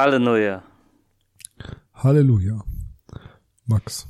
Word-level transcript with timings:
Halleluja. 0.00 0.62
Halleluja. 1.92 2.64
Max. 3.66 4.08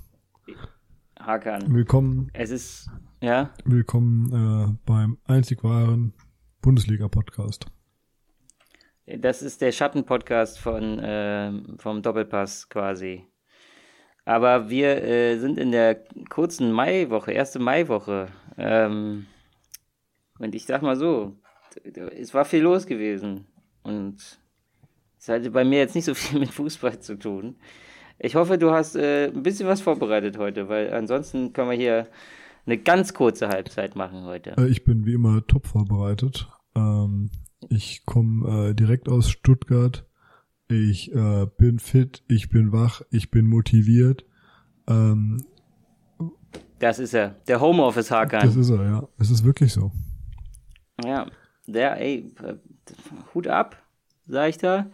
Hakan. 1.18 1.74
Willkommen. 1.74 2.30
Es 2.32 2.52
ist, 2.52 2.88
ja? 3.20 3.52
Willkommen 3.64 4.30
äh, 4.32 4.78
beim 4.86 5.18
einzig 5.24 5.64
wahren 5.64 6.14
Bundesliga-Podcast. 6.62 7.66
Das 9.04 9.42
ist 9.42 9.62
der 9.62 9.72
Schattenpodcast 9.72 10.60
von, 10.60 11.00
äh, 11.00 11.60
vom 11.78 12.02
Doppelpass 12.02 12.68
quasi. 12.68 13.26
Aber 14.24 14.70
wir 14.70 15.02
äh, 15.02 15.38
sind 15.38 15.58
in 15.58 15.72
der 15.72 16.04
kurzen 16.28 16.70
Maiwoche, 16.70 17.32
erste 17.32 17.58
Maiwoche. 17.58 18.28
Ähm, 18.56 19.26
und 20.38 20.54
ich 20.54 20.66
sag 20.66 20.82
mal 20.82 20.94
so, 20.94 21.36
es 21.82 22.32
war 22.32 22.44
viel 22.44 22.62
los 22.62 22.86
gewesen. 22.86 23.48
Und 23.82 24.40
es 25.20 25.28
hatte 25.28 25.50
bei 25.50 25.64
mir 25.64 25.78
jetzt 25.78 25.94
nicht 25.94 26.06
so 26.06 26.14
viel 26.14 26.40
mit 26.40 26.50
Fußball 26.50 26.98
zu 27.00 27.18
tun. 27.18 27.56
Ich 28.18 28.34
hoffe, 28.34 28.58
du 28.58 28.70
hast 28.70 28.96
äh, 28.96 29.28
ein 29.28 29.42
bisschen 29.42 29.68
was 29.68 29.80
vorbereitet 29.80 30.38
heute, 30.38 30.68
weil 30.68 30.92
ansonsten 30.92 31.52
können 31.52 31.70
wir 31.70 31.76
hier 31.76 32.08
eine 32.66 32.78
ganz 32.78 33.14
kurze 33.14 33.48
Halbzeit 33.48 33.96
machen 33.96 34.24
heute. 34.24 34.56
Äh, 34.56 34.68
ich 34.68 34.84
bin 34.84 35.06
wie 35.06 35.14
immer 35.14 35.46
top 35.46 35.66
vorbereitet. 35.66 36.48
Ähm, 36.74 37.30
ich 37.68 38.04
komme 38.06 38.70
äh, 38.70 38.74
direkt 38.74 39.08
aus 39.08 39.30
Stuttgart. 39.30 40.06
Ich 40.68 41.12
äh, 41.14 41.46
bin 41.58 41.78
fit, 41.78 42.22
ich 42.28 42.48
bin 42.48 42.72
wach, 42.72 43.02
ich 43.10 43.30
bin 43.30 43.46
motiviert. 43.46 44.24
Ähm, 44.88 45.44
das 46.78 46.98
ist 46.98 47.12
er, 47.12 47.36
der 47.46 47.60
Homeoffice-Hakan. 47.60 48.42
Das 48.42 48.56
ist 48.56 48.70
er, 48.70 48.84
ja. 48.84 49.08
Es 49.18 49.30
ist 49.30 49.44
wirklich 49.44 49.72
so. 49.72 49.92
Ja, 51.04 51.26
der, 51.66 52.00
ey, 52.00 52.32
äh, 52.42 52.54
Hut 53.34 53.48
ab, 53.48 53.76
sag 54.30 54.50
ich 54.50 54.58
da. 54.58 54.90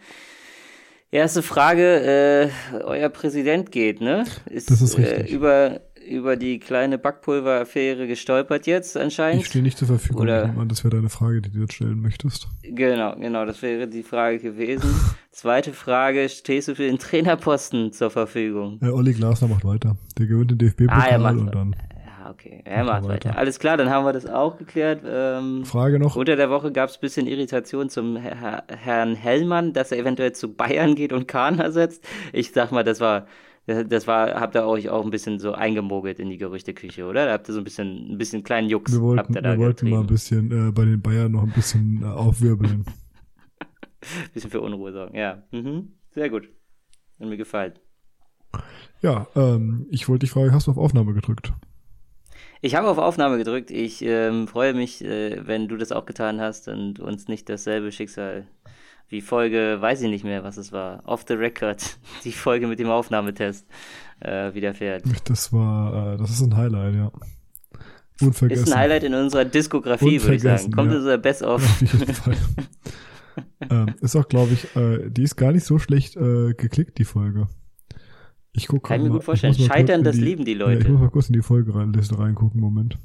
Erste 1.09 1.41
Frage, 1.41 2.51
äh, 2.73 2.81
euer 2.83 3.09
Präsident 3.09 3.71
geht, 3.71 4.01
ne? 4.01 4.25
Ist, 4.49 4.69
das 4.69 4.81
ist 4.81 4.97
richtig. 4.97 5.31
Äh, 5.31 5.33
über, 5.33 5.79
über 6.05 6.35
die 6.35 6.59
kleine 6.59 6.97
Backpulveraffäre 6.97 8.07
gestolpert 8.07 8.67
jetzt 8.67 8.97
anscheinend. 8.97 9.41
Ich 9.41 9.47
stehe 9.47 9.63
nicht 9.63 9.77
zur 9.77 9.87
Verfügung. 9.87 10.23
Oder, 10.23 10.47
Mann, 10.47 10.67
das 10.67 10.83
wäre 10.83 10.95
deine 10.97 11.09
Frage, 11.09 11.41
die 11.41 11.49
du 11.49 11.61
jetzt 11.61 11.75
stellen 11.75 12.01
möchtest. 12.01 12.49
Genau, 12.63 13.15
genau, 13.15 13.45
das 13.45 13.61
wäre 13.61 13.87
die 13.87 14.03
Frage 14.03 14.39
gewesen. 14.39 14.89
Zweite 15.31 15.71
Frage, 15.71 16.27
stehst 16.27 16.67
du 16.67 16.75
für 16.75 16.83
den 16.83 16.97
Trainerposten 16.97 17.93
zur 17.93 18.09
Verfügung? 18.09 18.79
Äh, 18.81 18.89
Olli 18.89 19.13
Glasner 19.13 19.47
macht 19.47 19.63
weiter. 19.63 19.95
Der 20.17 20.25
gewinnt 20.25 20.51
den 20.51 20.57
DFB-Pokal 20.57 21.25
ah, 21.25 21.29
und 21.29 21.55
dann 21.55 21.75
okay. 22.37 22.61
Er 22.63 22.83
macht 22.83 23.03
weiter. 23.03 23.29
weiter. 23.29 23.37
Alles 23.37 23.59
klar, 23.59 23.77
dann 23.77 23.89
haben 23.89 24.05
wir 24.05 24.13
das 24.13 24.25
auch 24.25 24.57
geklärt. 24.57 25.01
Ähm, 25.05 25.65
Frage 25.65 25.99
noch. 25.99 26.15
Unter 26.15 26.35
der 26.35 26.49
Woche 26.49 26.71
gab 26.71 26.89
es 26.89 26.97
ein 26.97 27.01
bisschen 27.01 27.27
Irritation 27.27 27.89
zum 27.89 28.17
Herr, 28.17 28.63
Herrn 28.67 29.15
Hellmann, 29.15 29.73
dass 29.73 29.91
er 29.91 29.97
eventuell 29.99 30.33
zu 30.33 30.53
Bayern 30.53 30.95
geht 30.95 31.13
und 31.13 31.27
Kahn 31.27 31.59
ersetzt. 31.59 32.07
Ich 32.33 32.51
sag 32.51 32.71
mal, 32.71 32.83
das 32.83 32.99
war, 32.99 33.27
das 33.65 34.07
war, 34.07 34.39
habt 34.39 34.55
ihr 34.55 34.65
euch 34.65 34.89
auch 34.89 35.03
ein 35.03 35.11
bisschen 35.11 35.39
so 35.39 35.53
eingemogelt 35.53 36.19
in 36.19 36.29
die 36.29 36.37
Gerüchteküche, 36.37 37.05
oder? 37.05 37.25
Da 37.25 37.33
habt 37.33 37.49
ihr 37.49 37.53
so 37.53 37.59
ein 37.61 37.63
bisschen, 37.63 38.13
ein 38.13 38.17
bisschen 38.17 38.43
kleinen 38.43 38.69
Jux. 38.69 38.91
Wir 38.91 39.01
wollten, 39.01 39.33
wir 39.35 39.57
wollten 39.57 39.89
mal 39.89 40.01
ein 40.01 40.07
bisschen 40.07 40.69
äh, 40.69 40.71
bei 40.71 40.85
den 40.85 41.01
Bayern 41.01 41.31
noch 41.31 41.43
ein 41.43 41.51
bisschen 41.51 42.03
äh, 42.03 42.05
aufwirbeln. 42.05 42.85
bisschen 44.33 44.51
für 44.51 44.61
Unruhe 44.61 44.93
sorgen, 44.93 45.17
ja. 45.17 45.43
Mhm. 45.51 45.93
Sehr 46.13 46.29
gut. 46.29 46.49
Hat 47.19 47.27
mir 47.27 47.37
gefallen. 47.37 47.73
Ja, 49.01 49.27
ähm, 49.35 49.85
ich 49.91 50.07
wollte 50.09 50.21
dich 50.21 50.31
fragen, 50.31 50.53
hast 50.53 50.67
du 50.67 50.71
auf 50.71 50.77
Aufnahme 50.77 51.13
gedrückt? 51.13 51.53
Ich 52.61 52.75
habe 52.75 52.87
auf 52.87 52.97
Aufnahme 52.97 53.37
gedrückt. 53.37 53.71
Ich 53.71 54.01
ähm, 54.01 54.47
freue 54.47 54.73
mich, 54.73 55.03
äh, 55.03 55.45
wenn 55.45 55.67
du 55.67 55.77
das 55.77 55.91
auch 55.91 56.05
getan 56.05 56.41
hast 56.41 56.67
und 56.67 56.99
uns 56.99 57.27
nicht 57.27 57.49
dasselbe 57.49 57.91
Schicksal 57.91 58.47
wie 59.09 59.21
Folge, 59.21 59.77
weiß 59.79 60.01
ich 60.01 60.09
nicht 60.09 60.25
mehr, 60.25 60.43
was 60.43 60.57
es 60.57 60.71
war, 60.71 61.01
off 61.05 61.23
the 61.27 61.35
record, 61.35 61.97
die 62.23 62.31
Folge 62.31 62.67
mit 62.67 62.79
dem 62.79 62.89
Aufnahmetest 62.89 63.65
äh, 64.19 64.53
widerfährt. 64.53 65.03
Das 65.25 65.53
war, 65.53 66.13
äh, 66.13 66.17
das 66.17 66.31
ist 66.31 66.41
ein 66.41 66.55
Highlight, 66.55 66.95
ja. 66.95 67.11
Unvergessen. 68.19 68.63
Ist 68.63 68.73
ein 68.73 68.79
Highlight 68.79 69.03
in 69.03 69.13
unserer 69.13 69.45
Diskografie, 69.45 70.21
würde 70.21 70.35
ich 70.35 70.41
sagen. 70.41 70.71
Kommt 70.71 70.91
ja. 70.91 70.97
unser 70.97 71.17
Best 71.19 71.43
of. 71.43 71.63
Auf 71.63 71.81
jeden 71.81 72.13
Fall. 72.13 72.37
ähm, 73.69 73.95
ist 74.01 74.15
auch, 74.15 74.27
glaube 74.27 74.53
ich, 74.53 74.75
äh, 74.75 75.09
die 75.09 75.21
ist 75.21 75.35
gar 75.35 75.51
nicht 75.51 75.65
so 75.65 75.77
schlecht 75.77 76.15
äh, 76.15 76.53
geklickt, 76.53 76.97
die 76.97 77.05
Folge. 77.05 77.47
Ich 78.53 78.67
gucke 78.67 78.87
Kann 78.87 79.01
ich 79.01 79.07
mir 79.07 79.13
gut 79.13 79.23
vorstellen. 79.23 79.53
Scheitern, 79.53 80.03
das 80.03 80.15
die, 80.15 80.21
lieben 80.21 80.45
die 80.45 80.53
Leute. 80.53 80.79
Ja, 80.79 80.79
ich 80.79 80.89
muss 80.89 81.01
mal 81.01 81.09
kurz 81.09 81.29
in 81.29 81.33
die 81.33 81.41
Folgeliste 81.41 82.17
reingucken, 82.17 82.59
Moment. 82.59 82.97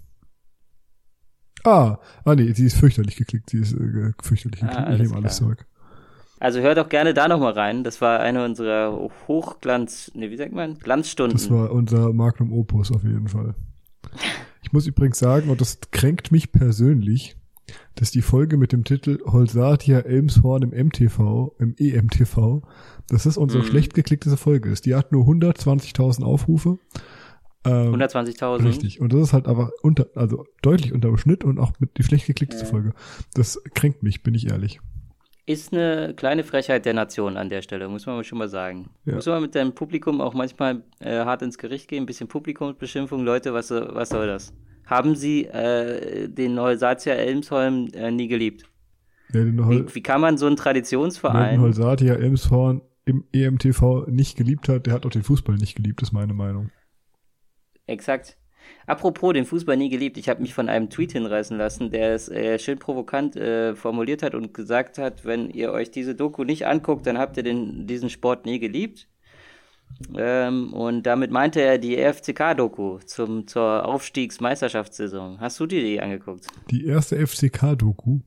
Ah, 1.64 1.98
ah 2.24 2.34
nee, 2.34 2.52
sie 2.52 2.66
ist 2.66 2.76
fürchterlich 2.76 3.16
geklickt. 3.16 3.50
Sie 3.50 3.58
ist 3.58 3.72
äh, 3.72 4.12
fürchterlich 4.20 4.62
ah, 4.62 4.66
geklickt. 4.66 4.88
Ah, 4.88 4.92
ich 4.94 5.02
nehme 5.02 5.16
alles 5.16 5.36
zurück. 5.36 5.66
Also 6.40 6.60
hör 6.60 6.74
doch 6.74 6.88
gerne 6.88 7.14
da 7.14 7.28
nochmal 7.28 7.52
rein. 7.52 7.84
Das 7.84 8.00
war 8.00 8.18
eine 8.18 8.44
unserer 8.44 9.10
Hochglanz, 9.28 10.10
nee, 10.14 10.30
wie 10.30 10.36
sagt 10.36 10.52
man? 10.52 10.76
Glanzstunden. 10.78 11.38
Das 11.38 11.48
war 11.50 11.70
unser 11.70 12.12
Magnum 12.12 12.52
Opus 12.52 12.90
auf 12.90 13.04
jeden 13.04 13.28
Fall. 13.28 13.54
Ich 14.62 14.72
muss 14.72 14.86
übrigens 14.86 15.20
sagen, 15.20 15.50
und 15.50 15.60
das 15.60 15.78
kränkt 15.92 16.32
mich 16.32 16.50
persönlich, 16.50 17.36
dass 17.94 18.10
die 18.10 18.22
Folge 18.22 18.56
mit 18.56 18.72
dem 18.72 18.84
Titel 18.84 19.20
Holsatia 19.24 20.00
Elmshorn 20.00 20.62
im 20.62 20.86
MTV, 20.86 21.54
im 21.58 21.74
EMTV, 21.78 22.62
dass 23.08 23.24
das 23.24 23.36
unsere 23.36 23.62
mhm. 23.62 23.68
schlecht 23.68 23.94
geklickteste 23.94 24.36
Folge 24.36 24.70
ist. 24.70 24.86
Die 24.86 24.94
hat 24.94 25.12
nur 25.12 25.26
120.000 25.26 26.24
Aufrufe. 26.24 26.78
Ähm, 27.64 27.94
120.000. 27.94 28.64
Richtig. 28.64 29.00
Und 29.00 29.12
das 29.12 29.20
ist 29.20 29.32
halt 29.32 29.46
aber 29.46 29.70
unter, 29.82 30.06
also 30.14 30.46
deutlich 30.62 30.92
unter 30.92 31.08
dem 31.08 31.18
Schnitt 31.18 31.44
und 31.44 31.58
auch 31.58 31.72
mit 31.78 31.96
die 31.98 32.02
schlecht 32.02 32.26
geklickteste 32.26 32.64
ja. 32.66 32.70
Folge. 32.70 32.94
Das 33.34 33.62
kränkt 33.74 34.02
mich, 34.02 34.22
bin 34.22 34.34
ich 34.34 34.48
ehrlich. 34.48 34.80
Ist 35.44 35.72
eine 35.72 36.14
kleine 36.14 36.44
Frechheit 36.44 36.86
der 36.86 36.94
Nation 36.94 37.36
an 37.36 37.48
der 37.48 37.62
Stelle, 37.62 37.88
muss 37.88 38.06
man 38.06 38.22
schon 38.22 38.38
mal 38.38 38.48
sagen. 38.48 38.90
Ja. 39.04 39.16
Muss 39.16 39.26
man 39.26 39.42
mit 39.42 39.54
deinem 39.54 39.74
Publikum 39.74 40.20
auch 40.20 40.34
manchmal 40.34 40.82
äh, 41.00 41.24
hart 41.24 41.42
ins 41.42 41.58
Gericht 41.58 41.88
gehen, 41.88 42.04
ein 42.04 42.06
bisschen 42.06 42.28
Publikumsbeschimpfung. 42.28 43.24
Leute, 43.24 43.52
was, 43.52 43.70
was 43.70 44.10
soll 44.10 44.28
das? 44.28 44.52
Haben 44.92 45.16
sie 45.16 45.46
äh, 45.46 46.28
den 46.28 46.60
Holsatia 46.60 47.14
Elmsholm 47.14 47.88
äh, 47.94 48.10
nie 48.10 48.28
geliebt. 48.28 48.64
Ja, 49.32 49.44
wie, 49.44 49.94
wie, 49.94 50.02
kann 50.02 50.20
man 50.20 50.36
so 50.36 50.46
einen 50.46 50.56
Traditionsverein. 50.56 51.54
Den 51.54 51.60
Holsatia 51.62 52.14
Elmshorn 52.14 52.82
im 53.04 53.24
EMTV 53.32 54.06
nicht 54.08 54.36
geliebt 54.36 54.68
hat, 54.68 54.86
der 54.86 54.92
hat 54.92 55.06
auch 55.06 55.10
den 55.10 55.22
Fußball 55.22 55.56
nicht 55.56 55.74
geliebt, 55.74 56.02
ist 56.02 56.12
meine 56.12 56.34
Meinung. 56.34 56.70
Exakt. 57.86 58.36
Apropos 58.86 59.32
den 59.32 59.44
Fußball 59.44 59.76
nie 59.76 59.88
geliebt, 59.88 60.18
ich 60.18 60.28
habe 60.28 60.42
mich 60.42 60.54
von 60.54 60.68
einem 60.68 60.90
Tweet 60.90 61.12
hinreißen 61.12 61.56
lassen, 61.56 61.90
der 61.90 62.14
es 62.14 62.28
äh, 62.28 62.58
schön 62.58 62.78
provokant 62.78 63.34
äh, 63.36 63.74
formuliert 63.74 64.22
hat 64.22 64.34
und 64.34 64.54
gesagt 64.54 64.98
hat, 64.98 65.24
wenn 65.24 65.50
ihr 65.50 65.72
euch 65.72 65.90
diese 65.90 66.14
Doku 66.14 66.44
nicht 66.44 66.66
anguckt, 66.66 67.06
dann 67.06 67.18
habt 67.18 67.36
ihr 67.36 67.42
den, 67.42 67.86
diesen 67.86 68.10
Sport 68.10 68.44
nie 68.44 68.60
geliebt. 68.60 69.08
Ähm, 70.16 70.72
und 70.72 71.04
damit 71.04 71.30
meinte 71.30 71.60
er 71.60 71.78
die 71.78 71.96
FCK-Doku 71.96 72.98
zur 72.98 73.86
Aufstiegsmeisterschaftssaison. 73.86 75.40
Hast 75.40 75.58
du 75.60 75.66
dir 75.66 75.82
die 75.82 76.00
angeguckt? 76.00 76.46
Die 76.70 76.86
erste 76.86 77.24
FCK-Doku? 77.26 78.20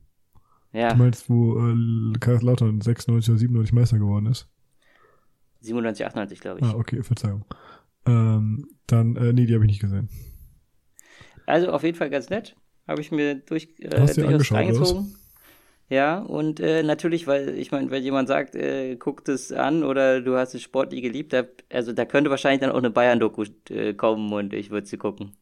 Ja. 0.72 0.90
Du 0.90 0.96
meinst, 0.96 1.30
wo 1.30 1.58
äh, 1.58 2.18
Kaiserslautern 2.18 2.80
96 2.80 3.30
oder 3.30 3.38
97 3.38 3.72
Meister 3.72 3.98
geworden 3.98 4.26
ist? 4.26 4.48
97, 5.60 6.06
98, 6.06 6.40
glaube 6.40 6.60
ich. 6.60 6.66
Ah, 6.66 6.74
okay, 6.74 7.02
Verzeihung. 7.02 7.44
Ähm, 8.06 8.68
dann, 8.86 9.16
äh, 9.16 9.32
nee, 9.32 9.46
die 9.46 9.54
habe 9.54 9.64
ich 9.64 9.70
nicht 9.70 9.80
gesehen. 9.80 10.08
Also 11.46 11.70
auf 11.70 11.82
jeden 11.82 11.96
Fall 11.96 12.10
ganz 12.10 12.30
nett. 12.30 12.56
Habe 12.86 13.00
ich 13.00 13.10
mir 13.10 13.36
durch, 13.36 13.74
äh, 13.78 13.98
Hast 13.98 14.16
durchaus 14.16 14.52
reingezogen. 14.52 15.14
Ja, 15.88 16.18
und 16.18 16.58
äh, 16.58 16.82
natürlich, 16.82 17.28
weil 17.28 17.56
ich 17.56 17.70
meine, 17.70 17.90
wenn 17.90 18.02
jemand 18.02 18.26
sagt, 18.26 18.56
äh, 18.56 18.96
guckt 18.96 19.28
es 19.28 19.52
an 19.52 19.84
oder 19.84 20.20
du 20.20 20.36
hast 20.36 20.52
den 20.52 20.60
Sport 20.60 20.90
nie 20.90 21.00
geliebt, 21.00 21.32
da, 21.32 21.44
also 21.72 21.92
da 21.92 22.04
könnte 22.04 22.28
wahrscheinlich 22.30 22.60
dann 22.60 22.72
auch 22.72 22.78
eine 22.78 22.90
Bayern-Doku 22.90 23.44
äh, 23.70 23.94
kommen 23.94 24.32
und 24.32 24.52
ich 24.52 24.70
würde 24.70 24.86
sie 24.86 24.96
gucken. 24.96 25.32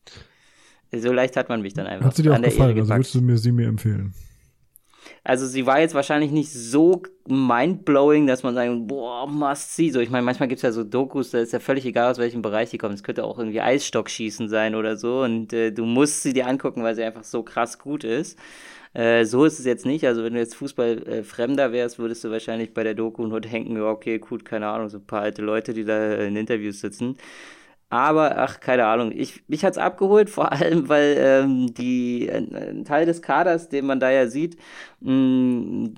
So 0.92 1.12
leicht 1.12 1.36
hat 1.36 1.48
man 1.48 1.62
mich 1.62 1.72
dann 1.74 1.86
einfach. 1.86 2.06
Hat 2.06 2.16
sie 2.16 2.22
dir 2.22 2.34
auch 2.34 2.40
gefallen? 2.40 2.78
Also 2.78 2.90
würdest 2.90 3.14
du 3.14 3.20
mir 3.22 3.38
sie 3.38 3.52
mir 3.52 3.66
empfehlen? 3.66 4.12
Also 5.22 5.46
sie 5.46 5.64
war 5.64 5.80
jetzt 5.80 5.94
wahrscheinlich 5.94 6.30
nicht 6.30 6.52
so 6.52 7.02
mindblowing, 7.26 8.26
dass 8.26 8.42
man 8.42 8.54
sagen, 8.54 8.86
boah, 8.86 9.26
must 9.26 9.74
see. 9.74 9.90
So, 9.90 10.00
ich 10.00 10.10
meine, 10.10 10.24
manchmal 10.24 10.48
gibt 10.48 10.58
es 10.58 10.62
ja 10.62 10.72
so 10.72 10.84
Dokus, 10.84 11.30
da 11.30 11.38
ist 11.38 11.52
ja 11.52 11.60
völlig 11.60 11.86
egal, 11.86 12.10
aus 12.10 12.18
welchem 12.18 12.42
Bereich 12.42 12.70
die 12.70 12.78
kommen. 12.78 12.94
Es 12.94 13.02
könnte 13.02 13.24
auch 13.24 13.38
irgendwie 13.38 13.62
Eisstockschießen 13.62 14.50
sein 14.50 14.74
oder 14.74 14.98
so. 14.98 15.22
Und 15.22 15.54
äh, 15.54 15.72
du 15.72 15.86
musst 15.86 16.22
sie 16.22 16.34
dir 16.34 16.46
angucken, 16.46 16.82
weil 16.82 16.94
sie 16.94 17.02
einfach 17.02 17.24
so 17.24 17.42
krass 17.42 17.78
gut 17.78 18.04
ist. 18.04 18.38
Äh, 18.94 19.24
so 19.24 19.44
ist 19.44 19.58
es 19.58 19.66
jetzt 19.66 19.84
nicht. 19.84 20.06
Also 20.06 20.22
wenn 20.22 20.34
du 20.34 20.38
jetzt 20.38 20.54
Fußballfremder 20.54 21.66
äh, 21.66 21.72
wärst, 21.72 21.98
würdest 21.98 22.24
du 22.24 22.30
wahrscheinlich 22.30 22.72
bei 22.72 22.84
der 22.84 22.94
Doku 22.94 23.26
nur 23.26 23.40
denken, 23.40 23.80
okay, 23.80 24.18
gut, 24.18 24.44
keine 24.44 24.68
Ahnung, 24.68 24.88
so 24.88 24.98
ein 24.98 25.06
paar 25.06 25.22
alte 25.22 25.42
Leute, 25.42 25.74
die 25.74 25.84
da 25.84 26.14
in 26.14 26.36
Interviews 26.36 26.80
sitzen. 26.80 27.16
Aber, 27.90 28.38
ach, 28.38 28.58
keine 28.60 28.86
Ahnung. 28.86 29.12
Ich, 29.14 29.48
mich 29.48 29.64
hat's 29.64 29.78
abgeholt, 29.78 30.30
vor 30.30 30.52
allem, 30.52 30.88
weil 30.88 31.16
ähm, 31.18 31.74
die, 31.74 32.30
ein, 32.30 32.84
Teil 32.84 33.06
des 33.06 33.20
Kaders, 33.20 33.68
den 33.68 33.86
man 33.86 34.00
da 34.00 34.10
ja 34.10 34.26
sieht, 34.26 34.56
mh, 35.00 35.12
mm, 35.12 35.94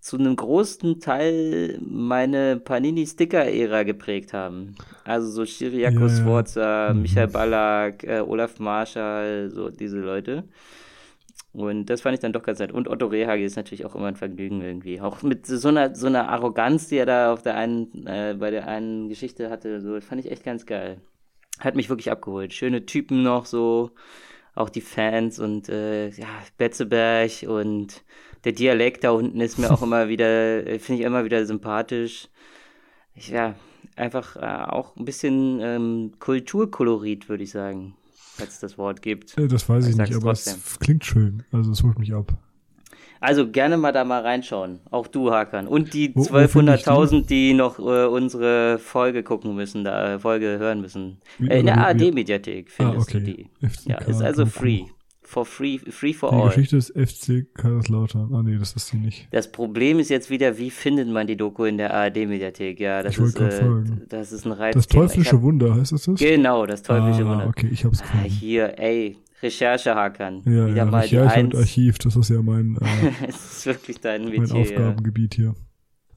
zu 0.00 0.18
einem 0.18 0.34
großen 0.34 1.00
Teil 1.00 1.78
meine 1.82 2.56
Panini-Sticker-Ära 2.58 3.82
geprägt 3.82 4.32
haben. 4.32 4.74
Also 5.04 5.28
so 5.30 5.44
Chiriakos 5.44 6.18
ja, 6.18 6.24
Sforza, 6.24 6.86
ja. 6.88 6.94
Mhm. 6.94 7.02
Michael 7.02 7.28
Ballack, 7.28 8.04
äh, 8.04 8.20
Olaf 8.20 8.58
Marschall, 8.58 9.50
so 9.50 9.68
diese 9.68 9.98
Leute. 9.98 10.44
Und 11.52 11.86
das 11.86 12.02
fand 12.02 12.14
ich 12.14 12.20
dann 12.20 12.32
doch 12.32 12.42
ganz 12.42 12.60
nett. 12.60 12.70
Und 12.70 12.88
Otto 12.88 13.06
Rehage 13.06 13.44
ist 13.44 13.56
natürlich 13.56 13.84
auch 13.84 13.96
immer 13.96 14.06
ein 14.06 14.16
Vergnügen 14.16 14.60
irgendwie. 14.60 15.00
Auch 15.00 15.22
mit 15.22 15.46
so 15.46 15.68
einer, 15.68 15.94
so 15.94 16.06
einer 16.06 16.28
Arroganz, 16.28 16.88
die 16.88 16.96
er 16.96 17.06
da 17.06 17.32
auf 17.32 17.42
der 17.42 17.56
einen, 17.56 18.06
äh, 18.06 18.36
bei 18.38 18.50
der 18.50 18.68
einen 18.68 19.08
Geschichte 19.08 19.50
hatte, 19.50 19.80
so, 19.80 20.00
fand 20.00 20.24
ich 20.24 20.30
echt 20.30 20.44
ganz 20.44 20.64
geil. 20.64 21.00
Hat 21.58 21.74
mich 21.74 21.88
wirklich 21.88 22.10
abgeholt. 22.10 22.52
Schöne 22.54 22.86
Typen 22.86 23.22
noch, 23.22 23.46
so, 23.46 23.90
auch 24.54 24.70
die 24.70 24.80
Fans 24.80 25.40
und, 25.40 25.68
äh, 25.68 26.10
ja, 26.10 26.28
Betzeberg 26.56 27.44
und 27.48 28.04
der 28.44 28.52
Dialekt 28.52 29.04
da 29.04 29.10
unten 29.10 29.40
ist 29.40 29.58
mir 29.58 29.70
auch 29.72 29.82
immer 29.82 30.08
wieder, 30.08 30.66
äh, 30.66 30.78
finde 30.78 31.00
ich 31.02 31.06
immer 31.06 31.24
wieder 31.24 31.44
sympathisch. 31.46 32.28
Ich, 33.14 33.28
ja, 33.28 33.56
einfach 33.96 34.36
äh, 34.36 34.70
auch 34.70 34.96
ein 34.96 35.04
bisschen 35.04 35.60
ähm, 35.60 36.12
Kulturkolorit, 36.20 37.28
würde 37.28 37.42
ich 37.42 37.50
sagen 37.50 37.96
falls 38.40 38.54
es 38.54 38.60
das 38.60 38.78
Wort 38.78 39.02
gibt. 39.02 39.36
Äh, 39.38 39.48
das 39.48 39.68
weiß 39.68 39.84
ich, 39.84 39.92
ich 39.92 39.96
nicht, 39.96 40.14
aber 40.14 40.32
trotzdem. 40.32 40.56
es 40.64 40.78
klingt 40.78 41.04
schön. 41.04 41.42
Also 41.52 41.70
es 41.72 41.82
holt 41.82 41.98
mich 41.98 42.12
ab. 42.12 42.36
Also 43.22 43.50
gerne 43.50 43.76
mal 43.76 43.92
da 43.92 44.02
mal 44.04 44.22
reinschauen. 44.22 44.80
Auch 44.90 45.06
du, 45.06 45.30
Hakan. 45.30 45.66
Und 45.66 45.92
die 45.92 46.14
1200.000, 46.14 47.26
die 47.26 47.52
noch 47.52 47.78
äh, 47.78 48.06
unsere 48.06 48.78
Folge 48.78 49.22
gucken 49.22 49.54
müssen, 49.54 49.84
da 49.84 50.18
Folge 50.18 50.58
hören 50.58 50.80
müssen. 50.80 51.18
Äh, 51.38 51.60
in 51.60 51.66
der 51.66 51.76
ARD-Mediathek 51.78 52.70
findest 52.70 52.98
ah, 52.98 53.02
okay. 53.02 53.18
du 53.18 53.24
die. 53.24 53.68
FCK 53.68 53.88
ja, 53.88 53.98
ist 53.98 54.22
also 54.22 54.46
free 54.46 54.86
for 55.30 55.46
free, 55.46 55.78
free 55.78 56.12
for 56.12 56.30
die 56.30 56.36
all. 56.36 56.42
Die 56.50 56.54
Geschichte 56.56 56.76
ist 56.76 56.90
FC 56.90 57.46
Kaiserslautern. 57.54 58.34
Ah 58.34 58.42
nee, 58.42 58.58
das 58.58 58.72
ist 58.74 58.88
sie 58.88 58.96
nicht. 58.96 59.28
Das 59.30 59.50
Problem 59.50 60.00
ist 60.00 60.10
jetzt 60.10 60.28
wieder, 60.28 60.58
wie 60.58 60.70
findet 60.70 61.08
man 61.08 61.26
die 61.26 61.36
Doku 61.36 61.64
in 61.64 61.78
der 61.78 61.94
ARD-Mediathek? 61.94 62.80
Ja, 62.80 63.02
das 63.02 63.16
ich 63.16 63.20
ist, 63.20 63.38
äh, 63.38 63.50
fragen. 63.50 64.02
das 64.08 64.32
ist 64.32 64.44
ein 64.44 64.52
Reiz. 64.52 64.74
Das 64.74 64.88
teuflische 64.88 65.36
hab, 65.36 65.42
Wunder 65.42 65.74
heißt 65.76 65.92
das? 65.92 66.10
Genau, 66.16 66.66
das 66.66 66.82
teuflische 66.82 67.22
ah, 67.22 67.30
Wunder. 67.30 67.46
okay, 67.46 67.68
ich 67.70 67.84
hab's 67.84 68.02
gefunden. 68.02 68.26
Ah, 68.26 68.28
hier, 68.28 68.78
ey, 68.78 69.16
Recherchehackern. 69.42 70.42
Ja, 70.44 70.66
wieder 70.66 70.76
ja, 70.76 70.84
mal 70.84 71.00
Recherche 71.02 71.40
und 71.40 71.54
Archiv, 71.54 71.98
das 71.98 72.16
ist 72.16 72.28
ja 72.28 72.42
mein, 72.42 72.76
äh, 72.76 73.10
das 73.26 73.58
ist 73.58 73.66
wirklich 73.66 74.00
dein 74.00 74.24
Metier, 74.24 74.40
mein 74.40 74.62
Aufgabengebiet 74.62 75.38
ja. 75.38 75.44
hier. 75.44 75.54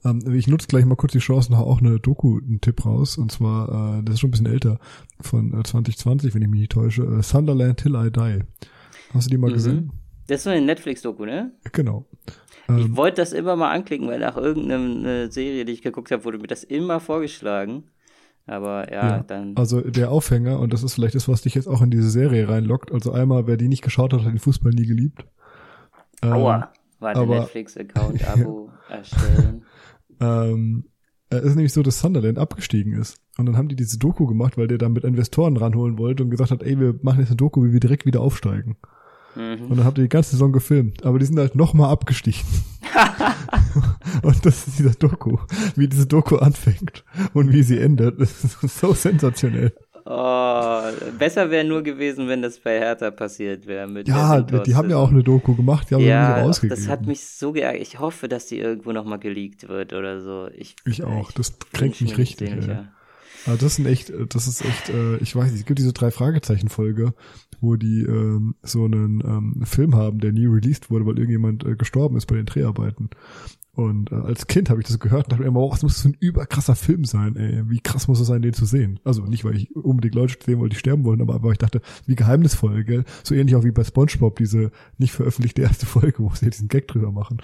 Ähm, 0.05 0.33
ich 0.33 0.47
nutze 0.47 0.67
gleich 0.67 0.85
mal 0.85 0.95
kurz 0.95 1.13
die 1.13 1.19
Chance, 1.19 1.51
noch 1.51 1.59
auch 1.59 1.79
eine 1.79 1.99
Doku, 1.99 2.39
einen 2.39 2.61
Tipp 2.61 2.83
raus. 2.85 3.17
Und 3.17 3.31
zwar, 3.31 3.99
äh, 3.99 4.03
das 4.03 4.15
ist 4.15 4.21
schon 4.21 4.29
ein 4.29 4.31
bisschen 4.31 4.47
älter, 4.47 4.79
von 5.21 5.53
äh, 5.53 5.63
2020, 5.63 6.33
wenn 6.33 6.41
ich 6.41 6.49
mich 6.49 6.61
nicht 6.61 6.71
täusche. 6.71 7.03
Äh, 7.03 7.21
Sunderland 7.21 7.79
Till 7.79 7.95
I 7.95 8.11
Die. 8.11 8.39
Hast 9.13 9.27
du 9.27 9.29
die 9.29 9.37
mal 9.37 9.49
mhm. 9.49 9.53
gesehen? 9.53 9.91
Das 10.27 10.37
ist 10.39 10.43
so 10.43 10.49
eine 10.49 10.61
Netflix-Doku, 10.61 11.25
ne? 11.25 11.51
Genau. 11.71 12.05
Ich 12.69 12.85
ähm, 12.85 12.95
wollte 12.95 13.17
das 13.21 13.33
immer 13.33 13.55
mal 13.55 13.71
anklicken, 13.71 14.07
weil 14.07 14.19
nach 14.19 14.37
irgendeiner 14.37 15.29
Serie, 15.29 15.65
die 15.65 15.73
ich 15.73 15.81
geguckt 15.81 16.11
habe, 16.11 16.23
wurde 16.23 16.37
mir 16.37 16.47
das 16.47 16.63
immer 16.63 16.99
vorgeschlagen. 16.99 17.83
Aber 18.45 18.91
ja, 18.91 19.17
ja, 19.17 19.23
dann. 19.23 19.55
Also 19.55 19.81
der 19.81 20.11
Aufhänger, 20.11 20.59
und 20.59 20.73
das 20.73 20.83
ist 20.83 20.95
vielleicht 20.95 21.15
das, 21.15 21.27
was 21.27 21.41
dich 21.41 21.55
jetzt 21.55 21.67
auch 21.67 21.81
in 21.81 21.91
diese 21.91 22.09
Serie 22.09 22.47
reinlockt. 22.47 22.91
Also 22.91 23.11
einmal, 23.11 23.47
wer 23.47 23.57
die 23.57 23.67
nicht 23.67 23.83
geschaut 23.83 24.13
hat, 24.13 24.21
hat 24.21 24.31
den 24.31 24.39
Fußball 24.39 24.71
nie 24.71 24.85
geliebt. 24.85 25.25
Aua, 26.21 26.55
ähm, 26.55 26.63
war 26.99 27.13
der 27.13 27.25
Netflix-Account-Abo 27.25 28.71
erstellen. 28.89 29.65
ähm, 30.19 30.85
es 31.29 31.43
ist 31.43 31.55
nämlich 31.55 31.73
so, 31.73 31.83
dass 31.83 31.99
Sunderland 31.99 32.37
abgestiegen 32.37 32.93
ist. 32.93 33.17
Und 33.37 33.47
dann 33.47 33.57
haben 33.57 33.67
die 33.67 33.75
diese 33.75 33.97
Doku 33.97 34.27
gemacht, 34.27 34.57
weil 34.57 34.67
der 34.67 34.77
da 34.77 34.87
mit 34.89 35.03
Investoren 35.03 35.57
ranholen 35.57 35.97
wollte 35.97 36.23
und 36.23 36.29
gesagt 36.29 36.51
hat, 36.51 36.63
ey, 36.63 36.79
wir 36.79 36.95
machen 37.01 37.19
jetzt 37.19 37.29
eine 37.29 37.37
Doku, 37.37 37.63
wie 37.63 37.73
wir 37.73 37.79
direkt 37.79 38.05
wieder 38.05 38.21
aufsteigen. 38.21 38.77
Mhm. 39.35 39.67
Und 39.69 39.77
dann 39.77 39.85
habt 39.85 39.97
ihr 39.97 40.03
die 40.03 40.09
ganze 40.09 40.31
Saison 40.31 40.51
gefilmt. 40.51 41.05
Aber 41.05 41.19
die 41.19 41.25
sind 41.25 41.39
halt 41.39 41.55
nochmal 41.55 41.91
abgestiegen. 41.91 42.41
und 44.21 44.45
das 44.45 44.67
ist 44.67 44.79
dieser 44.79 44.93
Doku. 44.93 45.37
Wie 45.75 45.87
diese 45.87 46.05
Doku 46.05 46.37
anfängt 46.37 47.03
und 47.33 47.51
wie 47.51 47.63
sie 47.63 47.79
endet. 47.79 48.19
Das 48.19 48.43
ist 48.43 48.79
so 48.79 48.93
sensationell. 48.93 49.73
Oh, 50.05 50.81
besser 51.17 51.49
wäre 51.49 51.63
nur 51.63 51.81
gewesen, 51.81 52.27
wenn 52.27 52.41
das 52.41 52.59
bei 52.59 52.77
Hertha 52.77 53.09
passiert 53.09 53.67
wäre. 53.67 54.03
ja, 54.05 54.41
die, 54.41 54.61
die 54.63 54.75
haben 54.75 54.89
ja 54.89 54.97
auch 54.97 55.09
eine 55.09 55.23
Doku 55.23 55.55
gemacht, 55.55 55.89
die 55.89 55.95
haben 55.95 56.03
ja 56.03 56.39
nie 56.39 56.41
rausgegeben. 56.41 56.77
Das 56.77 56.89
hat 56.89 57.05
mich 57.05 57.25
so 57.25 57.53
geärgert. 57.53 57.81
Ich 57.81 57.99
hoffe, 57.99 58.27
dass 58.27 58.47
die 58.47 58.59
irgendwo 58.59 58.91
nochmal 58.91 59.19
geleakt 59.19 59.69
wird 59.69 59.93
oder 59.93 60.19
so. 60.19 60.49
Ich, 60.57 60.75
ich 60.85 61.05
auch, 61.05 61.31
das 61.31 61.53
kränkt 61.71 62.01
mich 62.01 62.17
richtig. 62.17 62.51
Aber 63.45 63.57
das 63.57 63.75
sind 63.75 63.85
echt, 63.85 64.11
das 64.29 64.47
ist 64.47 64.63
echt, 64.63 64.89
äh, 64.89 65.17
ich 65.17 65.35
weiß 65.35 65.51
nicht, 65.51 65.61
es 65.61 65.65
gibt 65.65 65.79
diese 65.79 65.93
drei 65.93 66.11
Fragezeichen-Folge, 66.11 67.13
wo 67.63 67.75
die 67.75 68.03
ähm, 68.03 68.55
so 68.61 68.85
einen 68.85 69.23
ähm, 69.25 69.65
Film 69.65 69.95
haben, 69.95 70.19
der 70.19 70.33
nie 70.33 70.45
released 70.45 70.91
wurde, 70.91 71.05
weil 71.05 71.17
irgendjemand 71.17 71.65
äh, 71.65 71.75
gestorben 71.75 72.17
ist 72.17 72.27
bei 72.27 72.35
den 72.35 72.45
Dreharbeiten. 72.45 73.09
Und 73.75 74.11
äh, 74.11 74.15
als 74.15 74.45
Kind 74.45 74.69
habe 74.69 74.81
ich 74.81 74.87
das 74.87 74.99
gehört 74.99 75.25
und 75.25 75.31
dachte 75.31 75.41
mir 75.41 75.47
immer, 75.47 75.61
oh, 75.61 75.71
das 75.71 75.81
muss 75.81 75.99
so 75.99 76.09
ein 76.09 76.17
überkrasser 76.19 76.75
Film 76.75 77.05
sein, 77.05 77.35
ey. 77.35 77.67
Wie 77.69 77.79
krass 77.79 78.07
muss 78.07 78.19
es 78.19 78.27
sein, 78.27 78.43
den 78.43 78.53
zu 78.53 78.65
sehen? 78.65 78.99
Also 79.03 79.23
nicht, 79.23 79.45
weil 79.45 79.55
ich 79.55 79.75
unbedingt 79.75 80.13
Leute 80.13 80.35
sehen 80.45 80.59
wollte, 80.59 80.75
die 80.75 80.79
sterben 80.79 81.05
wollen, 81.05 81.21
aber 81.21 81.41
weil 81.41 81.53
ich 81.53 81.57
dachte, 81.57 81.81
wie 82.05 82.15
geheimnisvoll, 82.15 82.83
gell? 82.83 83.03
So 83.23 83.33
ähnlich 83.33 83.55
auch 83.55 83.63
wie 83.63 83.71
bei 83.71 83.83
SpongeBob, 83.83 84.37
diese 84.37 84.71
nicht 84.99 85.13
veröffentlichte 85.13 85.63
erste 85.63 85.87
Folge, 85.87 86.19
wo 86.19 86.29
sie 86.35 86.51
diesen 86.51 86.67
Gag 86.67 86.87
drüber 86.87 87.11
machen. 87.11 87.39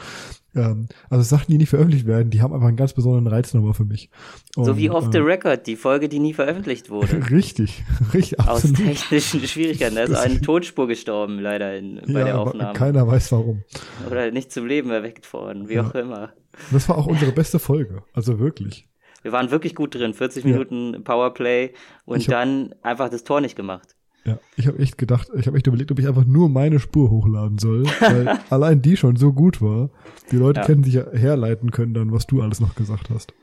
Ähm, 0.55 0.87
also 1.09 1.23
Sachen, 1.23 1.51
die 1.51 1.57
nicht 1.57 1.69
veröffentlicht 1.69 2.05
werden, 2.05 2.31
die 2.31 2.41
haben 2.41 2.53
einfach 2.53 2.67
einen 2.67 2.77
ganz 2.77 2.93
besonderen 2.93 3.27
Reiz 3.27 3.53
nochmal 3.53 3.73
für 3.73 3.85
mich. 3.85 4.09
Und, 4.55 4.65
so 4.65 4.77
wie 4.77 4.89
Off 4.89 5.07
äh, 5.07 5.11
the 5.11 5.17
Record, 5.19 5.67
die 5.67 5.75
Folge, 5.75 6.09
die 6.09 6.19
nie 6.19 6.33
veröffentlicht 6.33 6.89
wurde. 6.89 7.29
Richtig, 7.31 7.83
richtig, 8.13 8.39
absolut. 8.39 8.79
Aus 8.79 8.83
technischen 8.87 9.47
Schwierigkeiten. 9.47 9.95
Da 9.95 10.03
ist 10.03 10.15
eine 10.15 10.41
Tonspur 10.41 10.87
gestorben, 10.87 11.39
leider, 11.39 11.77
in, 11.77 12.01
bei 12.07 12.19
ja, 12.19 12.25
der 12.25 12.39
Aufnahme. 12.39 12.77
keiner 12.77 13.07
weiß 13.07 13.31
warum. 13.31 13.63
Oder 14.07 14.31
nicht 14.31 14.51
zum 14.51 14.65
Leben 14.65 14.89
erweckt 14.89 15.31
worden, 15.33 15.69
wie 15.69 15.75
ja. 15.75 15.87
auch 15.87 15.95
immer. 15.95 16.33
Das 16.71 16.89
war 16.89 16.97
auch 16.97 17.07
unsere 17.07 17.31
beste 17.31 17.59
Folge, 17.59 18.03
also 18.13 18.39
wirklich. 18.39 18.87
Wir 19.21 19.31
waren 19.31 19.51
wirklich 19.51 19.75
gut 19.75 19.95
drin, 19.95 20.13
40 20.13 20.43
ja. 20.43 20.51
Minuten 20.51 21.03
Powerplay 21.03 21.73
und 22.05 22.21
hab, 22.21 22.27
dann 22.27 22.75
einfach 22.81 23.09
das 23.09 23.23
Tor 23.23 23.41
nicht 23.41 23.55
gemacht. 23.55 23.95
Ja, 24.25 24.39
ich 24.57 24.68
habe 24.68 24.80
echt 24.80 24.98
gedacht, 24.98 25.30
ich 25.36 25.48
habe 25.48 25.57
echt 25.57 25.68
überlegt, 25.68 25.92
ob 25.92 26.00
ich 26.00 26.07
einfach 26.07 26.25
nur 26.25 26.50
meine 26.50 26.80
Spur 26.80 27.10
hochladen 27.10 27.57
soll, 27.57 27.86
weil 28.00 28.39
allein 28.50 28.81
die 28.81 28.98
schon 28.98 29.16
so 29.16 29.33
gut 29.33 29.62
war. 29.62 29.89
Die 30.31 30.36
Leute 30.36 30.60
ja. 30.60 30.66
kennen 30.66 30.83
sich 30.83 30.95
ja 30.95 31.06
herleiten 31.12 31.71
können 31.71 31.94
dann, 31.94 32.12
was 32.12 32.27
du 32.27 32.42
alles 32.42 32.60
noch 32.60 32.75
gesagt 32.75 33.10
hast. 33.10 33.33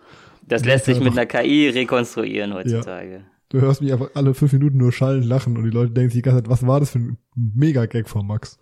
Das 0.47 0.65
lässt 0.65 0.85
sich 0.85 1.01
mit 1.01 1.13
einer 1.13 1.27
KI 1.27 1.69
rekonstruieren 1.69 2.55
heutzutage. 2.55 3.13
Ja. 3.13 3.21
Du 3.49 3.61
hörst 3.61 3.81
mich 3.81 3.93
einfach 3.93 4.11
alle 4.15 4.35
fünf 4.35 4.53
Minuten 4.53 4.77
nur 4.77 4.93
schallen 4.93 5.23
lachen 5.23 5.57
und 5.57 5.65
die 5.65 5.71
Leute 5.71 5.93
denken 5.93 6.11
sich 6.11 6.19
die 6.19 6.23
ganze 6.23 6.43
Zeit, 6.43 6.51
was 6.51 6.67
war 6.67 6.81
das 6.81 6.91
für 6.91 6.99
ein 6.99 7.19
Mega-Gag 7.35 8.09
von 8.09 8.27
Max? 8.27 8.59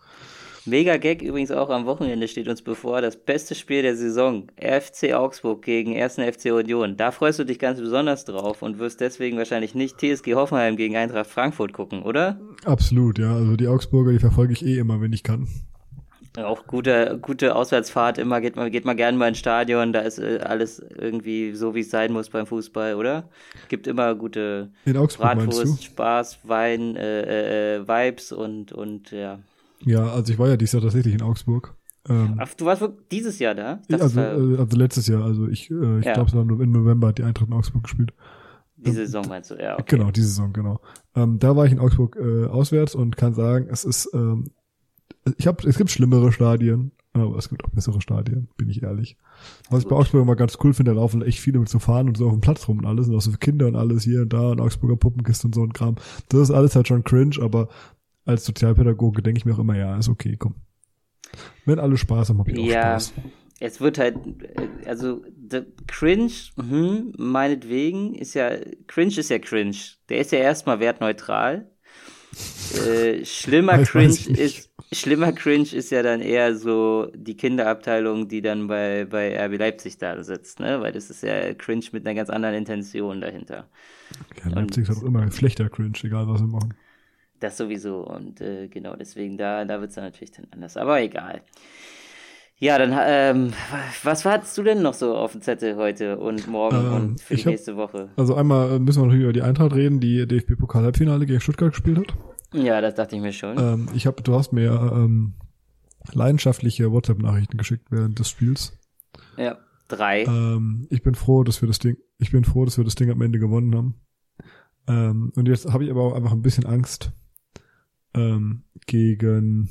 Mega 0.66 0.96
Gag 0.96 1.20
übrigens 1.20 1.50
auch 1.50 1.68
am 1.68 1.84
Wochenende 1.84 2.26
steht 2.26 2.48
uns 2.48 2.62
bevor. 2.62 3.02
Das 3.02 3.16
beste 3.16 3.54
Spiel 3.54 3.82
der 3.82 3.96
Saison. 3.96 4.46
RFC 4.58 5.12
Augsburg 5.12 5.62
gegen 5.62 5.94
1. 5.94 6.14
FC 6.14 6.52
Union. 6.52 6.96
Da 6.96 7.10
freust 7.10 7.38
du 7.38 7.44
dich 7.44 7.58
ganz 7.58 7.80
besonders 7.80 8.24
drauf 8.24 8.62
und 8.62 8.78
wirst 8.78 9.02
deswegen 9.02 9.36
wahrscheinlich 9.36 9.74
nicht 9.74 9.98
TSG 9.98 10.34
Hoffenheim 10.34 10.76
gegen 10.76 10.96
Eintracht 10.96 11.26
Frankfurt 11.26 11.74
gucken, 11.74 12.02
oder? 12.02 12.40
Absolut, 12.64 13.18
ja. 13.18 13.34
Also 13.34 13.56
die 13.56 13.68
Augsburger, 13.68 14.12
die 14.12 14.18
verfolge 14.18 14.54
ich 14.54 14.64
eh 14.64 14.78
immer, 14.78 15.02
wenn 15.02 15.12
ich 15.12 15.22
kann. 15.22 15.48
Auch 16.36 16.66
gute, 16.66 17.18
gute 17.20 17.54
Auswärtsfahrt, 17.54 18.18
immer 18.18 18.40
geht 18.40 18.56
man, 18.56 18.70
geht 18.72 18.84
man 18.84 18.96
gerne 18.96 19.16
mal 19.16 19.28
ins 19.28 19.38
Stadion, 19.38 19.92
da 19.92 20.00
ist 20.00 20.18
äh, 20.18 20.40
alles 20.42 20.80
irgendwie 20.80 21.54
so, 21.54 21.76
wie 21.76 21.80
es 21.80 21.90
sein 21.90 22.12
muss 22.12 22.28
beim 22.30 22.46
Fußball, 22.46 22.96
oder? 22.96 23.28
Gibt 23.68 23.86
immer 23.86 24.16
gute 24.16 24.70
Bratwurst, 24.84 25.84
Spaß, 25.84 26.40
Wein, 26.42 26.96
äh, 26.96 27.20
äh, 27.20 27.76
äh, 27.76 27.86
Vibes 27.86 28.32
und, 28.32 28.72
und 28.72 29.12
ja. 29.12 29.38
Ja, 29.84 30.06
also 30.12 30.32
ich 30.32 30.38
war 30.38 30.48
ja 30.48 30.56
dieses 30.56 30.72
Jahr 30.72 30.82
tatsächlich 30.82 31.14
in 31.14 31.22
Augsburg. 31.22 31.74
Ähm, 32.08 32.34
Ach, 32.38 32.52
du 32.54 32.66
warst 32.66 32.82
dieses 33.10 33.38
Jahr 33.38 33.54
da? 33.54 33.80
Das 33.88 34.00
also, 34.00 34.20
äh, 34.20 34.58
also 34.58 34.76
letztes 34.76 35.06
Jahr, 35.06 35.24
also 35.24 35.48
ich, 35.48 35.70
äh, 35.70 36.00
ich 36.00 36.04
ja. 36.04 36.14
glaube, 36.14 36.28
es 36.28 36.34
war 36.34 36.42
im 36.42 36.72
November 36.72 37.08
hat 37.08 37.18
die 37.18 37.24
Eintracht 37.24 37.48
in 37.48 37.54
Augsburg 37.54 37.84
gespielt. 37.84 38.12
Diese 38.76 39.00
ähm, 39.00 39.06
Saison 39.06 39.28
meinst 39.28 39.50
du, 39.50 39.54
ja. 39.54 39.74
Okay. 39.74 39.96
Genau, 39.96 40.10
diese 40.10 40.28
Saison, 40.28 40.52
genau. 40.52 40.80
Ähm, 41.14 41.38
da 41.38 41.56
war 41.56 41.64
ich 41.64 41.72
in 41.72 41.78
Augsburg 41.78 42.16
äh, 42.16 42.46
auswärts 42.46 42.94
und 42.94 43.16
kann 43.16 43.32
sagen, 43.32 43.68
es 43.70 43.84
ist, 43.84 44.10
ähm, 44.12 44.50
ich 45.38 45.46
habe, 45.46 45.66
es 45.66 45.78
gibt 45.78 45.90
schlimmere 45.90 46.32
Stadien, 46.32 46.92
aber 47.14 47.38
es 47.38 47.48
gibt 47.48 47.64
auch 47.64 47.70
bessere 47.70 48.00
Stadien, 48.00 48.48
bin 48.56 48.68
ich 48.68 48.82
ehrlich. 48.82 49.16
Was 49.70 49.84
ich 49.84 49.88
bei 49.88 49.96
Augsburg 49.96 50.22
immer 50.22 50.36
ganz 50.36 50.58
cool 50.62 50.74
finde, 50.74 50.92
da 50.92 51.00
laufen 51.00 51.22
echt 51.22 51.40
viele 51.40 51.60
mit 51.60 51.68
so 51.68 51.78
Fahren 51.78 52.08
und 52.08 52.18
so 52.18 52.26
auf 52.26 52.32
dem 52.32 52.40
Platz 52.40 52.68
rum 52.68 52.78
und 52.78 52.86
alles, 52.86 53.08
und 53.08 53.16
auch 53.16 53.22
so 53.22 53.30
für 53.30 53.38
Kinder 53.38 53.66
und 53.68 53.76
alles 53.76 54.02
hier 54.02 54.22
und 54.22 54.32
da 54.32 54.50
und 54.50 54.60
Augsburger 54.60 54.96
Puppenkiste 54.96 55.46
und 55.46 55.54
so 55.54 55.62
ein 55.62 55.72
Kram. 55.72 55.94
Das 56.28 56.40
ist 56.40 56.50
alles 56.50 56.76
halt 56.76 56.88
schon 56.88 57.04
cringe, 57.04 57.36
aber 57.40 57.68
als 58.24 58.44
Sozialpädagoge 58.44 59.22
denke 59.22 59.38
ich 59.38 59.44
mir 59.44 59.54
auch 59.54 59.58
immer, 59.58 59.76
ja, 59.76 59.96
ist 59.96 60.08
okay, 60.08 60.36
komm. 60.38 60.54
Wenn 61.64 61.78
alle 61.78 61.96
Spaß 61.96 62.28
haben, 62.28 62.38
hab 62.38 62.48
ich 62.48 62.58
auch 62.58 62.64
ja, 62.64 63.00
Spaß. 63.00 63.14
Es 63.60 63.80
wird 63.80 63.98
halt, 63.98 64.16
äh, 64.42 64.88
also 64.88 65.22
cringe, 65.86 66.32
hm, 66.56 67.12
meinetwegen, 67.16 68.14
ist 68.14 68.34
ja, 68.34 68.50
cringe 68.86 69.18
ist 69.18 69.30
ja 69.30 69.38
cringe. 69.38 69.76
Der 70.08 70.18
ist 70.18 70.32
ja 70.32 70.38
erstmal 70.38 70.80
wertneutral. 70.80 71.70
äh, 72.86 73.24
schlimmer 73.24 73.80
ich 73.80 73.88
cringe 73.88 74.14
ist, 74.36 74.70
schlimmer 74.92 75.32
cringe 75.32 75.72
ist 75.72 75.90
ja 75.90 76.02
dann 76.02 76.20
eher 76.20 76.56
so 76.56 77.10
die 77.14 77.36
Kinderabteilung, 77.36 78.28
die 78.28 78.42
dann 78.42 78.66
bei, 78.66 79.06
bei 79.08 79.38
RB 79.46 79.58
Leipzig 79.58 79.98
da 79.98 80.22
sitzt, 80.22 80.58
ne? 80.58 80.80
Weil 80.80 80.92
das 80.92 81.10
ist 81.10 81.22
ja 81.22 81.54
cringe 81.54 81.84
mit 81.92 82.06
einer 82.06 82.14
ganz 82.14 82.30
anderen 82.30 82.56
Intention 82.56 83.20
dahinter. 83.20 83.68
Ja, 84.42 84.50
Leipzig 84.50 84.88
Und, 84.88 84.96
hat 84.96 85.02
auch 85.02 85.06
immer 85.06 85.30
schlechter 85.30 85.68
cringe, 85.68 85.92
egal 86.02 86.26
was 86.26 86.40
sie 86.40 86.46
machen. 86.46 86.74
Das 87.44 87.58
sowieso. 87.58 87.98
Und 87.98 88.40
äh, 88.40 88.68
genau, 88.68 88.96
deswegen 88.96 89.36
da, 89.36 89.62
da 89.66 89.78
wird 89.78 89.90
es 89.90 89.96
dann 89.96 90.04
natürlich 90.04 90.30
dann 90.30 90.46
anders. 90.50 90.78
Aber 90.78 91.02
egal. 91.02 91.42
Ja, 92.56 92.78
dann, 92.78 92.98
ähm, 92.98 93.52
was 94.02 94.24
hattest 94.24 94.56
du 94.56 94.62
denn 94.62 94.80
noch 94.80 94.94
so 94.94 95.14
auf 95.14 95.32
dem 95.32 95.42
Zettel 95.42 95.76
heute 95.76 96.16
und 96.16 96.48
morgen 96.48 96.76
ähm, 96.76 96.92
und 96.94 97.20
für 97.20 97.34
die 97.34 97.42
hab, 97.42 97.50
nächste 97.50 97.76
Woche? 97.76 98.08
Also 98.16 98.34
einmal 98.34 98.76
äh, 98.76 98.78
müssen 98.78 99.02
wir 99.02 99.06
natürlich 99.08 99.24
über 99.24 99.34
die 99.34 99.42
Eintracht 99.42 99.74
reden, 99.74 100.00
die 100.00 100.26
DFB-Pokal-Halbfinale 100.26 101.26
gegen 101.26 101.38
Stuttgart 101.38 101.72
gespielt 101.72 101.98
hat. 101.98 102.16
Ja, 102.54 102.80
das 102.80 102.94
dachte 102.94 103.14
ich 103.14 103.20
mir 103.20 103.34
schon. 103.34 103.58
Ähm, 103.58 103.88
ich 103.94 104.06
habe, 104.06 104.22
du 104.22 104.34
hast 104.34 104.54
mir 104.54 104.70
ähm, 104.70 105.34
leidenschaftliche 106.14 106.92
WhatsApp-Nachrichten 106.92 107.58
geschickt 107.58 107.88
während 107.90 108.18
des 108.18 108.30
Spiels. 108.30 108.72
Ja, 109.36 109.58
drei. 109.88 110.22
Ähm, 110.22 110.86
ich 110.88 111.02
bin 111.02 111.14
froh, 111.14 111.44
dass 111.44 111.60
wir 111.60 111.66
das 111.66 111.78
Ding, 111.78 111.98
ich 112.16 112.32
bin 112.32 112.44
froh, 112.44 112.64
dass 112.64 112.78
wir 112.78 112.84
das 112.84 112.94
Ding 112.94 113.10
am 113.10 113.20
Ende 113.20 113.38
gewonnen 113.38 113.76
haben. 113.76 114.00
Ähm, 114.88 115.30
und 115.36 115.46
jetzt 115.46 115.70
habe 115.70 115.84
ich 115.84 115.90
aber 115.90 116.04
auch 116.04 116.14
einfach 116.14 116.32
ein 116.32 116.40
bisschen 116.40 116.64
Angst, 116.64 117.12
ähm, 118.14 118.62
gegen 118.86 119.70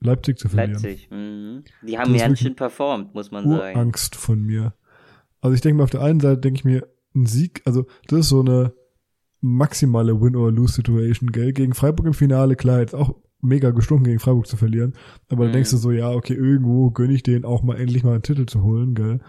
Leipzig 0.00 0.38
zu 0.38 0.48
verlieren. 0.48 0.82
Leipzig, 0.82 1.10
mhm. 1.10 1.64
Die 1.82 1.98
haben 1.98 2.16
ganz 2.16 2.40
schön 2.40 2.56
performt, 2.56 3.14
muss 3.14 3.30
man 3.30 3.48
sagen. 3.48 3.78
Angst 3.78 4.16
von 4.16 4.42
mir. 4.42 4.74
Also 5.40 5.54
ich 5.54 5.60
denke 5.60 5.78
mir 5.78 5.84
auf 5.84 5.90
der 5.90 6.02
einen 6.02 6.20
Seite, 6.20 6.40
denke 6.40 6.58
ich 6.58 6.64
mir, 6.64 6.86
ein 7.14 7.26
Sieg, 7.26 7.62
also 7.64 7.86
das 8.08 8.20
ist 8.20 8.28
so 8.28 8.40
eine 8.40 8.72
maximale 9.40 10.20
Win-or-Lose-Situation, 10.20 11.30
gell? 11.30 11.52
Gegen 11.52 11.74
Freiburg 11.74 12.06
im 12.06 12.14
Finale, 12.14 12.56
klar, 12.56 12.80
jetzt 12.80 12.94
auch 12.94 13.14
mega 13.40 13.70
gestunken 13.70 14.04
gegen 14.04 14.18
Freiburg 14.18 14.46
zu 14.46 14.56
verlieren. 14.56 14.94
Aber 15.28 15.42
mhm. 15.42 15.48
dann 15.48 15.52
denkst 15.52 15.70
du 15.70 15.76
so, 15.76 15.90
ja, 15.90 16.10
okay, 16.10 16.34
irgendwo 16.34 16.90
gönne 16.90 17.12
ich 17.12 17.22
denen 17.22 17.44
auch 17.44 17.62
mal 17.62 17.78
endlich 17.78 18.02
mal 18.02 18.14
einen 18.14 18.22
Titel 18.22 18.46
zu 18.46 18.62
holen, 18.62 18.94
gell? 18.94 19.20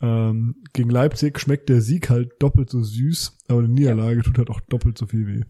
Ähm, 0.00 0.62
gegen 0.72 0.90
Leipzig 0.90 1.40
schmeckt 1.40 1.68
der 1.68 1.80
Sieg 1.80 2.08
halt 2.08 2.34
doppelt 2.38 2.70
so 2.70 2.80
süß, 2.80 3.38
aber 3.48 3.58
eine 3.58 3.68
Niederlage 3.68 4.18
ja. 4.18 4.22
tut 4.22 4.38
halt 4.38 4.50
auch 4.50 4.60
doppelt 4.60 4.96
so 4.96 5.06
viel 5.06 5.26
weh. 5.26 5.42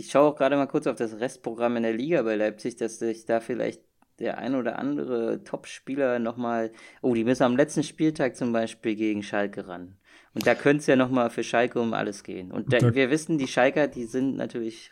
Ich 0.00 0.10
schaue 0.10 0.28
auch 0.28 0.36
gerade 0.36 0.56
mal 0.56 0.66
kurz 0.66 0.86
auf 0.86 0.96
das 0.96 1.20
Restprogramm 1.20 1.76
in 1.76 1.82
der 1.82 1.92
Liga 1.92 2.22
bei 2.22 2.34
Leipzig, 2.34 2.76
dass 2.76 2.98
sich 2.98 3.26
da 3.26 3.40
vielleicht 3.40 3.82
der 4.18 4.38
ein 4.38 4.54
oder 4.54 4.78
andere 4.78 5.44
Top-Spieler 5.44 6.18
nochmal. 6.18 6.72
Oh, 7.02 7.12
die 7.12 7.24
müssen 7.24 7.42
am 7.42 7.54
letzten 7.54 7.82
Spieltag 7.82 8.34
zum 8.34 8.50
Beispiel 8.50 8.94
gegen 8.94 9.22
Schalke 9.22 9.68
ran. 9.68 9.96
Und 10.32 10.46
da 10.46 10.54
könnte 10.54 10.80
es 10.80 10.86
ja 10.86 10.96
nochmal 10.96 11.28
für 11.28 11.44
Schalke 11.44 11.78
um 11.80 11.92
alles 11.92 12.22
gehen. 12.22 12.50
Und 12.50 12.72
da, 12.72 12.94
wir 12.94 13.10
wissen, 13.10 13.36
die 13.36 13.46
Schalker, 13.46 13.88
die 13.88 14.04
sind 14.04 14.36
natürlich 14.36 14.90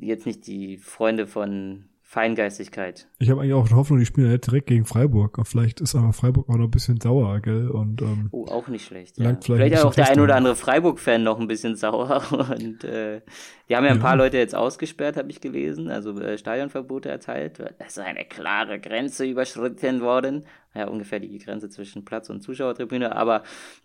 jetzt 0.00 0.26
nicht 0.26 0.44
die 0.48 0.76
Freunde 0.78 1.28
von 1.28 1.88
Feingeistigkeit. 2.10 3.06
Ich 3.18 3.28
habe 3.28 3.42
eigentlich 3.42 3.52
auch 3.52 3.70
Hoffnung, 3.70 3.98
die 3.98 4.06
spielen 4.06 4.30
jetzt 4.30 4.46
direkt 4.46 4.68
gegen 4.68 4.86
Freiburg. 4.86 5.36
Und 5.36 5.44
vielleicht 5.44 5.82
ist 5.82 5.94
aber 5.94 6.14
Freiburg 6.14 6.48
auch 6.48 6.56
noch 6.56 6.64
ein 6.64 6.70
bisschen 6.70 6.98
sauer, 6.98 7.38
gell? 7.40 7.68
Und, 7.68 8.00
ähm, 8.00 8.28
oh, 8.30 8.46
auch 8.46 8.66
nicht 8.68 8.86
schlecht. 8.86 9.18
Ja. 9.18 9.24
Vielleicht, 9.24 9.44
vielleicht 9.44 9.84
auch 9.84 9.94
der 9.94 10.08
ein 10.08 10.18
oder 10.18 10.36
andere 10.36 10.56
Freiburg-Fan 10.56 11.22
noch 11.22 11.38
ein 11.38 11.46
bisschen 11.46 11.76
sauer. 11.76 12.22
Und 12.58 12.82
äh, 12.84 13.20
die 13.68 13.76
haben 13.76 13.84
ja 13.84 13.90
ein 13.90 13.98
ja. 13.98 14.02
paar 14.02 14.16
Leute 14.16 14.38
jetzt 14.38 14.54
ausgesperrt, 14.54 15.18
habe 15.18 15.28
ich 15.28 15.42
gelesen, 15.42 15.90
also 15.90 16.18
äh, 16.18 16.38
Stadionverbote 16.38 17.10
erteilt. 17.10 17.60
Es 17.78 17.98
ist 17.98 17.98
eine 17.98 18.24
klare 18.24 18.80
Grenze 18.80 19.26
überschritten 19.26 20.00
worden. 20.00 20.46
Ja, 20.74 20.88
ungefähr 20.88 21.20
die 21.20 21.36
Grenze 21.36 21.68
zwischen 21.68 22.06
Platz 22.06 22.30
und 22.30 22.40
Zuschauertribüne. 22.40 23.14
Aber 23.14 23.42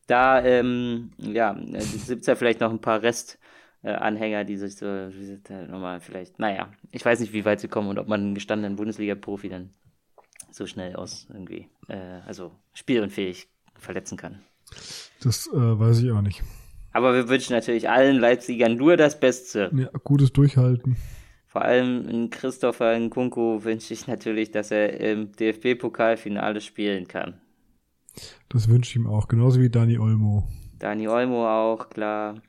da, 0.08 0.42
ähm, 0.42 1.12
ja, 1.18 1.58
gibt 2.08 2.22
es 2.22 2.26
ja 2.26 2.36
vielleicht 2.36 2.62
noch 2.62 2.72
ein 2.72 2.80
paar 2.80 3.02
Rest 3.02 3.38
äh, 3.84 3.92
Anhänger, 3.92 4.44
die 4.44 4.58
sich 4.58 4.76
so, 4.76 4.86
nochmal 5.68 6.00
vielleicht, 6.00 6.40
naja, 6.40 6.72
ich 6.92 7.04
weiß 7.06 7.20
nicht, 7.20 7.34
wie 7.34 7.46
weit 7.46 7.60
sie 7.60 7.68
kommen 7.68 7.90
und 7.90 8.00
ob 8.00 8.08
man 8.08 8.22
einen 8.22 8.36
gestandenen 8.36 8.76
Bundesliga-Profi 8.76 9.50
dann 9.50 9.70
so 10.52 10.66
schnell 10.66 10.96
aus 10.96 11.28
irgendwie, 11.30 11.68
äh, 11.90 12.22
also 12.26 12.52
spielunfähig 12.74 13.48
verletzen 13.76 14.18
kann. 14.18 14.40
Das 15.22 15.48
äh, 15.48 15.54
weiß 15.54 16.02
ich 16.02 16.12
auch 16.12 16.22
nicht. 16.22 16.42
Aber 16.92 17.14
wir 17.16 17.28
wünschen 17.28 17.54
natürlich 17.54 17.90
allen 17.90 18.18
Leipzigern 18.18 18.76
nur 18.76 18.98
das 18.98 19.20
Beste. 19.20 19.72
Ja, 19.76 19.90
gutes 20.04 20.32
Durchhalten. 20.32 20.96
Vor 21.48 21.64
allem 21.64 22.08
in 22.08 22.30
Christopher 22.30 22.98
Nkunku 22.98 23.64
wünsche 23.64 23.94
ich 23.94 24.08
natürlich, 24.08 24.52
dass 24.52 24.72
er 24.72 25.00
im 25.00 25.32
DFB-Pokalfinale 25.34 26.62
spielen 26.62 27.08
kann. 27.08 27.42
Das 28.50 28.70
wünsche 28.70 28.92
ich 28.92 28.96
ihm 28.96 29.08
auch, 29.08 29.28
genauso 29.28 29.60
wie 29.60 29.70
Dani 29.70 29.98
Olmo. 29.98 30.48
Dani 30.80 31.08
Olmo 31.08 31.48
auch, 31.48 31.90
klar. 31.90 32.42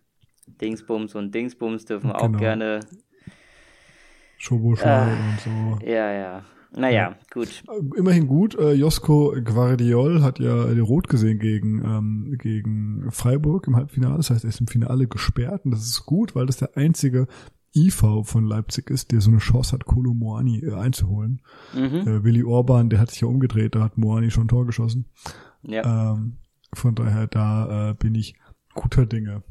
Dingsbums 0.46 1.14
und 1.14 1.34
Dingsbums 1.34 1.84
dürfen 1.84 2.12
genau. 2.12 2.20
auch 2.20 2.38
gerne. 2.38 2.80
Schoboschal 4.38 5.08
äh, 5.08 5.12
und 5.12 5.40
so. 5.40 5.86
Ja, 5.86 6.12
ja. 6.12 6.44
Naja, 6.76 7.16
gut. 7.32 7.62
Immerhin 7.96 8.26
gut. 8.26 8.58
Äh, 8.58 8.72
Josko 8.72 9.34
Guardiol 9.44 10.22
hat 10.22 10.40
ja 10.40 10.64
Rot 10.82 11.08
gesehen 11.08 11.38
gegen, 11.38 11.84
ähm, 11.84 12.36
gegen 12.38 13.10
Freiburg 13.10 13.68
im 13.68 13.76
Halbfinale. 13.76 14.16
Das 14.16 14.30
heißt, 14.30 14.44
er 14.44 14.48
ist 14.48 14.60
im 14.60 14.66
Finale 14.66 15.06
gesperrt 15.06 15.64
und 15.64 15.70
das 15.70 15.84
ist 15.84 16.04
gut, 16.04 16.34
weil 16.34 16.46
das 16.46 16.56
der 16.56 16.76
einzige 16.76 17.28
IV 17.76 18.22
von 18.22 18.44
Leipzig 18.44 18.90
ist, 18.90 19.12
der 19.12 19.20
so 19.20 19.30
eine 19.30 19.38
Chance 19.38 19.72
hat, 19.72 19.84
Kolo 19.84 20.14
Moani 20.14 20.64
äh, 20.64 20.74
einzuholen. 20.74 21.42
Mhm. 21.74 22.08
Äh, 22.08 22.24
Willi 22.24 22.44
Orban, 22.44 22.90
der 22.90 23.00
hat 23.00 23.10
sich 23.10 23.20
ja 23.20 23.28
umgedreht, 23.28 23.74
da 23.74 23.80
hat 23.82 23.98
Moani 23.98 24.30
schon 24.30 24.44
ein 24.44 24.48
Tor 24.48 24.66
geschossen. 24.66 25.06
Ja. 25.62 26.12
Ähm, 26.12 26.38
von 26.72 26.94
daher, 26.94 27.26
da 27.26 27.90
äh, 27.90 27.94
bin 27.94 28.14
ich 28.14 28.34
guter 28.74 29.06
Dinge. 29.06 29.42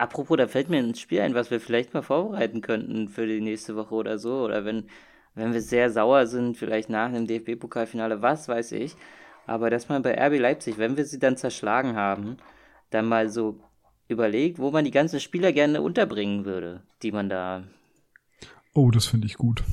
Apropos, 0.00 0.38
da 0.38 0.48
fällt 0.48 0.70
mir 0.70 0.78
ein 0.78 0.94
Spiel 0.94 1.20
ein, 1.20 1.34
was 1.34 1.50
wir 1.50 1.60
vielleicht 1.60 1.92
mal 1.92 2.00
vorbereiten 2.00 2.62
könnten 2.62 3.10
für 3.10 3.26
die 3.26 3.42
nächste 3.42 3.76
Woche 3.76 3.94
oder 3.94 4.16
so. 4.16 4.42
Oder 4.42 4.64
wenn, 4.64 4.84
wenn 5.34 5.52
wir 5.52 5.60
sehr 5.60 5.90
sauer 5.90 6.26
sind, 6.26 6.56
vielleicht 6.56 6.88
nach 6.88 7.10
einem 7.10 7.26
DFB-Pokalfinale, 7.26 8.22
was 8.22 8.48
weiß 8.48 8.72
ich. 8.72 8.96
Aber 9.46 9.68
dass 9.68 9.90
man 9.90 10.00
bei 10.00 10.14
RB 10.14 10.38
Leipzig, 10.40 10.78
wenn 10.78 10.96
wir 10.96 11.04
sie 11.04 11.18
dann 11.18 11.36
zerschlagen 11.36 11.96
haben, 11.96 12.38
dann 12.88 13.04
mal 13.04 13.28
so 13.28 13.60
überlegt, 14.08 14.58
wo 14.58 14.70
man 14.70 14.86
die 14.86 14.90
ganzen 14.90 15.20
Spieler 15.20 15.52
gerne 15.52 15.82
unterbringen 15.82 16.46
würde, 16.46 16.82
die 17.02 17.12
man 17.12 17.28
da. 17.28 17.64
Oh, 18.72 18.90
das 18.90 19.04
finde 19.04 19.26
ich 19.26 19.34
gut. 19.34 19.64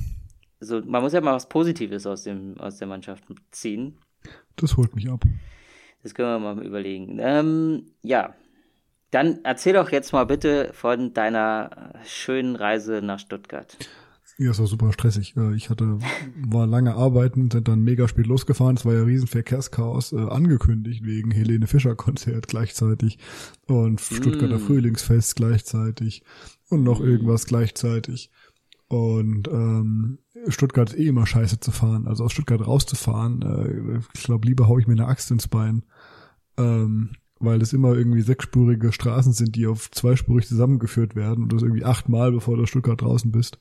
So, 0.60 0.81
man 0.81 1.03
muss 1.03 1.13
ja 1.13 1.22
mal 1.22 1.36
was 1.36 1.48
Positives 1.48 2.05
aus, 2.05 2.24
dem, 2.24 2.60
aus 2.60 2.79
der 2.79 2.89
Mannschaft 2.89 3.24
ziehen. 3.51 3.98
Das 4.57 4.75
holt 4.75 4.93
mich 4.93 5.10
ab. 5.10 5.24
Das 6.03 6.13
können 6.13 6.43
wir 6.43 6.53
mal 6.53 6.65
überlegen. 6.65 7.17
Ähm, 7.22 7.86
ja, 8.01 8.36
dann 9.11 9.39
erzähl 9.43 9.73
doch 9.73 9.91
jetzt 9.91 10.11
mal 10.13 10.25
bitte 10.25 10.71
von 10.73 11.13
deiner 11.13 11.93
schönen 12.05 12.55
Reise 12.55 13.01
nach 13.01 13.19
Stuttgart. 13.19 13.77
Ja, 14.39 14.51
es 14.51 14.59
war 14.59 14.67
super 14.67 14.93
stressig. 14.93 15.35
Äh, 15.35 15.55
ich 15.55 15.69
hatte, 15.69 15.97
war 16.35 16.67
lange 16.67 16.93
arbeiten, 16.93 17.49
sind 17.49 17.67
dann 17.67 17.81
mega 17.81 18.07
spät 18.07 18.27
losgefahren. 18.27 18.75
Es 18.77 18.85
war 18.85 18.93
ja 18.93 19.03
riesen 19.03 19.27
Verkehrschaos 19.27 20.13
äh, 20.13 20.17
angekündigt 20.17 21.03
wegen 21.03 21.31
Helene 21.31 21.65
Fischer 21.65 21.95
Konzert 21.95 22.47
gleichzeitig 22.47 23.17
und 23.65 23.99
Stuttgarter 23.99 24.57
mm. 24.57 24.67
Frühlingsfest 24.67 25.35
gleichzeitig 25.37 26.23
und 26.69 26.83
noch 26.83 26.99
mm. 26.99 27.05
irgendwas 27.05 27.47
gleichzeitig. 27.47 28.29
Und 28.89 29.47
ähm, 29.47 30.19
Stuttgart 30.49 30.91
ist 30.91 30.99
eh 30.99 31.07
immer 31.07 31.25
scheiße 31.25 31.59
zu 31.59 31.71
fahren. 31.71 32.07
Also 32.07 32.23
aus 32.23 32.31
Stuttgart 32.31 32.65
rauszufahren, 32.65 33.41
äh, 33.41 34.01
ich 34.13 34.23
glaube, 34.23 34.47
lieber 34.47 34.67
hau 34.67 34.77
ich 34.77 34.85
mir 34.85 34.93
eine 34.93 35.07
Axt 35.07 35.31
ins 35.31 35.47
Bein. 35.47 35.83
Ähm, 36.57 37.15
weil 37.39 37.62
es 37.62 37.74
immer 37.74 37.96
irgendwie 37.96 38.22
sechsspurige 38.22 38.91
Straßen 38.91 39.34
sind, 39.34 39.56
die 39.56 39.67
auf 39.67 39.91
zweispurig 39.91 40.48
zusammengeführt 40.48 41.15
werden 41.15 41.44
und 41.44 41.53
das 41.53 41.62
irgendwie 41.62 41.86
achtmal, 41.86 42.32
bevor 42.32 42.58
du 42.58 42.65
Stuttgart 42.65 43.01
draußen 43.01 43.32
bist. 43.32 43.60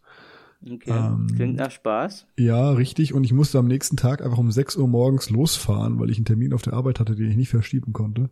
Okay, 0.65 0.91
ähm, 0.91 1.29
klingt 1.35 1.57
nach 1.57 1.71
Spaß. 1.71 2.27
Ja, 2.39 2.71
richtig. 2.73 3.15
Und 3.15 3.25
ich 3.25 3.33
musste 3.33 3.59
am 3.59 3.67
nächsten 3.67 3.97
Tag 3.97 4.23
einfach 4.23 4.39
um 4.39 4.51
6 4.51 4.77
Uhr 4.77 4.89
morgens 4.89 5.31
losfahren, 5.31 6.01
weil 6.01 6.11
ich 6.11 6.17
einen 6.17 6.25
Termin 6.25 6.53
auf 6.53 6.63
der 6.63 6.73
Arbeit 6.73 6.99
hatte, 6.99 7.15
den 7.15 7.31
ich 7.31 7.37
nicht 7.37 7.51
verschieben 7.51 7.93
konnte. 7.93 8.31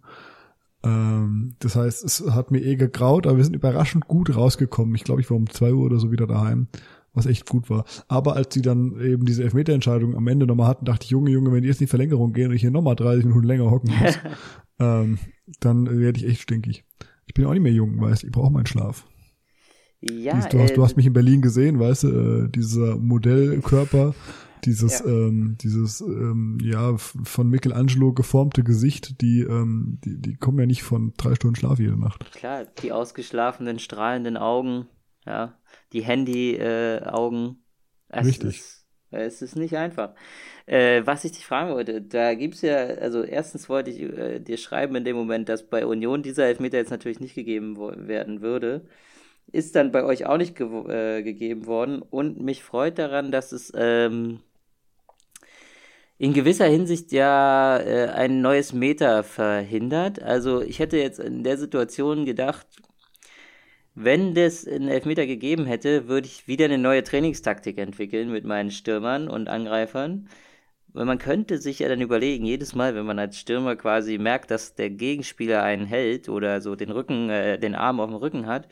Ähm, 0.83 1.55
das 1.61 1.77
heißt, 1.77 2.05
es 2.05 2.25
hat 2.31 2.51
mir 2.51 2.61
eh 2.61 2.77
gegraut, 2.77 3.27
aber 3.27 3.37
wir 3.37 3.45
sind 3.45 3.55
überraschend 3.55 4.09
gut 4.09 4.35
rausgekommen. 4.35 4.95
Ich 4.95 5.05
glaube, 5.05 5.21
ich 5.21 5.31
war 5.31 5.37
um 5.37 5.49
2 5.49 5.73
Uhr 5.73 5.85
oder 5.85 5.99
so 5.99 6.11
wieder 6.11 6.27
daheim, 6.27 6.69
was 7.13 7.27
echt 7.27 7.49
gut 7.49 7.71
war. 7.71 7.85
Aber 8.09 8.37
als 8.37 8.53
sie 8.53 8.63
dann 8.63 9.01
eben 9.01 9.27
diese 9.27 9.45
Elfmeterentscheidung 9.45 10.17
am 10.17 10.27
Ende 10.27 10.47
nochmal 10.47 10.69
hatten, 10.69 10.87
dachte 10.87 11.05
ich, 11.05 11.11
Junge, 11.11 11.31
Junge, 11.31 11.53
wenn 11.53 11.63
die 11.63 11.69
jetzt 11.69 11.81
in 11.81 11.87
die 11.87 11.91
Verlängerung 11.91 12.33
gehen 12.33 12.49
und 12.49 12.55
ich 12.55 12.63
hier 12.63 12.71
nochmal 12.71 12.97
30 12.97 13.27
Minuten 13.27 13.47
länger 13.47 13.71
hocken 13.71 13.93
muss, 13.99 14.19
ähm, 14.81 15.19
dann 15.61 15.99
werde 15.99 16.19
ich 16.19 16.27
echt 16.27 16.43
stinkig. 16.43 16.85
Ich 17.27 17.35
bin 17.35 17.47
auch 17.47 17.53
nicht 17.53 17.63
mehr 17.63 17.73
jung, 17.73 18.01
weißt 18.01 18.23
du, 18.23 18.27
ich 18.27 18.33
brauche 18.33 18.53
meinen 18.53 18.67
Schlaf. 18.67 19.07
Ja, 20.01 20.35
Dies, 20.35 20.49
du, 20.49 20.61
hast, 20.61 20.73
äh, 20.73 20.75
du 20.75 20.85
hast 20.85 20.97
mich 20.97 21.07
in 21.07 21.13
Berlin 21.15 21.41
gesehen, 21.41 21.81
weißt 21.81 22.03
du, 22.05 22.09
äh, 22.09 22.49
dieser 22.51 22.97
Modellkörper, 22.97 24.15
dieses, 24.65 25.01
ja. 25.01 25.07
ähm, 25.07 25.57
dieses, 25.61 26.01
ähm, 26.03 26.59
ja, 26.63 26.97
von 26.97 27.49
Michelangelo 27.49 28.13
geformte 28.13 28.63
Gesicht, 28.65 29.21
die, 29.23 29.41
ähm, 29.41 29.99
die, 30.05 30.21
die 30.21 30.37
kommen 30.37 30.59
ja 30.59 30.67
nicht 30.67 30.83
von 30.83 31.15
drei 31.17 31.35
Stunden 31.35 31.57
Schlaf 31.57 31.79
jede 31.79 31.99
Nacht. 31.99 32.31
Klar, 32.33 32.67
die 32.83 32.93
ausgeschlafenen, 32.93 33.79
strahlenden 33.79 34.37
Augen, 34.37 34.87
ja, 35.25 35.59
die 35.93 36.03
Handy-Augen. 36.03 37.63
Äh, 38.09 38.21
Richtig. 38.21 38.59
Ist, 38.59 38.84
es 39.17 39.43
ist 39.43 39.57
nicht 39.57 39.77
einfach. 39.77 40.15
Äh, 40.67 41.03
was 41.05 41.25
ich 41.25 41.33
dich 41.33 41.47
fragen 41.47 41.73
wollte, 41.73 42.01
da 42.03 42.35
gibt 42.35 42.55
es 42.55 42.63
ja, 42.63 42.77
also 42.77 43.23
erstens 43.23 43.69
wollte 43.69 43.91
ich 43.91 44.01
äh, 44.03 44.41
dir 44.41 44.57
schreiben 44.57 44.97
in 44.97 45.05
dem 45.05 45.17
Moment, 45.17 45.49
dass 45.49 45.65
bei 45.65 45.87
Union 45.87 46.23
dieser 46.23 46.47
Elfmeter 46.47 46.79
jetzt 46.79 46.91
natürlich 46.91 47.21
nicht 47.21 47.35
gegeben 47.35 47.77
werden 48.09 48.41
würde. 48.43 48.83
Ist 49.53 49.77
dann 49.77 49.93
bei 49.93 50.05
euch 50.05 50.27
auch 50.27 50.39
nicht 50.39 50.57
ge 50.57 50.67
äh, 50.89 51.23
gegeben 51.23 51.67
worden. 51.67 52.03
Und 52.03 52.41
mich 52.41 52.65
freut 52.65 52.99
daran, 52.99 53.31
dass 53.31 53.53
es 53.53 53.73
ähm, 53.77 54.41
in 56.19 56.33
gewisser 56.33 56.67
Hinsicht 56.67 57.13
ja 57.13 57.79
äh, 57.79 58.09
ein 58.09 58.41
neues 58.41 58.73
Meter 58.73 59.23
verhindert. 59.25 60.23
Also 60.23 60.63
ich 60.63 60.79
hätte 60.79 60.97
jetzt 60.97 61.19
in 61.21 61.45
der 61.45 61.59
Situation 61.59 62.25
gedacht, 62.25 62.67
wenn 63.95 64.35
das 64.35 64.67
einen 64.67 64.89
Elfmeter 64.89 65.27
gegeben 65.27 65.67
hätte, 65.67 66.09
würde 66.09 66.27
ich 66.27 66.49
wieder 66.49 66.65
eine 66.65 66.79
neue 66.79 67.05
Trainingstaktik 67.05 67.79
entwickeln 67.79 68.31
mit 68.31 68.45
meinen 68.45 68.71
Stürmern 68.71 69.29
und 69.29 69.49
Angreifern. 69.49 70.29
Weil 70.93 71.07
man 71.07 71.19
könnte 71.19 71.59
sich 71.59 71.81
ja 71.81 71.89
dann 71.89 72.01
überlegen, 72.01 72.45
jedes 72.45 72.75
Mal, 72.75 72.95
wenn 72.95 73.07
man 73.07 73.19
als 73.19 73.39
Stürmer 73.39 73.75
quasi 73.77 74.19
merkt, 74.19 74.51
dass 74.51 74.75
der 74.75 74.91
Gegenspieler 74.91 75.63
einen 75.63 75.87
hält 75.87 76.29
oder 76.29 76.61
so 76.61 76.77
den 76.77 76.91
Rücken, 76.91 77.31
äh, 77.31 77.59
den 77.59 77.75
Arm 77.75 77.99
auf 77.99 78.09
dem 78.09 78.17
Rücken 78.17 78.47
hat, 78.47 78.69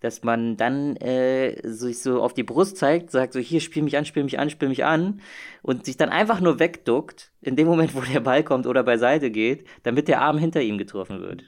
dass 0.00 0.24
man 0.24 0.56
dann 0.56 0.96
äh, 0.96 1.56
sich 1.62 2.00
so 2.00 2.20
auf 2.20 2.34
die 2.34 2.42
Brust 2.42 2.76
zeigt, 2.76 3.12
sagt 3.12 3.32
so, 3.32 3.38
hier, 3.38 3.60
spiel 3.60 3.84
mich 3.84 3.96
an, 3.96 4.04
spiel 4.04 4.24
mich 4.24 4.40
an, 4.40 4.50
spiel 4.50 4.68
mich 4.68 4.84
an 4.84 5.20
und 5.62 5.86
sich 5.86 5.96
dann 5.96 6.08
einfach 6.08 6.40
nur 6.40 6.58
wegduckt, 6.58 7.30
in 7.40 7.54
dem 7.54 7.68
Moment, 7.68 7.94
wo 7.96 8.00
der 8.00 8.20
Ball 8.20 8.42
kommt 8.42 8.66
oder 8.66 8.82
beiseite 8.82 9.30
geht, 9.30 9.64
damit 9.84 10.08
der 10.08 10.20
Arm 10.20 10.38
hinter 10.38 10.60
ihm 10.60 10.78
getroffen 10.78 11.20
wird. 11.20 11.44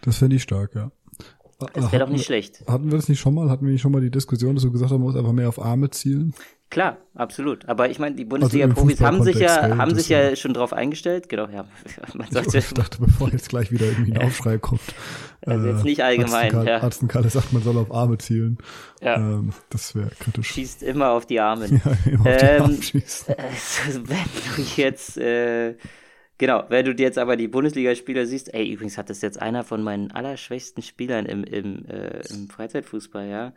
Das 0.00 0.18
fände 0.18 0.36
ich 0.36 0.42
stark, 0.42 0.74
ja. 0.74 0.90
Das 1.72 1.90
wäre 1.90 2.04
doch 2.04 2.10
nicht 2.10 2.24
schlecht. 2.24 2.62
Hatten 2.68 2.90
wir 2.90 2.96
das 2.96 3.08
nicht 3.08 3.18
schon 3.18 3.34
mal? 3.34 3.50
Hatten 3.50 3.64
wir 3.64 3.72
nicht 3.72 3.80
schon 3.80 3.90
mal 3.90 4.00
die 4.00 4.10
Diskussion, 4.10 4.54
dass 4.54 4.62
du 4.62 4.70
gesagt 4.70 4.92
hast, 4.92 4.98
man 4.98 5.06
muss 5.06 5.16
einfach 5.16 5.32
mehr 5.32 5.48
auf 5.48 5.60
Arme 5.60 5.90
zielen? 5.90 6.34
Klar, 6.70 6.98
absolut. 7.14 7.66
Aber 7.66 7.88
ich 7.88 7.98
meine, 7.98 8.14
die 8.14 8.26
Bundesliga-Profis 8.26 9.00
also 9.00 9.06
haben 9.06 9.24
sich 9.24 9.36
ja, 9.36 9.76
haben 9.78 9.94
sich 9.94 10.08
ja 10.10 10.36
schon 10.36 10.52
drauf 10.52 10.74
eingestellt. 10.74 11.28
Genau, 11.30 11.48
ja. 11.48 11.64
Man 12.14 12.30
sollte 12.30 12.58
ich 12.58 12.74
dachte, 12.74 12.98
bevor 13.00 13.30
jetzt 13.30 13.48
gleich 13.48 13.72
wieder 13.72 13.86
irgendwie 13.86 14.12
ein 14.12 14.22
Aufschrei 14.22 14.58
kommt. 14.58 14.80
Also 15.46 15.66
jetzt 15.68 15.84
nicht 15.84 16.02
allgemein. 16.02 16.54
Arzt 16.54 16.68
ja. 16.68 16.82
Arzenkalle 16.82 17.30
sagt, 17.30 17.52
man 17.52 17.62
soll 17.62 17.78
auf 17.78 17.94
Arme 17.94 18.18
zielen. 18.18 18.58
Ja. 19.00 19.16
Ähm, 19.16 19.52
das 19.70 19.94
wäre 19.94 20.10
kritisch. 20.18 20.48
Schießt 20.48 20.82
immer 20.82 21.10
auf 21.12 21.26
die 21.26 21.40
Arme. 21.40 21.66
Ja, 21.70 22.10
immer 22.10 22.20
auf 22.20 22.36
die 22.36 22.44
Ähm, 22.44 22.62
Arme 22.62 22.82
schießen. 22.82 23.34
Äh, 23.34 23.44
wenn 24.02 24.56
du 24.56 24.62
jetzt, 24.76 25.16
äh, 25.16 25.76
genau, 26.38 26.64
wenn 26.68 26.84
du 26.86 26.94
dir 26.94 27.02
jetzt 27.04 27.18
aber 27.18 27.36
die 27.36 27.48
Bundesligaspieler 27.48 28.26
siehst, 28.26 28.52
ey, 28.54 28.70
übrigens 28.72 28.96
hat 28.98 29.10
das 29.10 29.20
jetzt 29.20 29.40
einer 29.40 29.64
von 29.64 29.82
meinen 29.82 30.10
allerschwächsten 30.12 30.82
Spielern 30.82 31.26
im, 31.26 31.44
im, 31.44 31.84
äh, 31.86 32.20
im 32.30 32.48
Freizeitfußball, 32.48 33.28
ja, 33.28 33.52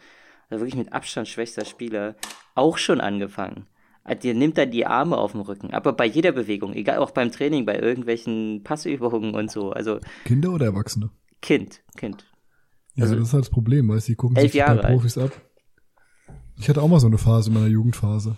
also 0.50 0.64
wirklich 0.66 0.76
mit 0.84 0.92
Abstand 0.94 1.28
schwächster 1.28 1.64
Spieler, 1.66 2.16
auch 2.56 2.78
schon 2.78 3.00
angefangen. 3.00 3.68
Äh, 4.04 4.16
Der 4.18 4.34
nimmt 4.34 4.58
dann 4.58 4.72
die 4.72 4.86
Arme 4.86 5.18
auf 5.18 5.32
dem 5.32 5.42
Rücken, 5.42 5.74
aber 5.74 5.94
bei 5.94 6.06
jeder 6.06 6.32
Bewegung, 6.34 6.74
egal 6.74 6.98
auch 6.98 7.12
beim 7.12 7.32
Training, 7.32 7.66
bei 7.66 7.80
irgendwelchen 7.80 8.64
Passübungen 8.64 9.34
und 9.36 9.50
so, 9.52 9.72
also 9.72 10.00
Kinder 10.26 10.52
oder 10.52 10.66
Erwachsene? 10.66 11.10
Kind, 11.42 11.82
Kind. 11.98 12.26
Ja, 12.96 13.04
Also- 13.04 13.16
das 13.16 13.28
ist 13.30 13.34
halt 13.34 13.46
das 13.46 13.50
Problem, 13.52 13.88
weißt 13.90 14.08
du, 14.08 14.12
die 14.12 14.16
gucken 14.18 14.36
Elf 14.38 14.52
sich 14.52 14.62
bei 14.62 14.68
Jahre 14.68 14.84
alt. 14.84 14.94
Profis 14.96 15.18
ab. 15.18 15.32
Ich 16.58 16.70
hatte 16.70 16.82
auch 16.82 16.88
mal 16.88 17.00
so 17.00 17.08
eine 17.08 17.18
Phase 17.18 17.50
in 17.50 17.56
meiner 17.56 17.68
Jugendphase. 17.68 18.36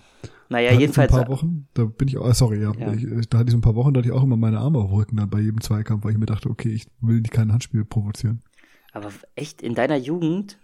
Naja, 0.54 0.70
Da 0.70 0.76
hatte 0.76 0.76
ich 0.76 0.82
jedenfalls. 0.82 1.12
So 1.12 1.18
ein 1.18 1.26
paar 1.26 1.34
Wochen, 1.36 1.68
da 1.74 1.86
bin 1.86 2.08
ich 2.08 2.18
auch, 2.20 2.30
äh, 2.30 2.34
sorry, 2.36 2.62
ja, 2.62 2.72
Ja. 2.78 2.94
Ich, 2.94 3.28
da 3.28 3.40
hatte 3.40 3.48
ich 3.48 3.52
so 3.54 3.58
ein 3.58 3.62
paar 3.62 3.74
Wochen, 3.74 3.92
da 3.92 4.00
hatte 4.00 4.10
ich 4.10 4.14
auch 4.14 4.22
immer 4.22 4.38
meine 4.38 4.60
Arme 4.60 4.78
auf 4.78 4.90
dem 4.90 4.96
Rücken 4.96 5.16
dann 5.18 5.30
bei 5.32 5.40
jedem 5.40 5.62
Zweikampf, 5.62 6.04
weil 6.04 6.12
ich 6.12 6.20
mir 6.20 6.28
dachte, 6.28 6.48
okay, 6.48 6.70
ich 6.70 6.86
will 7.02 7.22
nicht 7.22 7.32
kein 7.32 7.52
Handspiel 7.52 7.86
provozieren. 7.86 8.44
Aber 8.92 9.10
echt, 9.34 9.64
in 9.64 9.74
deiner 9.74 9.96
Jugend? 9.96 10.60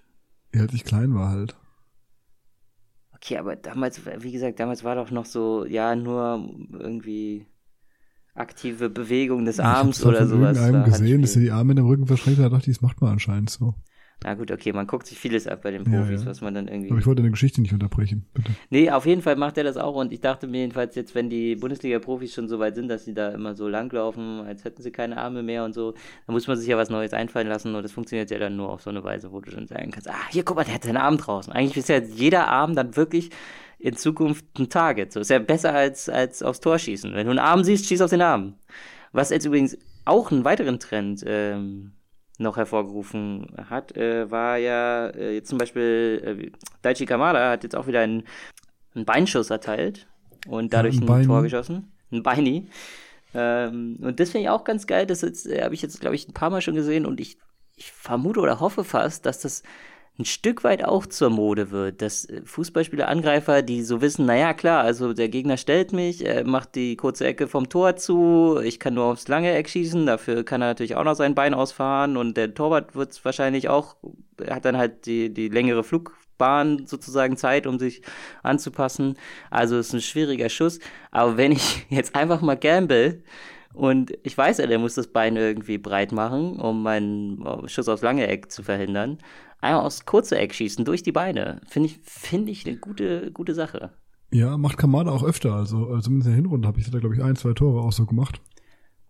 Ja, 0.54 0.62
als 0.62 0.74
ich 0.76 0.84
klein 0.84 1.16
war 1.16 1.30
halt. 1.30 1.58
Okay, 3.16 3.38
aber 3.38 3.56
damals, 3.56 4.00
wie 4.20 4.32
gesagt, 4.32 4.60
damals 4.60 4.84
war 4.84 4.94
doch 4.94 5.10
noch 5.10 5.26
so, 5.26 5.66
ja, 5.66 5.96
nur 5.96 6.48
irgendwie 6.72 7.48
aktive 8.36 8.92
Bewegung 8.92 9.44
des 9.44 9.58
ich 9.58 9.66
hab's 9.66 9.80
Arms 9.80 10.00
dann 10.02 10.10
oder 10.10 10.28
sowas. 10.28 10.56
irgendeinem 10.56 10.84
da 10.84 10.88
gesehen, 10.88 11.22
dass 11.24 11.36
er 11.36 11.42
die 11.42 11.52
Arme 11.52 11.72
in 11.72 11.78
dem 11.78 11.88
Rücken 11.88 12.06
verschränkt 12.06 12.40
hat, 12.40 12.54
dachte 12.54 12.70
ich, 12.70 12.78
das 12.78 12.84
macht 12.84 13.02
man 13.02 13.14
anscheinend 13.14 13.50
so. 13.50 13.74
Na 14.24 14.34
gut, 14.34 14.52
okay, 14.52 14.74
man 14.74 14.86
guckt 14.86 15.08
sich 15.08 15.18
vieles 15.18 15.48
ab 15.48 15.62
bei 15.62 15.72
den 15.72 15.90
Ja, 15.90 16.00
Profis, 16.02 16.24
ja. 16.24 16.28
was 16.30 16.42
man 16.42 16.54
dann 16.54 16.68
irgendwie. 16.68 16.90
Aber 16.92 17.00
ich 17.00 17.06
wollte 17.06 17.22
deine 17.22 17.32
Geschichte 17.32 17.62
nicht 17.62 17.74
unterbrechen, 17.74 18.26
bitte. 18.34 18.52
Nee, 18.70 18.92
auf 18.92 19.06
jeden 19.06 19.22
Fall 19.22 19.38
macht 19.38 19.58
er 19.58 19.64
das 19.64 19.78
auch 19.78 19.96
und 19.96 20.12
ich 20.12 20.20
dachte 20.20 20.46
mir 20.48 20.60
jedenfalls 20.60 20.96
jetzt, 20.96 21.16
wenn 21.16 21.30
die 21.30 21.56
Bundesliga-Profis 21.56 22.34
schon 22.34 22.50
so 22.50 22.60
weit 22.60 22.76
sind, 22.76 22.90
dass 22.90 23.06
sie 23.06 23.14
da 23.14 23.30
immer 23.30 23.56
so 23.56 23.70
langlaufen, 23.70 24.42
als 24.42 24.66
hätten 24.66 24.82
sie 24.82 24.92
keine 24.92 25.18
Arme 25.18 25.42
mehr 25.42 25.64
und 25.64 25.74
so, 25.74 25.94
dann 26.28 26.34
muss 26.34 26.48
man 26.48 26.58
sich 26.58 26.68
ja 26.68 26.78
was 26.78 26.90
Neues 26.90 27.14
einfallen 27.14 27.48
lassen 27.48 27.74
und 27.76 27.84
das 27.84 27.94
funktioniert 27.94 28.30
ja 28.30 28.40
dann 28.40 28.58
nur 28.58 28.70
auf 28.70 28.82
so 28.82 28.90
eine 28.90 29.04
Weise, 29.06 29.32
wo 29.32 29.40
du 29.40 29.52
dann 29.52 29.68
sagen 29.68 29.92
kannst, 29.92 30.10
ah, 30.10 30.30
hier, 30.32 30.44
guck 30.44 30.58
mal, 30.58 30.66
der 30.66 30.74
hat 30.76 30.84
seinen 30.84 30.98
Arm 30.98 31.18
draußen. 31.18 31.54
Eigentlich 31.54 31.78
ist 31.78 31.88
ja 31.88 32.00
jeder 32.00 32.50
Arm 32.50 32.76
dann 32.76 32.98
wirklich 32.98 33.30
in 33.80 33.96
Zukunft 33.96 34.46
ein 34.60 34.68
Target. 34.68 35.14
So 35.14 35.22
ist 35.22 35.30
ja 35.30 35.40
besser 35.40 35.74
als, 35.74 36.10
als 36.10 36.44
aufs 36.44 36.60
Tor 36.60 36.78
schießen. 36.78 37.14
Wenn 37.14 37.26
du 37.26 37.32
einen 37.32 37.40
Arm 37.40 37.64
siehst, 37.64 37.86
schieß 37.86 38.02
auf 38.02 38.10
den 38.10 38.22
Arm. 38.22 38.56
Was 39.14 39.30
jetzt 39.30 39.46
übrigens 39.46 39.78
auch 40.04 40.32
einen 40.32 40.44
weiteren 40.44 40.80
Trend 40.80 41.24
ähm, 41.26 41.94
noch 42.40 42.58
hervorgerufen 42.58 43.48
hat, 43.70 43.96
äh, 43.96 44.32
war 44.32 44.58
ja 44.58 45.08
äh, 45.08 45.36
jetzt 45.36 45.50
zum 45.50 45.58
Beispiel 45.58 46.52
äh, 46.54 46.60
Daichi 46.82 47.06
Kamada 47.06 47.52
hat 47.52 47.64
jetzt 47.64 47.76
auch 47.76 47.88
wieder 47.88 48.00
einen, 48.00 48.24
einen 48.96 49.06
Beinschuss 49.06 49.50
erteilt 49.50 50.08
und 50.48 50.74
dadurch 50.74 50.96
ein 50.96 51.04
ein, 51.04 51.08
Beini. 51.08 51.26
Tor 51.26 51.44
geschossen. 51.44 51.92
Ein 52.12 52.24
Beini. 52.24 52.70
Ähm, 53.34 53.98
und 54.02 54.20
das 54.20 54.32
finde 54.32 54.46
ich 54.46 54.50
auch 54.50 54.64
ganz 54.64 54.88
geil. 54.88 55.06
Das 55.06 55.22
jetzt, 55.22 55.46
äh, 55.48 55.64
habe 55.64 55.76
ich 55.76 55.82
jetzt, 55.82 56.00
glaube 56.02 56.16
ich, 56.16 56.28
ein 56.28 56.34
paar 56.34 56.50
Mal 56.50 56.62
schon 56.62 56.76
gesehen 56.76 57.06
und 57.06 57.20
ich, 57.20 57.38
ich 57.76 57.92
vermute 57.92 58.40
oder 58.40 58.60
hoffe 58.60 58.84
fast, 58.84 59.26
dass 59.26 59.42
das 59.42 59.64
ein 60.20 60.26
Stück 60.26 60.66
weit 60.66 60.84
auch 60.84 61.06
zur 61.06 61.30
Mode 61.30 61.72
wird, 61.72 62.02
dass 62.02 62.26
äh, 62.26 62.42
Fußballspieler, 62.44 63.08
Angreifer, 63.08 63.62
die 63.62 63.82
so 63.82 64.02
wissen, 64.02 64.26
naja, 64.26 64.54
klar, 64.54 64.84
also 64.84 65.14
der 65.14 65.30
Gegner 65.30 65.56
stellt 65.58 65.94
mich, 65.94 66.26
er 66.26 66.46
macht 66.46 66.76
die 66.76 66.98
kurze 66.98 67.26
Ecke 67.26 67.48
vom 67.48 67.70
Tor 67.70 67.96
zu, 67.96 68.60
ich 68.62 68.80
kann 68.80 68.96
nur 68.96 69.06
aufs 69.06 69.30
lange 69.30 69.52
Eck 69.54 69.70
schießen, 69.70 70.06
dafür 70.06 70.44
kann 70.44 70.62
er 70.62 70.68
natürlich 70.68 70.96
auch 70.96 71.06
noch 71.06 71.16
sein 71.16 71.36
Bein 71.36 71.54
ausfahren 71.54 72.18
und 72.18 72.36
der 72.36 72.54
Torwart 72.54 72.96
wird 72.96 73.24
wahrscheinlich 73.24 73.70
auch, 73.70 73.96
hat 74.50 74.66
dann 74.66 74.78
halt 74.78 75.06
die, 75.06 75.34
die 75.34 75.48
längere 75.48 75.84
Flugbahn 75.84 76.86
sozusagen 76.86 77.38
Zeit, 77.38 77.66
um 77.66 77.80
sich 77.80 78.02
anzupassen. 78.44 79.18
Also 79.50 79.78
es 79.78 79.88
ist 79.88 79.94
ein 79.94 80.02
schwieriger 80.02 80.50
Schuss, 80.50 80.80
aber 81.12 81.38
wenn 81.38 81.54
ich 81.54 81.86
jetzt 81.90 82.16
einfach 82.16 82.42
mal 82.42 82.58
gamble, 82.58 83.24
und 83.72 84.12
ich 84.24 84.36
weiß 84.36 84.58
ja, 84.58 84.68
der 84.68 84.80
muss 84.80 84.96
das 84.96 85.08
Bein 85.08 85.36
irgendwie 85.36 85.78
breit 85.78 86.12
machen, 86.12 86.60
um 86.60 86.82
meinen 86.82 87.68
Schuss 87.68 87.88
aufs 87.88 88.02
lange 88.02 88.28
Eck 88.28 88.52
zu 88.52 88.64
verhindern. 88.64 89.20
Einmal 89.62 89.86
aufs 89.86 90.06
kurze 90.06 90.38
Eck 90.38 90.54
schießen, 90.54 90.86
durch 90.86 91.04
die 91.04 91.12
Beine. 91.12 91.62
Finde 91.68 91.90
ich, 91.90 92.00
finde 92.04 92.52
ich 92.52 92.66
eine 92.66 92.78
gute, 92.78 93.32
gute 93.32 93.54
Sache. 93.54 93.92
Ja, 94.32 94.58
macht 94.58 94.78
Kamada 94.78 95.12
auch 95.12 95.24
öfter, 95.24 95.54
also, 95.54 95.88
also 95.88 96.02
zumindest 96.02 96.28
in 96.28 96.34
der 96.34 96.42
Hinrunde 96.42 96.68
habe 96.68 96.80
ich 96.80 96.90
da, 96.90 97.00
glaube 97.00 97.16
ich, 97.16 97.24
ein, 97.24 97.36
zwei 97.36 97.54
Tore 97.54 97.82
auch 97.82 97.92
so 97.92 98.06
gemacht. 98.06 98.42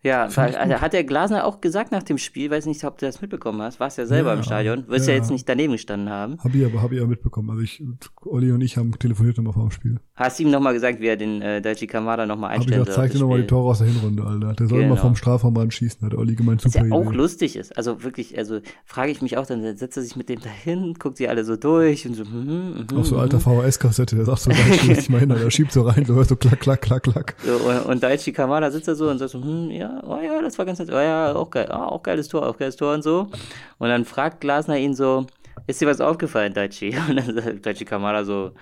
Ja, 0.02 0.28
ich 0.30 0.38
also 0.38 0.76
hat 0.76 0.94
der 0.94 1.04
Glasner 1.04 1.46
auch 1.46 1.60
gesagt 1.62 1.92
nach 1.92 2.04
dem 2.04 2.18
Spiel, 2.18 2.50
weiß 2.50 2.66
nicht, 2.68 2.84
ob 2.86 2.98
du 2.98 3.06
das 3.06 3.22
mitbekommen 3.22 3.62
hast, 3.62 3.80
warst 3.80 3.98
ja 3.98 4.06
selber 4.06 4.30
Ja, 4.32 4.36
im 4.38 4.44
Stadion, 4.44 4.88
wirst 4.88 5.08
ja, 5.08 5.14
ja. 5.14 5.20
jetzt 5.20 5.30
nicht 5.32 5.48
daneben 5.50 5.74
gestanden 5.74 6.10
haben. 6.10 6.38
Habe 6.44 6.58
ich 6.58 6.66
aber, 6.66 6.82
habe 6.82 6.96
ich 6.96 7.02
aber 7.02 7.10
mitbekommen. 7.10 7.50
Also 7.50 7.62
ich, 7.64 7.84
Olli 8.26 8.52
und 8.52 8.62
ich 8.62 8.78
haben 8.78 8.98
telefoniert 8.98 9.38
nochmal 9.38 9.54
vor 9.54 9.64
dem 9.64 9.72
Spiel. 9.72 10.00
Hast 10.16 10.40
ihm 10.40 10.52
nochmal 10.52 10.74
gesagt, 10.74 11.00
wie 11.02 11.08
er 11.08 11.18
den 11.18 11.42
äh, 11.42 11.62
Daichi 11.62 11.88
Kamada 11.88 12.26
nochmal 12.26 12.52
Habe 12.52 12.62
ich 12.62 12.68
einstellen 12.68 12.86
gesagt, 12.86 13.02
zeig 13.02 13.12
dir 13.12 13.20
nochmal 13.20 13.42
die 13.42 13.48
Tore 13.48 13.70
aus 13.72 13.80
der 13.80 13.88
Hinrunde, 13.88 14.24
Alter. 14.24 14.54
Der 14.54 14.68
soll 14.68 14.80
Genau. 14.80 14.96
mal 14.96 15.02
vom 15.02 15.16
Strafraumrand 15.16 15.74
schießen, 15.74 16.02
hat 16.06 16.14
Olli 16.14 16.36
gemeint, 16.36 16.64
Was 16.66 16.74
super 16.74 16.86
ja 16.86 16.94
auch 16.94 17.08
Idee. 17.08 17.18
lustig 17.18 17.56
ist. 17.58 17.76
Also 17.78 18.04
wirklich, 18.04 18.38
also 18.38 18.60
frage 18.86 19.12
ich 19.12 19.22
mich 19.22 19.38
auch, 19.38 19.46
dann 19.46 19.62
setzt 19.78 19.98
er 19.98 20.04
sich 20.04 20.16
mit 20.16 20.30
dem 20.30 20.40
dahin, 20.40 20.94
guckt 21.00 21.18
sie 21.18 21.28
alle 21.28 21.44
so 21.44 21.56
durch 21.58 22.06
und 22.08 22.14
so, 22.16 22.24
mhm, 22.24 22.86
mhm, 22.90 22.98
Auch 22.98 23.06
so 23.06 23.18
alter 23.18 23.40
VHS-Kassette, 23.40 24.16
der 24.16 24.26
sagt 24.26 24.40
so, 24.42 24.52
dich 24.52 25.10
mal 25.10 25.20
hin, 25.20 25.30
der 25.30 25.50
schiebt 25.52 25.72
so 25.74 25.82
rein, 25.84 26.06
so 26.06 26.16
hörst 26.16 26.32
du 26.32 26.36
klack, 26.38 26.60
klack, 26.62 26.82
klack, 26.82 27.04
klack. 27.04 27.36
So, 27.46 27.56
und, 27.70 27.86
und 27.86 28.04
Daichi 28.04 28.32
Kamada 28.32 28.72
sitzt 28.72 28.88
da 28.88 28.96
so 28.96 29.10
und 29.10 29.18
sagt 29.20 29.32
so, 29.32 29.42
hm, 29.44 29.72
ja, 29.72 29.89
oh 30.04 30.20
ja, 30.22 30.42
das 30.42 30.58
war 30.58 30.66
ganz 30.66 30.80
nett, 30.80 30.90
oh 30.92 31.00
ja, 31.00 31.34
auch 31.34 31.50
geil, 31.50 31.68
ah, 31.72 31.86
auch 31.88 32.04
geiles 32.04 32.28
Tor, 32.28 32.48
auch 32.48 32.58
geiles 32.58 32.76
Tor 32.76 32.94
und 32.94 33.04
so. 33.04 33.30
Und 33.78 33.90
dann 33.90 34.06
fragt 34.06 34.42
Glasner 34.42 34.78
ihn 34.78 34.94
so, 34.94 35.26
ist 35.68 35.82
dir 35.82 35.88
was 35.88 36.02
aufgefallen, 36.02 36.54
Daichi? 36.54 36.96
Und 37.10 37.18
dann 37.18 37.36
sagt 37.36 37.66
Daichi 37.66 37.86
Kamada 37.86 38.24
so, 38.24 38.54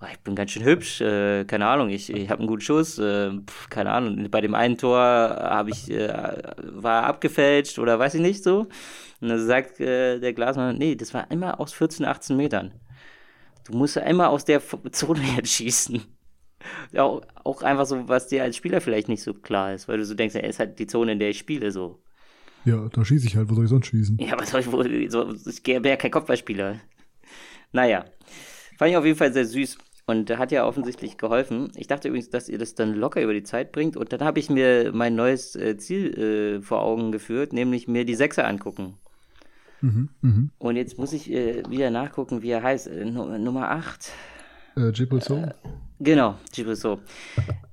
oh, 0.00 0.06
ich 0.10 0.18
bin 0.20 0.34
ganz 0.34 0.50
schön 0.50 0.64
hübsch, 0.64 1.00
äh, 1.00 1.44
keine 1.44 1.66
Ahnung, 1.66 1.90
ich, 1.90 2.10
ich 2.10 2.30
habe 2.30 2.40
einen 2.40 2.48
guten 2.48 2.62
Schuss, 2.62 2.98
äh, 2.98 3.30
pf, 3.30 3.68
keine 3.70 3.90
Ahnung, 3.92 4.30
bei 4.30 4.40
dem 4.40 4.54
einen 4.54 4.78
Tor 4.78 4.98
habe 4.98 5.70
ich, 5.70 5.90
äh, 5.90 6.12
war 6.62 7.04
abgefälscht 7.04 7.78
oder 7.78 7.98
weiß 7.98 8.14
ich 8.14 8.20
nicht 8.20 8.42
so. 8.42 8.66
Und 9.20 9.28
dann 9.28 9.46
sagt 9.46 9.80
äh, 9.80 10.18
der 10.18 10.32
Glasner, 10.32 10.72
nee, 10.72 10.94
das 10.94 11.14
war 11.14 11.30
immer 11.30 11.60
aus 11.60 11.72
14, 11.72 12.04
18 12.04 12.36
Metern. 12.36 12.72
Du 13.64 13.76
musst 13.76 13.96
ja 13.96 14.02
immer 14.02 14.28
aus 14.28 14.44
der 14.44 14.60
Zone 14.92 15.20
jetzt 15.36 15.50
schießen. 15.50 16.02
Ja, 16.92 17.04
Auch, 17.04 17.62
einfach 17.62 17.86
so, 17.86 18.08
was 18.08 18.28
dir 18.28 18.42
als 18.42 18.56
Spieler 18.56 18.80
vielleicht 18.80 19.08
nicht 19.08 19.22
so 19.22 19.34
klar 19.34 19.74
ist, 19.74 19.88
weil 19.88 19.98
du 19.98 20.04
so 20.04 20.14
denkst, 20.14 20.34
ja, 20.34 20.40
ist 20.42 20.58
halt 20.58 20.78
die 20.78 20.86
Zone, 20.86 21.12
in 21.12 21.18
der 21.18 21.30
ich 21.30 21.38
spiele, 21.38 21.70
so. 21.70 21.98
Ja, 22.64 22.88
da 22.88 23.04
schieße 23.04 23.26
ich 23.26 23.36
halt, 23.36 23.50
wo 23.50 23.54
soll 23.54 23.64
ich 23.64 23.70
sonst 23.70 23.86
schießen? 23.88 24.18
Ja, 24.18 24.34
was 24.38 24.50
soll 24.50 24.60
ich 24.60 24.72
wohl, 24.72 25.10
so, 25.10 25.34
ich 25.46 25.62
bin 25.62 25.84
ja 25.84 25.96
kein 25.96 26.10
Kopfballspieler. 26.10 26.80
Naja, 27.72 28.04
fand 28.78 28.90
ich 28.90 28.96
auf 28.96 29.04
jeden 29.04 29.18
Fall 29.18 29.32
sehr 29.32 29.44
süß 29.46 29.78
und 30.06 30.30
hat 30.36 30.52
ja 30.52 30.66
offensichtlich 30.66 31.18
geholfen. 31.18 31.72
Ich 31.76 31.86
dachte 31.86 32.08
übrigens, 32.08 32.30
dass 32.30 32.48
ihr 32.48 32.58
das 32.58 32.74
dann 32.74 32.94
locker 32.94 33.22
über 33.22 33.34
die 33.34 33.42
Zeit 33.42 33.72
bringt 33.72 33.96
und 33.96 34.12
dann 34.12 34.20
habe 34.20 34.38
ich 34.38 34.50
mir 34.50 34.92
mein 34.92 35.14
neues 35.14 35.56
äh, 35.56 35.76
Ziel 35.76 36.58
äh, 36.58 36.62
vor 36.62 36.82
Augen 36.82 37.12
geführt, 37.12 37.52
nämlich 37.52 37.88
mir 37.88 38.04
die 38.04 38.14
Sechser 38.14 38.46
angucken. 38.46 38.94
Mhm, 39.82 40.08
mhm. 40.22 40.50
Und 40.58 40.76
jetzt 40.76 40.98
muss 40.98 41.12
ich 41.12 41.30
äh, 41.30 41.62
wieder 41.68 41.90
nachgucken, 41.90 42.42
wie 42.42 42.50
er 42.50 42.62
heißt. 42.62 42.86
Äh, 42.86 43.04
Nu- 43.04 43.36
Nummer 43.38 43.70
8. 43.70 44.10
Äh, 44.76 44.88
Jibble 44.90 45.20
so? 45.20 45.42
Genau, 46.04 46.36
Gibuso. 46.52 47.00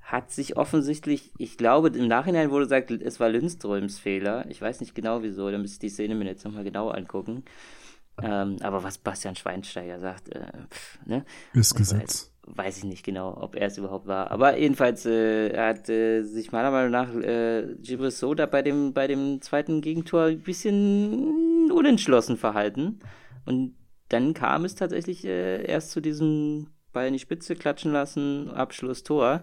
Hat 0.02 0.32
sich 0.32 0.56
offensichtlich, 0.56 1.32
ich 1.38 1.58
glaube, 1.58 1.89
im 1.89 2.08
Nachhinein 2.08 2.50
wurde 2.50 2.65
gesagt, 2.65 2.89
es 2.91 3.20
war 3.20 3.28
Lindströms 3.30 4.00
Fehler. 4.00 4.46
Ich 4.50 4.62
weiß 4.62 4.80
nicht 4.80 4.96
genau 4.96 5.22
wieso, 5.22 5.52
da 5.52 5.58
müsste 5.58 5.86
ich 5.86 5.91
die 5.91 5.94
Szene 5.94 6.15
mir 6.15 6.26
jetzt 6.26 6.46
nochmal 6.46 6.63
genau 6.63 6.89
angucken. 6.89 7.44
Ähm, 8.22 8.58
aber 8.62 8.84
was 8.84 8.98
Bastian 8.98 9.36
Schweinsteiger 9.36 10.00
sagt, 10.00 10.30
äh, 10.30 10.46
pff, 10.70 11.00
ne? 11.06 11.26
Ist 11.54 11.76
Gesetz. 11.76 12.32
Weiß, 12.44 12.78
ich 12.78 12.84
nicht 12.86 13.04
genau, 13.04 13.38
ob 13.38 13.56
er 13.56 13.67
es 13.67 13.78
überhaupt 13.78 14.08
war. 14.08 14.32
Aber 14.32 14.58
jedenfalls, 14.58 15.06
äh, 15.06 15.58
hat 15.58 15.89
äh, 15.89 16.24
sich 16.24 16.52
meiner 16.54 16.72
Meinung 16.72 16.91
nach 16.91 17.13
äh, 17.15 17.76
Gibuso 17.82 18.34
da 18.34 18.46
bei 18.46 18.62
dem, 18.62 18.94
bei 18.94 19.08
dem 19.08 19.41
zweiten 19.41 19.82
Gegentor 19.82 20.26
ein 20.26 20.41
bisschen 20.41 21.70
unentschlossen 21.72 22.38
verhalten. 22.38 23.00
Und 23.46 23.76
dann 24.08 24.34
kam 24.34 24.63
es 24.65 24.76
tatsächlich 24.76 25.26
äh, 25.26 25.65
erst 25.65 25.91
zu 25.91 26.02
diesem 26.02 26.67
Ball 26.92 27.08
in 27.08 27.14
die 27.14 27.20
Spitze 27.20 27.56
klatschen 27.56 27.92
lassen, 27.92 28.50
Abschluss 28.52 29.04
Tor. 29.04 29.42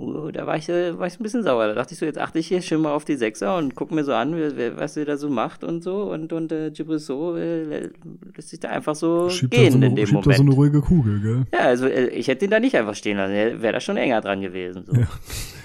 Uh, 0.00 0.30
da 0.30 0.46
war 0.46 0.56
ich, 0.56 0.66
äh, 0.70 0.98
war 0.98 1.06
ich 1.06 1.20
ein 1.20 1.22
bisschen 1.22 1.42
sauer. 1.42 1.66
Da 1.66 1.74
dachte 1.74 1.92
ich 1.92 1.98
so, 1.98 2.06
jetzt 2.06 2.18
achte 2.18 2.38
ich 2.38 2.48
hier 2.48 2.62
schön 2.62 2.80
mal 2.80 2.92
auf 2.92 3.04
die 3.04 3.16
Sechser 3.16 3.58
und 3.58 3.74
gucke 3.74 3.94
mir 3.94 4.02
so 4.02 4.14
an, 4.14 4.32
was 4.76 4.96
er 4.96 5.04
da 5.04 5.18
so 5.18 5.28
macht 5.28 5.62
und 5.62 5.82
so. 5.82 6.04
Und, 6.10 6.32
und 6.32 6.50
äh, 6.52 6.70
Gibrisso 6.70 7.36
äh, 7.36 7.90
lässt 8.34 8.48
sich 8.48 8.60
da 8.60 8.70
einfach 8.70 8.94
so 8.94 9.28
schiebt 9.28 9.52
gehen 9.52 9.72
so 9.72 9.76
eine, 9.76 9.88
in 9.88 9.96
dem 9.96 10.08
Moment. 10.08 10.26
Da 10.26 10.32
so 10.32 10.42
eine 10.42 10.52
ruhige 10.52 10.80
Kugel, 10.80 11.20
gell? 11.20 11.46
Ja, 11.52 11.66
also 11.66 11.86
äh, 11.86 12.06
ich 12.08 12.28
hätte 12.28 12.46
ihn 12.46 12.50
da 12.50 12.60
nicht 12.60 12.74
einfach 12.76 12.94
stehen 12.94 13.18
lassen. 13.18 13.34
Er 13.34 13.60
wäre 13.60 13.74
da 13.74 13.80
schon 13.80 13.98
enger 13.98 14.22
dran 14.22 14.40
gewesen. 14.40 14.84
So. 14.86 14.94
Ja, 14.94 15.06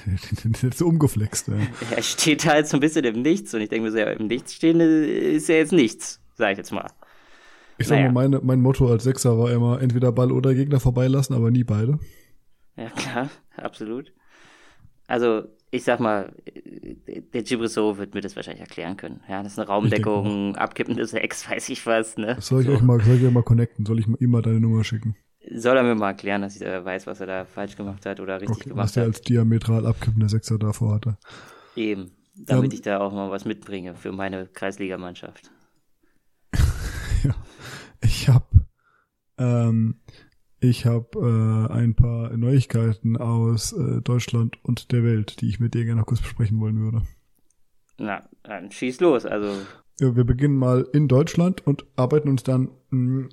du 0.78 0.86
umgeflext. 0.86 1.47
Ja. 1.47 1.56
Er 1.95 2.04
steht 2.04 2.45
halt 2.45 2.67
so 2.67 2.75
ein 2.75 2.82
bisschen 2.82 3.06
im 3.06 3.21
Nichts 3.21 3.54
und 3.54 3.62
ich 3.62 3.69
denke 3.69 3.86
mir 3.86 3.91
so, 3.91 3.99
ja, 3.99 4.08
im 4.08 4.28
Nichts 4.28 4.54
stehen 4.54 4.82
ist 4.82 5.47
ja 5.47 5.56
jetzt 5.56 5.71
nichts, 5.71 6.19
sag 6.34 6.51
ich 6.51 6.58
jetzt 6.58 6.73
mal. 6.73 6.88
Ich 7.77 7.88
sag 7.88 7.97
naja. 7.97 8.11
mal, 8.11 8.29
meine, 8.29 8.41
mein 8.43 8.61
Motto 8.61 8.89
als 8.89 9.03
Sechser 9.03 9.38
war 9.38 9.51
immer 9.51 9.81
entweder 9.81 10.11
Ball 10.11 10.31
oder 10.31 10.53
Gegner 10.53 10.79
vorbeilassen, 10.79 11.35
aber 11.35 11.51
nie 11.51 11.63
beide. 11.63 11.99
Ja, 12.77 12.89
klar, 12.89 13.29
absolut. 13.57 14.13
Also, 15.07 15.43
ich 15.71 15.83
sag 15.83 15.99
mal, 15.99 16.33
der 17.33 17.43
Gibrisso 17.43 17.97
wird 17.97 18.13
mir 18.13 18.21
das 18.21 18.35
wahrscheinlich 18.35 18.61
erklären 18.61 18.97
können. 18.97 19.21
Ja, 19.29 19.43
das 19.43 19.53
ist 19.53 19.59
eine 19.59 19.67
Raumdeckung, 19.67 20.55
abkippendes 20.55 21.13
Ex, 21.13 21.49
weiß 21.49 21.69
ich 21.69 21.85
was, 21.85 22.17
ne? 22.17 22.38
Soll 22.39 22.61
ich 22.61 22.67
so. 22.67 22.73
euch 22.73 22.81
mal, 22.81 22.99
soll 23.01 23.15
ich 23.15 23.25
euch 23.25 23.31
mal 23.31 23.43
connecten? 23.43 23.85
Soll 23.85 23.99
ich 23.99 24.07
ihm 24.07 24.31
mal 24.31 24.41
deine 24.41 24.59
Nummer 24.59 24.83
schicken? 24.83 25.15
Soll 25.53 25.77
er 25.77 25.83
mir 25.83 25.93
mal 25.93 26.09
erklären, 26.09 26.41
dass 26.41 26.55
ich 26.55 26.61
da 26.61 26.83
weiß, 26.83 27.05
was 27.05 27.19
er 27.19 27.27
da 27.27 27.45
falsch 27.45 27.75
gemacht 27.75 28.05
hat 28.05 28.19
oder 28.19 28.41
richtig 28.41 28.57
okay, 28.57 28.69
gemacht 28.69 28.83
was 28.83 28.91
hat. 28.91 28.95
Was 28.95 28.97
er 28.97 29.03
als 29.03 29.21
diametral 29.21 29.85
abkippende 29.85 30.27
Sechser 30.27 30.57
davor 30.57 30.95
hatte. 30.95 31.17
Eben, 31.75 32.11
damit 32.35 32.71
um, 32.71 32.75
ich 32.75 32.81
da 32.81 32.99
auch 32.99 33.13
mal 33.13 33.29
was 33.29 33.45
mitbringe 33.45 33.95
für 33.95 34.11
meine 34.11 34.47
Kreisligamannschaft. 34.47 35.51
ja, 37.23 37.35
ich 38.05 38.29
hab, 38.29 38.51
ähm, 39.37 39.95
ich 40.59 40.85
habe 40.85 41.67
äh, 41.69 41.73
ein 41.73 41.95
paar 41.95 42.35
Neuigkeiten 42.37 43.17
aus 43.17 43.73
äh, 43.73 44.01
Deutschland 44.01 44.57
und 44.63 44.91
der 44.91 45.03
Welt, 45.03 45.41
die 45.41 45.49
ich 45.49 45.59
mit 45.59 45.73
dir 45.73 45.85
gerne 45.85 46.01
noch 46.01 46.07
kurz 46.07 46.21
besprechen 46.21 46.59
wollen 46.59 46.79
würde. 46.79 47.01
Na, 47.97 48.27
dann 48.43 48.71
schieß 48.71 48.99
los. 49.01 49.25
Also 49.25 49.53
ja, 49.99 50.15
wir 50.15 50.23
beginnen 50.23 50.57
mal 50.57 50.87
in 50.93 51.07
Deutschland 51.07 51.65
und 51.65 51.85
arbeiten 51.95 52.29
uns 52.29 52.43
dann 52.43 52.69
mh, 52.89 52.99
mm, 52.99 53.29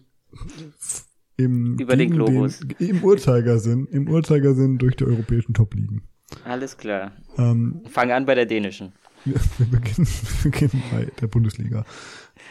im, 1.37 1.79
Über 1.79 1.97
den 1.97 2.11
Globus. 2.11 2.61
Den, 2.61 2.89
im 2.89 3.05
Uhrzeigersinn, 3.05 3.87
im 3.87 4.09
Uhrzeigersinn 4.09 4.79
durch 4.79 4.97
die 4.97 5.05
europäischen 5.05 5.55
Top-Ligen. 5.55 6.03
Alles 6.45 6.77
klar. 6.77 7.13
Ähm, 7.37 7.83
Fang 7.89 8.11
an 8.13 8.27
bei 8.27 8.35
der 8.35 8.47
dänischen. 8.47 8.93
Wir, 9.25 9.35
wir, 9.59 9.67
beginnen, 9.67 10.07
wir 10.07 10.51
beginnen 10.51 10.83
bei 10.93 11.09
der 11.21 11.27
Bundesliga. 11.27 11.85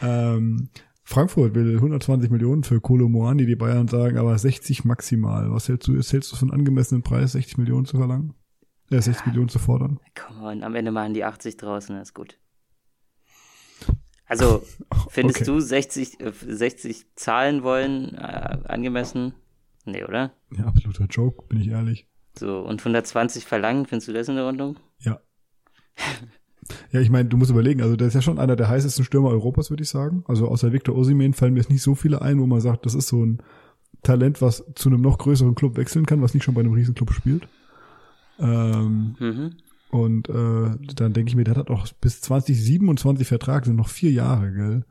Ähm, 0.01 0.69
Frankfurt 1.11 1.53
will 1.55 1.75
120 1.75 2.31
Millionen 2.31 2.63
für 2.63 2.79
Kolo 2.79 3.09
Moani, 3.09 3.45
die 3.45 3.57
Bayern 3.57 3.89
sagen, 3.89 4.17
aber 4.17 4.37
60 4.37 4.85
maximal. 4.85 5.51
Was 5.51 5.67
hältst 5.67 5.89
du, 5.89 5.95
hältst 5.95 6.31
du 6.31 6.37
für 6.37 6.43
einen 6.43 6.51
angemessenen 6.51 7.03
Preis, 7.03 7.33
60 7.33 7.57
Millionen 7.57 7.85
zu 7.85 7.97
verlangen? 7.97 8.33
Äh, 8.89 9.01
60 9.01 9.25
Millionen 9.25 9.49
zu 9.49 9.59
fordern? 9.59 9.99
Komm 10.15 10.41
on, 10.41 10.63
am 10.63 10.73
Ende 10.73 10.91
machen 10.91 11.13
die 11.13 11.25
80 11.25 11.57
draußen, 11.57 11.97
das 11.97 12.09
ist 12.09 12.13
gut. 12.13 12.39
Also, 14.25 14.63
findest 15.09 15.41
okay. 15.41 15.51
du 15.51 15.59
60, 15.59 16.17
60 16.47 17.01
äh, 17.01 17.05
zahlen 17.15 17.63
wollen 17.63 18.15
äh, 18.15 18.59
angemessen? 18.69 19.33
Nee, 19.83 20.05
oder? 20.05 20.31
Ja, 20.57 20.63
absoluter 20.63 21.07
Joke, 21.09 21.45
bin 21.49 21.59
ich 21.59 21.67
ehrlich. 21.67 22.07
So, 22.39 22.59
und 22.59 22.79
120 22.79 23.43
verlangen, 23.43 23.85
findest 23.85 24.07
du 24.07 24.13
das 24.13 24.29
in 24.29 24.35
der 24.35 24.45
Ordnung? 24.45 24.79
Ja. 24.99 25.19
Ja, 26.91 27.01
ich 27.01 27.09
meine, 27.09 27.27
du 27.27 27.37
musst 27.37 27.51
überlegen, 27.51 27.81
also 27.81 27.95
der 27.95 28.07
ist 28.07 28.13
ja 28.13 28.21
schon 28.21 28.39
einer 28.39 28.55
der 28.55 28.69
heißesten 28.69 29.03
Stürmer 29.03 29.29
Europas, 29.29 29.69
würde 29.69 29.83
ich 29.83 29.89
sagen. 29.89 30.23
Also 30.27 30.47
außer 30.47 30.71
Victor 30.71 30.95
Osimhen 30.95 31.33
fallen 31.33 31.53
mir 31.53 31.59
jetzt 31.59 31.71
nicht 31.71 31.81
so 31.81 31.95
viele 31.95 32.21
ein, 32.21 32.39
wo 32.39 32.45
man 32.45 32.61
sagt, 32.61 32.85
das 32.85 32.93
ist 32.93 33.07
so 33.07 33.25
ein 33.25 33.41
Talent, 34.03 34.41
was 34.41 34.63
zu 34.75 34.89
einem 34.89 35.01
noch 35.01 35.17
größeren 35.17 35.55
Club 35.55 35.77
wechseln 35.77 36.05
kann, 36.05 36.21
was 36.21 36.33
nicht 36.33 36.43
schon 36.43 36.53
bei 36.53 36.61
einem 36.61 36.73
Riesenclub 36.73 37.11
spielt. 37.11 37.47
Ähm, 38.39 39.15
mhm. 39.19 39.51
Und 39.91 40.29
äh, 40.29 40.93
dann 40.95 41.13
denke 41.13 41.29
ich 41.29 41.35
mir, 41.35 41.43
der 41.43 41.55
hat 41.55 41.69
auch 41.69 41.87
bis 41.99 42.21
2027 42.21 43.27
Vertrag, 43.27 43.65
sind 43.65 43.75
noch 43.75 43.89
vier 43.89 44.11
Jahre, 44.11 44.51
gell? 44.53 44.85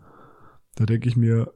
Da 0.76 0.87
denke 0.87 1.09
ich 1.09 1.16
mir, 1.16 1.52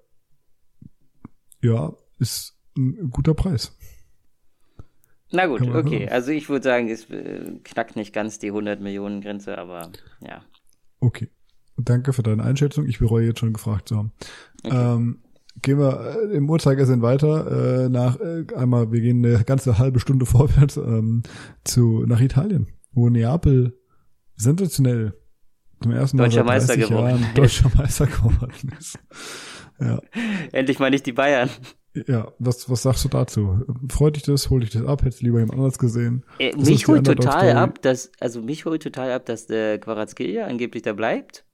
ja, 1.61 1.93
ist 2.19 2.57
ein 2.77 3.11
guter 3.11 3.35
Preis. 3.35 3.77
Na 5.31 5.47
gut, 5.47 5.63
okay. 5.63 6.09
Also 6.09 6.31
ich 6.31 6.49
würde 6.49 6.65
sagen, 6.65 6.89
es 6.89 7.11
äh, 7.11 7.59
knackt 7.65 7.97
nicht 7.97 8.13
ganz 8.13 8.39
die 8.39 8.49
100 8.49 8.81
Millionen 8.81 9.21
Grenze, 9.21 9.59
aber 9.59 9.91
ja. 10.21 10.43
Okay. 11.01 11.31
Danke 11.77 12.13
für 12.13 12.23
deine 12.23 12.45
Einschätzung. 12.45 12.87
Ich 12.87 13.01
bereue 13.01 13.27
jetzt 13.27 13.41
schon 13.41 13.53
gefragt 13.53 13.89
zu 13.89 13.97
haben. 13.97 14.13
Okay. 14.63 14.77
Ähm, 14.77 15.25
gehen 15.61 15.79
wir 15.79 16.17
äh, 16.31 16.37
im 16.37 16.49
Uhrzeigersinn 16.49 17.03
weiter. 17.03 17.85
Äh, 17.85 17.89
nach 17.89 18.21
äh, 18.21 18.45
einmal, 18.55 18.93
wir 18.93 19.01
gehen 19.01 19.25
eine 19.25 19.43
ganze 19.45 19.79
halbe 19.79 20.01
Stunde 20.01 20.27
vorwärts 20.27 20.77
ähm, 20.77 21.23
zu 21.65 22.05
nach 22.07 22.21
Italien, 22.21 22.69
wo 22.93 23.09
Neapel 23.09 23.77
sensationell 24.37 25.15
zum 25.83 25.93
ersten 25.93 26.17
Mal 26.17 26.25
deutscher 26.25 26.45
Meister 26.45 26.77
geworden. 26.77 27.21
Jahren 27.21 27.35
deutscher 27.35 27.71
Meister 27.77 28.07
geworden 28.07 28.73
ist. 28.79 28.99
Ja. 29.81 30.01
Endlich 30.53 30.79
mal 30.79 30.91
nicht 30.91 31.07
die 31.07 31.13
Bayern. 31.13 31.51
Ja, 31.95 32.33
was, 32.41 32.69
was 32.69 32.83
sagst 32.83 33.05
du 33.05 33.09
dazu? 33.09 33.65
Freut 33.89 34.17
dich 34.17 34.25
das? 34.25 34.51
Hol 34.51 34.61
dich 34.61 34.71
das 34.71 34.85
ab? 34.85 35.03
Hättest 35.03 35.21
du 35.21 35.27
lieber 35.27 35.39
jemand 35.39 35.55
anderes 35.55 35.79
gesehen? 35.79 36.25
Äh, 36.41 36.57
mich 36.57 36.89
holt 36.89 37.07
total 37.07 37.53
ab, 37.53 37.81
dass, 37.83 38.11
also 38.19 38.43
mich 38.43 38.65
holt 38.65 38.83
total 38.83 39.13
ab, 39.13 39.27
dass 39.27 39.47
der 39.47 39.79
Quarazkelia 39.79 40.47
angeblich 40.47 40.83
da 40.83 40.93
bleibt. 40.93 41.45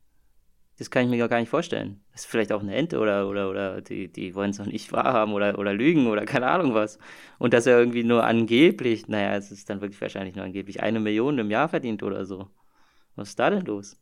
Das 0.79 0.91
kann 0.91 1.05
ich 1.05 1.11
mir 1.11 1.29
gar 1.29 1.39
nicht 1.39 1.51
vorstellen. 1.51 2.01
Das 2.13 2.23
ist 2.23 2.31
vielleicht 2.31 2.53
auch 2.53 2.63
eine 2.63 2.75
Ente 2.75 2.99
oder, 3.01 3.29
oder, 3.29 3.51
oder 3.51 3.83
die, 3.83 4.11
die 4.11 4.35
wollen 4.35 4.53
es 4.53 4.59
noch 4.59 4.65
nicht 4.65 4.93
wahrhaben 4.93 5.35
oder, 5.35 5.59
oder 5.59 5.75
lügen 5.75 6.07
oder 6.07 6.25
keine 6.25 6.47
Ahnung 6.47 6.73
was. 6.73 6.99
Und 7.39 7.53
dass 7.53 7.67
er 7.67 7.79
irgendwie 7.79 8.03
nur 8.03 8.25
angeblich, 8.25 9.07
naja, 9.07 9.37
es 9.37 9.53
ist 9.53 9.69
dann 9.69 9.83
wirklich 9.83 10.01
wahrscheinlich 10.01 10.37
nur 10.37 10.45
angeblich 10.47 10.83
eine 10.83 11.01
Million 11.01 11.37
im 11.37 11.51
Jahr 11.51 11.69
verdient 11.69 12.03
oder 12.03 12.25
so. 12.25 12.49
Was 13.15 13.29
ist 13.29 13.39
da 13.39 13.51
denn 13.51 13.67
los? 13.67 14.01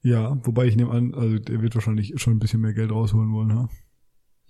Ja, 0.00 0.38
wobei 0.44 0.64
ich 0.64 0.76
nehme 0.76 0.92
an, 0.92 1.12
also 1.14 1.38
der 1.38 1.60
wird 1.60 1.74
wahrscheinlich 1.74 2.14
schon 2.16 2.36
ein 2.36 2.38
bisschen 2.38 2.62
mehr 2.62 2.72
Geld 2.72 2.90
rausholen 2.90 3.30
wollen, 3.30 3.52
ha? 3.54 3.68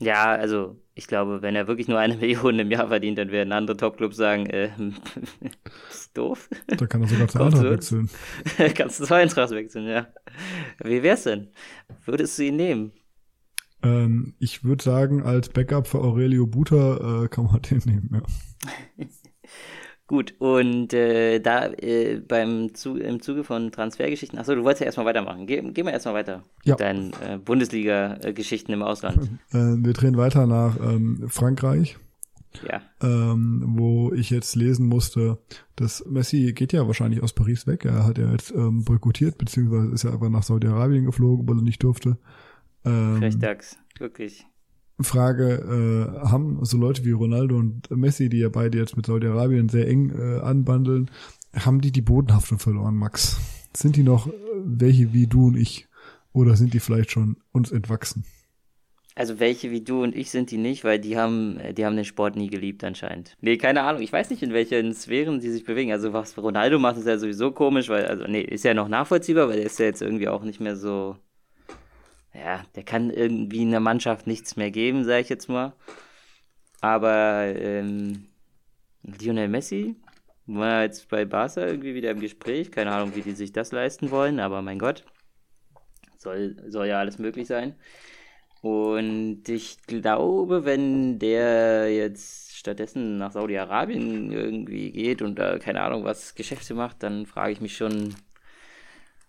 Ja, 0.01 0.27
also 0.35 0.77
ich 0.95 1.07
glaube, 1.07 1.43
wenn 1.43 1.57
er 1.57 1.67
wirklich 1.69 1.89
nur 1.89 1.99
eine 1.99 2.17
Million 2.19 2.59
im 2.59 2.71
Jahr 2.71 2.89
verdient, 2.89 3.19
dann 3.19 3.31
werden 3.31 3.53
andere 3.53 3.77
Topclubs 3.77 4.17
sagen, 4.17 4.47
äh, 4.47 4.71
ist 5.91 6.17
doof. 6.17 6.49
Da 6.67 6.87
kann 6.87 7.03
er 7.03 7.09
sogar 7.09 7.29
zu 7.29 7.41
Eintracht 7.41 7.65
wechseln. 7.65 8.11
Kannst 8.75 9.01
du 9.01 9.05
zu 9.05 9.15
Eintracht 9.15 9.51
wechseln, 9.51 9.87
ja. 9.87 10.09
Wie 10.83 11.03
wär's 11.03 11.25
denn? 11.25 11.49
Würdest 12.05 12.39
du 12.39 12.45
ihn 12.45 12.57
nehmen? 12.57 12.93
Ähm, 13.83 14.35
ich 14.39 14.65
würde 14.65 14.83
sagen, 14.83 15.23
als 15.23 15.49
Backup 15.51 15.87
für 15.87 16.01
Aurelio 16.01 16.47
Buta 16.47 17.25
äh, 17.25 17.29
kann 17.29 17.45
man 17.45 17.63
den 17.63 17.83
nehmen, 17.85 18.11
ja. 18.13 19.07
Gut, 20.09 20.35
und 20.39 20.95
äh, 20.95 21.39
da 21.39 21.67
äh, 21.67 22.17
beim 22.27 22.75
Zu 22.75 22.97
im 22.97 23.21
Zuge 23.21 23.45
von 23.45 23.71
Transfergeschichten, 23.71 24.39
achso, 24.39 24.55
du 24.55 24.65
wolltest 24.65 24.81
ja 24.81 24.87
erstmal 24.87 25.05
weitermachen. 25.05 25.47
Geh, 25.47 25.61
geh 25.61 25.83
mal 25.83 25.91
erstmal 25.91 26.15
weiter 26.15 26.45
ja. 26.65 26.73
mit 26.73 26.81
deinen 26.81 27.13
äh, 27.13 27.39
Bundesliga-Geschichten 27.45 28.73
im 28.73 28.83
Ausland. 28.83 29.29
Äh, 29.53 29.77
wir 29.79 29.93
drehen 29.95 30.17
weiter 30.17 30.47
nach 30.47 30.79
ähm, 30.81 31.25
Frankreich. 31.29 31.97
Ja. 32.67 32.83
Ähm, 33.03 33.63
wo 33.77 34.13
ich 34.13 34.31
jetzt 34.31 34.57
lesen 34.57 34.87
musste, 34.87 35.39
dass 35.77 36.05
Messi 36.07 36.53
geht 36.53 36.73
ja 36.73 36.87
wahrscheinlich 36.87 37.23
aus 37.23 37.33
Paris 37.33 37.67
weg. 37.67 37.85
Er 37.85 38.05
hat 38.05 38.19
ja 38.19 38.31
jetzt 38.33 38.51
ähm, 38.51 38.85
boykottiert, 38.85 39.39
beziehungsweise 39.39 39.93
ist 39.93 40.05
ja 40.05 40.13
einfach 40.13 40.29
nach 40.29 40.43
Saudi-Arabien 40.43 41.05
geflogen, 41.05 41.49
weil 41.49 41.59
er 41.59 41.63
nicht 41.63 41.83
durfte. 41.83 42.19
Ähm, 42.85 43.19
Frechtags, 43.19 43.79
wirklich. 43.99 44.47
Frage, 45.05 46.13
äh, 46.25 46.29
haben 46.29 46.59
so 46.65 46.77
Leute 46.77 47.05
wie 47.05 47.13
Ronaldo 47.13 47.57
und 47.57 47.91
Messi, 47.91 48.29
die 48.29 48.39
ja 48.39 48.49
beide 48.49 48.79
jetzt 48.79 48.97
mit 48.97 49.07
Saudi-Arabien 49.07 49.69
sehr 49.69 49.89
eng 49.89 50.11
äh, 50.11 50.41
anbandeln, 50.41 51.11
haben 51.55 51.81
die 51.81 51.93
die 51.93 52.03
Bodenhaftung 52.03 52.59
verloren, 52.59 52.97
Max? 52.97 53.39
Sind 53.77 53.97
die 53.97 54.03
noch 54.03 54.27
äh, 54.27 54.33
welche 54.65 55.13
wie 55.13 55.27
du 55.27 55.49
und 55.49 55.57
ich? 55.57 55.87
Oder 56.33 56.57
sind 56.57 56.75
die 56.75 56.81
vielleicht 56.81 57.11
schon 57.11 57.37
uns 57.53 57.71
entwachsen? 57.71 58.25
Also 59.15 59.41
welche 59.41 59.73
wie 59.73 59.81
du 59.81 60.05
und 60.05 60.15
ich 60.15 60.31
sind 60.31 60.53
die 60.53 60.59
nicht, 60.59 60.85
weil 60.85 61.01
die 61.01 61.19
haben, 61.19 61.59
die 61.77 61.85
haben 61.85 61.97
den 61.97 62.05
Sport 62.05 62.37
nie 62.37 62.47
geliebt 62.47 62.85
anscheinend. 62.85 63.37
Nee, 63.41 63.57
keine 63.57 63.83
Ahnung. 63.83 64.01
Ich 64.01 64.13
weiß 64.13 64.31
nicht, 64.31 64.45
in 64.45 64.53
welchen 64.53 64.95
Sphären 64.95 65.41
die 65.41 65.51
sich 65.51 65.65
bewegen. 65.65 65.91
Also 65.91 66.13
was 66.13 66.39
Ronaldo 66.39 66.79
macht, 66.79 66.99
ist 66.99 67.09
ja 67.09 67.19
sowieso 67.19 67.51
komisch, 67.51 67.89
weil, 67.89 68.07
also 68.07 68.25
nee, 68.29 68.43
ist 68.43 68.65
ja 68.65 68.75
noch 68.75 68.87
nachvollziehbar, 68.87 69.49
weil 69.49 69.59
er 69.59 69.67
ist 69.67 69.81
ja 69.81 69.87
jetzt 69.87 70.03
irgendwie 70.03 70.29
auch 70.29 70.45
nicht 70.45 70.61
mehr 70.61 70.77
so 70.77 71.17
ja, 72.39 72.65
der 72.75 72.85
kann 72.85 73.11
irgendwie 73.11 73.63
in 73.63 73.71
der 73.71 73.81
Mannschaft 73.81 74.27
nichts 74.27 74.57
mehr 74.57 74.71
geben, 74.71 75.05
sage 75.05 75.21
ich 75.21 75.29
jetzt 75.29 75.49
mal. 75.49 75.73
Aber 76.81 77.45
ähm, 77.57 78.27
Lionel 79.03 79.49
Messi 79.49 79.97
war 80.47 80.83
jetzt 80.83 81.09
bei 81.09 81.25
Barca 81.25 81.67
irgendwie 81.67 81.95
wieder 81.95 82.11
im 82.11 82.21
Gespräch. 82.21 82.71
Keine 82.71 82.93
Ahnung, 82.93 83.15
wie 83.15 83.23
die 83.23 83.33
sich 83.33 83.53
das 83.53 83.73
leisten 83.73 84.11
wollen, 84.11 84.41
aber 84.41 84.63
mein 84.63 84.79
Gott, 84.79 85.05
soll, 86.17 86.57
soll 86.69 86.87
ja 86.87 86.99
alles 86.99 87.19
möglich 87.19 87.47
sein. 87.47 87.75
Und 88.61 89.49
ich 89.49 89.83
glaube, 89.87 90.65
wenn 90.65 91.19
der 91.19 91.95
jetzt 91.95 92.57
stattdessen 92.57 93.19
nach 93.19 93.33
Saudi-Arabien 93.33 94.33
irgendwie 94.33 94.91
geht 94.91 95.23
und 95.23 95.39
da 95.39 95.59
keine 95.59 95.83
Ahnung 95.83 96.05
was 96.05 96.35
Geschäfte 96.35 96.75
macht, 96.75 97.03
dann 97.03 97.27
frage 97.27 97.53
ich 97.53 97.61
mich 97.61 97.77
schon, 97.77 98.17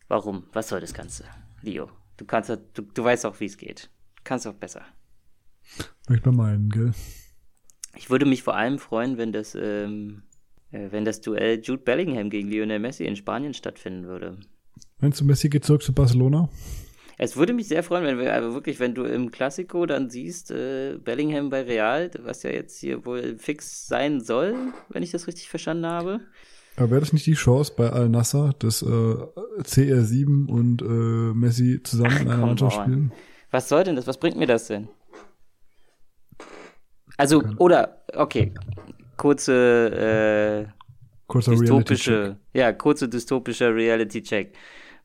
warum? 0.07 0.47
Was 0.51 0.69
soll 0.69 0.81
das 0.81 0.95
Ganze, 0.95 1.25
Leo? 1.61 1.89
Du 2.19 2.25
kannst, 2.25 2.49
du, 2.49 2.81
du 2.81 3.03
weißt 3.03 3.25
auch, 3.25 3.39
wie 3.39 3.45
es 3.45 3.57
geht. 3.57 3.89
Du 4.17 4.21
kannst 4.23 4.45
auch 4.45 4.53
besser. 4.53 4.83
Möchte 6.07 6.29
man 6.29 6.37
meinen, 6.37 6.69
gell? 6.69 6.91
Ich 7.95 8.09
würde 8.09 8.25
mich 8.25 8.43
vor 8.43 8.55
allem 8.55 8.77
freuen, 8.77 9.17
wenn 9.17 9.31
das, 9.31 9.55
ähm, 9.55 10.23
Äh, 10.71 10.91
wenn 10.91 11.03
das 11.03 11.21
Duell 11.21 11.61
Jude 11.63 11.81
Bellingham 11.81 12.29
gegen 12.29 12.47
Lionel 12.47 12.77
Messi 12.77 13.05
in 13.05 13.15
Spanien 13.15 13.55
stattfinden 13.55 14.05
würde. 14.05 14.37
Meinst 14.99 15.19
du, 15.19 15.25
Messi 15.25 15.49
geht 15.49 15.65
zurück 15.65 15.81
zu 15.81 15.93
Barcelona? 15.93 16.47
Es 17.17 17.35
würde 17.35 17.53
mich 17.53 17.67
sehr 17.67 17.81
freuen, 17.81 18.05
wenn 18.05 18.19
wir, 18.19 18.33
also 18.33 18.53
wirklich, 18.53 18.79
wenn 18.79 18.93
du 18.93 19.03
im 19.03 19.31
Klassiko 19.31 19.85
dann 19.87 20.09
siehst, 20.11 20.51
äh, 20.51 20.99
Bellingham 21.03 21.49
bei 21.49 21.63
Real, 21.63 22.11
was 22.19 22.43
ja 22.43 22.51
jetzt 22.51 22.79
hier 22.79 23.03
wohl 23.05 23.37
fix 23.37 23.87
sein 23.87 24.21
soll, 24.21 24.55
wenn 24.89 25.01
ich 25.01 25.11
das 25.11 25.25
richtig 25.25 25.49
verstanden 25.49 25.87
habe. 25.87 26.19
Aber 26.75 26.91
wäre 26.91 27.01
das 27.01 27.13
nicht 27.13 27.25
die 27.25 27.33
Chance 27.33 27.73
bei 27.75 27.89
Al-Nasser, 27.89 28.53
dass 28.59 28.81
äh, 28.81 28.85
CR7 28.85 30.47
und 30.47 30.81
äh, 30.81 30.85
Messi 30.85 31.81
zusammen 31.83 32.13
Ach, 32.15 32.21
in 32.21 32.29
einer 32.29 32.45
Mannschaft 32.45 32.81
spielen? 32.81 33.11
Was 33.51 33.67
soll 33.67 33.83
denn 33.83 33.95
das? 33.95 34.07
Was 34.07 34.17
bringt 34.17 34.37
mir 34.37 34.47
das 34.47 34.67
denn? 34.67 34.87
Also, 37.17 37.43
oder, 37.57 38.01
okay, 38.15 38.53
kurze, 39.17 40.67
äh, 40.69 40.79
Kurzer 41.27 41.51
dystopische, 41.51 42.37
ja, 42.53 42.73
kurze 42.73 43.07
dystopischer 43.07 43.75
Reality-Check. 43.75 44.55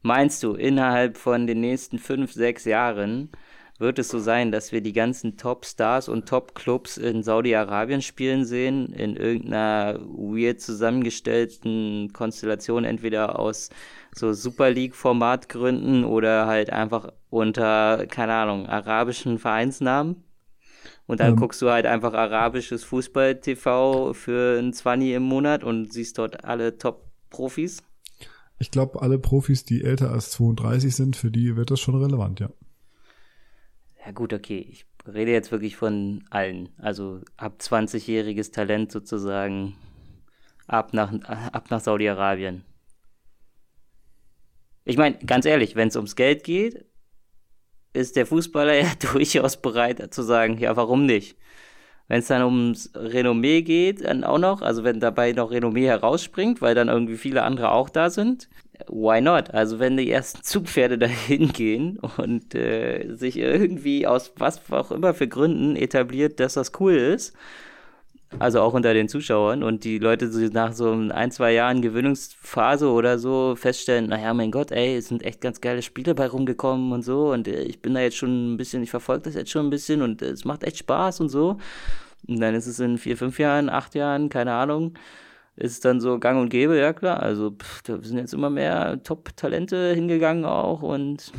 Meinst 0.00 0.42
du, 0.42 0.54
innerhalb 0.54 1.18
von 1.18 1.46
den 1.46 1.60
nächsten 1.60 1.98
fünf, 1.98 2.32
sechs 2.32 2.64
Jahren 2.64 3.30
wird 3.78 3.98
es 3.98 4.08
so 4.08 4.18
sein, 4.18 4.52
dass 4.52 4.72
wir 4.72 4.80
die 4.80 4.92
ganzen 4.92 5.36
Top-Stars 5.36 6.08
und 6.08 6.28
Top-Clubs 6.28 6.96
in 6.96 7.22
Saudi-Arabien 7.22 8.02
spielen 8.02 8.44
sehen, 8.44 8.92
in 8.92 9.16
irgendeiner 9.16 9.98
weird 10.00 10.60
zusammengestellten 10.60 12.12
Konstellation, 12.12 12.84
entweder 12.84 13.38
aus 13.38 13.70
so 14.14 14.32
Super 14.32 14.70
League-Formatgründen 14.70 16.04
oder 16.04 16.46
halt 16.46 16.70
einfach 16.70 17.12
unter, 17.30 18.06
keine 18.06 18.34
Ahnung, 18.34 18.66
arabischen 18.66 19.38
Vereinsnamen? 19.38 20.22
Und 21.06 21.20
dann 21.20 21.30
ähm, 21.30 21.36
guckst 21.36 21.60
du 21.60 21.70
halt 21.70 21.86
einfach 21.86 22.14
arabisches 22.14 22.84
Fußball-TV 22.84 24.14
für 24.14 24.58
ein 24.58 24.72
20 24.72 25.10
im 25.10 25.24
Monat 25.24 25.64
und 25.64 25.92
siehst 25.92 26.18
dort 26.18 26.44
alle 26.44 26.78
Top-Profis? 26.78 27.82
Ich 28.58 28.70
glaube, 28.70 29.02
alle 29.02 29.18
Profis, 29.18 29.64
die 29.64 29.82
älter 29.82 30.12
als 30.12 30.30
32 30.30 30.94
sind, 30.94 31.16
für 31.16 31.30
die 31.30 31.56
wird 31.56 31.70
das 31.70 31.80
schon 31.80 31.96
relevant, 31.96 32.40
ja. 32.40 32.50
Ja 34.04 34.12
gut, 34.12 34.32
okay. 34.32 34.66
Ich 34.70 34.86
rede 35.06 35.32
jetzt 35.32 35.50
wirklich 35.50 35.76
von 35.76 36.24
allen. 36.30 36.68
Also 36.78 37.20
ab 37.36 37.54
20-jähriges 37.60 38.52
Talent 38.52 38.92
sozusagen 38.92 39.76
ab 40.66 40.92
nach, 40.92 41.12
ab 41.22 41.70
nach 41.70 41.80
Saudi-Arabien. 41.80 42.64
Ich 44.84 44.98
meine, 44.98 45.16
ganz 45.18 45.46
ehrlich, 45.46 45.76
wenn 45.76 45.88
es 45.88 45.96
ums 45.96 46.16
Geld 46.16 46.44
geht, 46.44 46.84
ist 47.94 48.16
der 48.16 48.26
Fußballer 48.26 48.74
ja 48.82 48.92
durchaus 49.12 49.56
bereit 49.60 50.12
zu 50.12 50.22
sagen, 50.22 50.58
ja, 50.58 50.76
warum 50.76 51.06
nicht? 51.06 51.38
Wenn 52.06 52.18
es 52.18 52.26
dann 52.26 52.42
ums 52.42 52.90
Renommee 52.94 53.62
geht, 53.62 54.04
dann 54.04 54.24
auch 54.24 54.38
noch, 54.38 54.60
also 54.60 54.84
wenn 54.84 55.00
dabei 55.00 55.32
noch 55.32 55.50
Renommee 55.50 55.86
herausspringt, 55.86 56.60
weil 56.60 56.74
dann 56.74 56.88
irgendwie 56.88 57.16
viele 57.16 57.42
andere 57.42 57.70
auch 57.72 57.88
da 57.88 58.10
sind, 58.10 58.50
why 58.88 59.20
not? 59.20 59.52
Also 59.52 59.78
wenn 59.78 59.96
die 59.96 60.10
ersten 60.10 60.42
Zugpferde 60.42 60.98
dahin 60.98 61.52
gehen 61.52 61.98
und 62.16 62.54
äh, 62.54 63.14
sich 63.14 63.36
irgendwie 63.36 64.06
aus 64.06 64.32
was 64.36 64.60
auch 64.70 64.90
immer 64.90 65.14
für 65.14 65.28
Gründen 65.28 65.76
etabliert, 65.76 66.40
dass 66.40 66.54
das 66.54 66.72
cool 66.80 66.94
ist, 66.94 67.34
also 68.38 68.60
auch 68.60 68.74
unter 68.74 68.94
den 68.94 69.08
Zuschauern 69.08 69.62
und 69.62 69.84
die 69.84 69.98
Leute 69.98 70.26
nach 70.52 70.72
so 70.72 70.90
ein, 70.90 71.30
zwei 71.30 71.52
Jahren 71.52 71.82
Gewöhnungsphase 71.82 72.90
oder 72.90 73.18
so 73.18 73.54
feststellen, 73.56 74.08
naja, 74.08 74.34
mein 74.34 74.50
Gott, 74.50 74.72
ey, 74.72 74.96
es 74.96 75.08
sind 75.08 75.22
echt 75.22 75.40
ganz 75.40 75.60
geile 75.60 75.82
Spiele 75.82 76.14
bei 76.14 76.26
rumgekommen 76.26 76.92
und 76.92 77.02
so 77.02 77.32
und 77.32 77.46
äh, 77.46 77.62
ich 77.62 77.80
bin 77.80 77.94
da 77.94 78.00
jetzt 78.00 78.16
schon 78.16 78.54
ein 78.54 78.56
bisschen, 78.56 78.82
ich 78.82 78.90
verfolge 78.90 79.24
das 79.24 79.34
jetzt 79.34 79.50
schon 79.50 79.66
ein 79.66 79.70
bisschen 79.70 80.02
und 80.02 80.20
es 80.22 80.44
macht 80.44 80.64
echt 80.64 80.78
Spaß 80.78 81.20
und 81.20 81.28
so. 81.28 81.58
Und 82.26 82.40
dann 82.40 82.54
ist 82.54 82.66
es 82.66 82.80
in 82.80 82.96
vier, 82.98 83.16
fünf 83.16 83.38
Jahren, 83.38 83.68
acht 83.68 83.94
Jahren, 83.94 84.30
keine 84.30 84.54
Ahnung, 84.54 84.94
ist 85.56 85.84
dann 85.84 86.00
so 86.00 86.18
gang 86.18 86.40
und 86.40 86.48
gäbe, 86.48 86.78
ja 86.78 86.92
klar. 86.92 87.20
Also 87.20 87.52
pff, 87.52 87.82
da 87.82 88.02
sind 88.02 88.18
jetzt 88.18 88.34
immer 88.34 88.50
mehr 88.50 89.02
Top-Talente 89.02 89.94
hingegangen 89.94 90.44
auch 90.44 90.82
und 90.82 91.32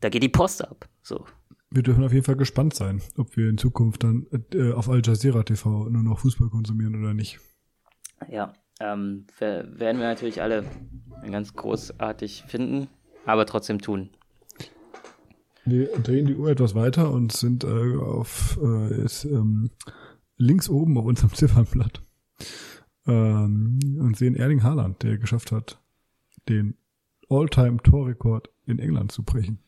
da 0.00 0.08
geht 0.08 0.22
die 0.22 0.28
Post 0.28 0.64
ab. 0.64 0.88
So 1.02 1.24
wir 1.74 1.82
dürfen 1.82 2.04
auf 2.04 2.12
jeden 2.12 2.24
Fall 2.24 2.36
gespannt 2.36 2.74
sein, 2.74 3.00
ob 3.16 3.36
wir 3.36 3.48
in 3.48 3.58
Zukunft 3.58 4.04
dann 4.04 4.26
äh, 4.52 4.72
auf 4.72 4.88
Al 4.88 5.00
Jazeera 5.04 5.42
TV 5.42 5.88
nur 5.88 6.02
noch 6.02 6.18
Fußball 6.18 6.48
konsumieren 6.48 7.00
oder 7.00 7.14
nicht. 7.14 7.40
Ja, 8.28 8.52
ähm, 8.78 9.26
werden 9.38 9.98
wir 9.98 10.06
natürlich 10.06 10.42
alle 10.42 10.64
ganz 11.30 11.54
großartig 11.54 12.44
finden, 12.46 12.88
aber 13.24 13.46
trotzdem 13.46 13.80
tun. 13.80 14.10
Wir 15.64 15.86
drehen 15.98 16.26
die 16.26 16.34
Uhr 16.34 16.50
etwas 16.50 16.74
weiter 16.74 17.10
und 17.10 17.32
sind 17.32 17.64
äh, 17.64 17.96
auf 17.96 18.58
äh, 18.62 19.04
ist, 19.04 19.24
ähm, 19.24 19.70
links 20.36 20.68
oben 20.68 20.98
auf 20.98 21.06
unserem 21.06 21.32
Ziffernblatt 21.34 22.02
ähm, 23.06 23.78
und 24.00 24.16
sehen 24.16 24.36
Erling 24.36 24.62
Haaland, 24.62 25.02
der 25.02 25.18
geschafft 25.18 25.52
hat, 25.52 25.80
den 26.48 26.76
All-Time-Torrekord 27.28 28.50
in 28.66 28.78
England 28.78 29.12
zu 29.12 29.22
brechen. 29.22 29.58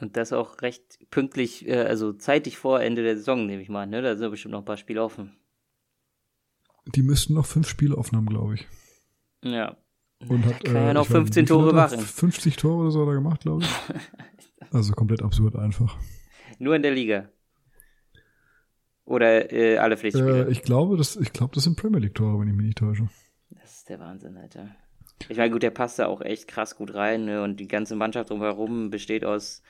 Und 0.00 0.16
das 0.16 0.32
auch 0.32 0.60
recht 0.62 0.98
pünktlich, 1.10 1.68
äh, 1.68 1.82
also 1.82 2.12
zeitig 2.12 2.58
vor 2.58 2.80
Ende 2.80 3.02
der 3.02 3.16
Saison, 3.16 3.46
nehme 3.46 3.62
ich 3.62 3.68
mal. 3.68 3.86
Ne? 3.86 4.02
Da 4.02 4.16
sind 4.16 4.30
bestimmt 4.30 4.52
noch 4.52 4.60
ein 4.60 4.64
paar 4.64 4.76
Spiele 4.76 5.02
offen. 5.02 5.36
Die 6.86 7.02
müssten 7.02 7.34
noch 7.34 7.46
fünf 7.46 7.68
Spiele 7.68 7.96
offen 7.96 8.16
haben, 8.16 8.26
glaube 8.26 8.54
ich. 8.54 8.66
Ja. 9.42 9.76
Und 10.28 10.44
hat, 10.44 10.64
Kann 10.64 10.76
äh, 10.76 10.86
ja 10.86 10.94
noch 10.94 11.06
15 11.06 11.46
Tore 11.46 11.72
machen. 11.72 12.00
50 12.00 12.56
Tore 12.56 12.82
oder 12.82 12.90
so 12.90 13.02
hat 13.02 13.08
er 13.08 13.14
gemacht, 13.14 13.42
glaube 13.42 13.64
ich. 13.64 14.70
also 14.70 14.92
komplett 14.92 15.22
absurd 15.22 15.56
einfach. 15.56 15.96
Nur 16.58 16.76
in 16.76 16.82
der 16.82 16.92
Liga. 16.92 17.30
Oder 19.04 19.52
äh, 19.52 19.78
alle 19.78 19.96
Pflichtspiele? 19.96 20.46
Äh, 20.46 20.50
ich 20.50 20.62
glaube, 20.62 20.96
das, 20.96 21.16
ich 21.16 21.32
glaube, 21.32 21.54
das 21.54 21.64
sind 21.64 21.76
Premier 21.76 22.00
League 22.00 22.14
Tore, 22.14 22.40
wenn 22.40 22.48
ich 22.48 22.54
mich 22.54 22.66
nicht 22.66 22.78
täusche. 22.78 23.08
Das 23.50 23.76
ist 23.76 23.88
der 23.88 24.00
Wahnsinn, 24.00 24.36
Alter. 24.36 24.74
Ich 25.28 25.36
meine, 25.36 25.50
gut, 25.50 25.62
der 25.62 25.70
passt 25.70 25.98
da 25.98 26.06
auch 26.06 26.20
echt 26.20 26.48
krass 26.48 26.76
gut 26.76 26.94
rein 26.94 27.26
ne? 27.26 27.42
und 27.42 27.60
die 27.60 27.68
ganze 27.68 27.96
Mannschaft 27.96 28.30
drumherum 28.30 28.90
besteht 28.90 29.24
aus 29.24 29.62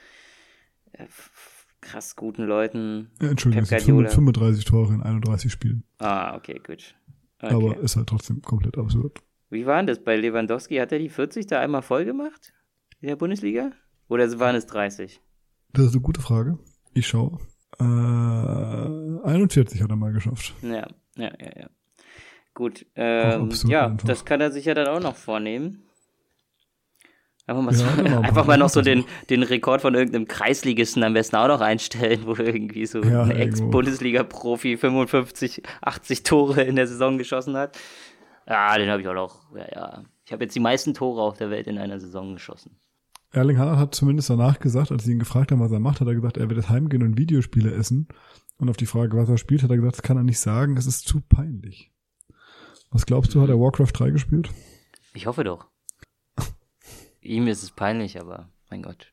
äh, 0.92 1.06
krass 1.80 2.16
guten 2.16 2.44
Leuten. 2.44 3.10
Ja, 3.20 3.30
Entschuldigung, 3.30 3.64
es 3.64 3.84
sind 3.84 4.10
35 4.10 4.64
Tore 4.64 4.94
in 4.94 5.02
31 5.02 5.52
Spielen. 5.52 5.84
Ah, 5.98 6.34
okay, 6.36 6.60
gut. 6.64 6.94
Okay. 7.40 7.54
Aber 7.54 7.78
ist 7.78 7.96
halt 7.96 8.08
trotzdem 8.08 8.40
komplett 8.40 8.78
absurd. 8.78 9.20
Wie 9.50 9.66
war 9.66 9.76
denn 9.76 9.86
das 9.86 10.02
bei 10.02 10.16
Lewandowski? 10.16 10.76
Hat 10.76 10.92
er 10.92 10.98
die 10.98 11.10
40 11.10 11.46
da 11.46 11.60
einmal 11.60 11.82
voll 11.82 12.04
gemacht? 12.04 12.52
In 13.00 13.08
der 13.08 13.16
Bundesliga? 13.16 13.72
Oder 14.08 14.38
waren 14.38 14.56
es 14.56 14.66
30? 14.66 15.20
Das 15.72 15.86
ist 15.86 15.92
eine 15.92 16.00
gute 16.00 16.22
Frage. 16.22 16.58
Ich 16.94 17.06
schaue. 17.06 17.38
Äh, 17.80 19.28
41 19.28 19.82
hat 19.82 19.90
er 19.90 19.96
mal 19.96 20.12
geschafft. 20.12 20.54
Ja, 20.62 20.86
ja, 21.16 21.32
ja, 21.40 21.50
ja. 21.56 21.66
Gut, 22.54 22.86
ähm, 22.94 23.50
ja, 23.66 23.86
einfach. 23.86 24.06
das 24.06 24.24
kann 24.24 24.40
er 24.40 24.52
sich 24.52 24.64
ja 24.66 24.74
dann 24.74 24.86
auch 24.86 25.00
noch 25.00 25.16
vornehmen. 25.16 25.84
Einfach 27.46 27.62
mal, 27.62 27.74
so, 27.74 27.84
genau, 27.96 28.20
einfach 28.22 28.46
mal 28.46 28.56
noch 28.56 28.70
so 28.70 28.80
den, 28.80 29.04
den 29.28 29.42
Rekord 29.42 29.82
von 29.82 29.94
irgendeinem 29.94 30.26
Kreisligisten 30.26 31.02
am 31.02 31.12
besten 31.12 31.36
auch 31.36 31.48
noch 31.48 31.60
einstellen, 31.60 32.22
wo 32.24 32.34
irgendwie 32.34 32.86
so 32.86 33.02
ja, 33.02 33.24
ein 33.24 33.32
Ex-Bundesliga-Profi 33.32 34.78
55, 34.78 35.62
80 35.82 36.22
Tore 36.22 36.62
in 36.62 36.76
der 36.76 36.86
Saison 36.86 37.18
geschossen 37.18 37.56
hat. 37.56 37.76
Ja, 38.48 38.78
den 38.78 38.88
habe 38.88 39.02
ich 39.02 39.08
auch 39.08 39.14
noch. 39.14 39.54
Ja, 39.54 39.66
ja. 39.74 40.04
Ich 40.24 40.32
habe 40.32 40.44
jetzt 40.44 40.54
die 40.54 40.60
meisten 40.60 40.94
Tore 40.94 41.22
auf 41.22 41.36
der 41.36 41.50
Welt 41.50 41.66
in 41.66 41.76
einer 41.78 42.00
Saison 42.00 42.32
geschossen. 42.32 42.76
Erling 43.34 43.58
Haaland 43.58 43.78
hat 43.78 43.94
zumindest 43.94 44.30
danach 44.30 44.60
gesagt, 44.60 44.92
als 44.92 45.04
sie 45.04 45.12
ihn 45.12 45.18
gefragt 45.18 45.50
haben, 45.50 45.60
was 45.60 45.72
er 45.72 45.80
macht, 45.80 46.00
hat 46.00 46.06
er 46.06 46.14
gesagt, 46.14 46.36
er 46.36 46.48
wird 46.48 46.58
jetzt 46.58 46.70
heimgehen 46.70 47.02
und 47.02 47.18
Videospiele 47.18 47.72
essen. 47.72 48.06
Und 48.58 48.70
auf 48.70 48.76
die 48.76 48.86
Frage, 48.86 49.16
was 49.16 49.28
er 49.28 49.38
spielt, 49.38 49.64
hat 49.64 49.70
er 49.70 49.76
gesagt, 49.76 49.96
das 49.96 50.02
kann 50.02 50.16
er 50.16 50.22
nicht 50.22 50.38
sagen, 50.38 50.76
es 50.76 50.86
ist 50.86 51.08
zu 51.08 51.20
peinlich. 51.20 51.92
Was 52.90 53.06
glaubst 53.06 53.34
du, 53.34 53.42
hat 53.42 53.48
er 53.48 53.58
Warcraft 53.58 53.90
3 53.92 54.10
gespielt? 54.10 54.50
Ich 55.14 55.26
hoffe 55.26 55.42
doch. 55.42 55.66
Ihm 57.20 57.48
ist 57.48 57.64
es 57.64 57.72
peinlich, 57.72 58.20
aber 58.20 58.50
mein 58.70 58.82
Gott. 58.82 59.12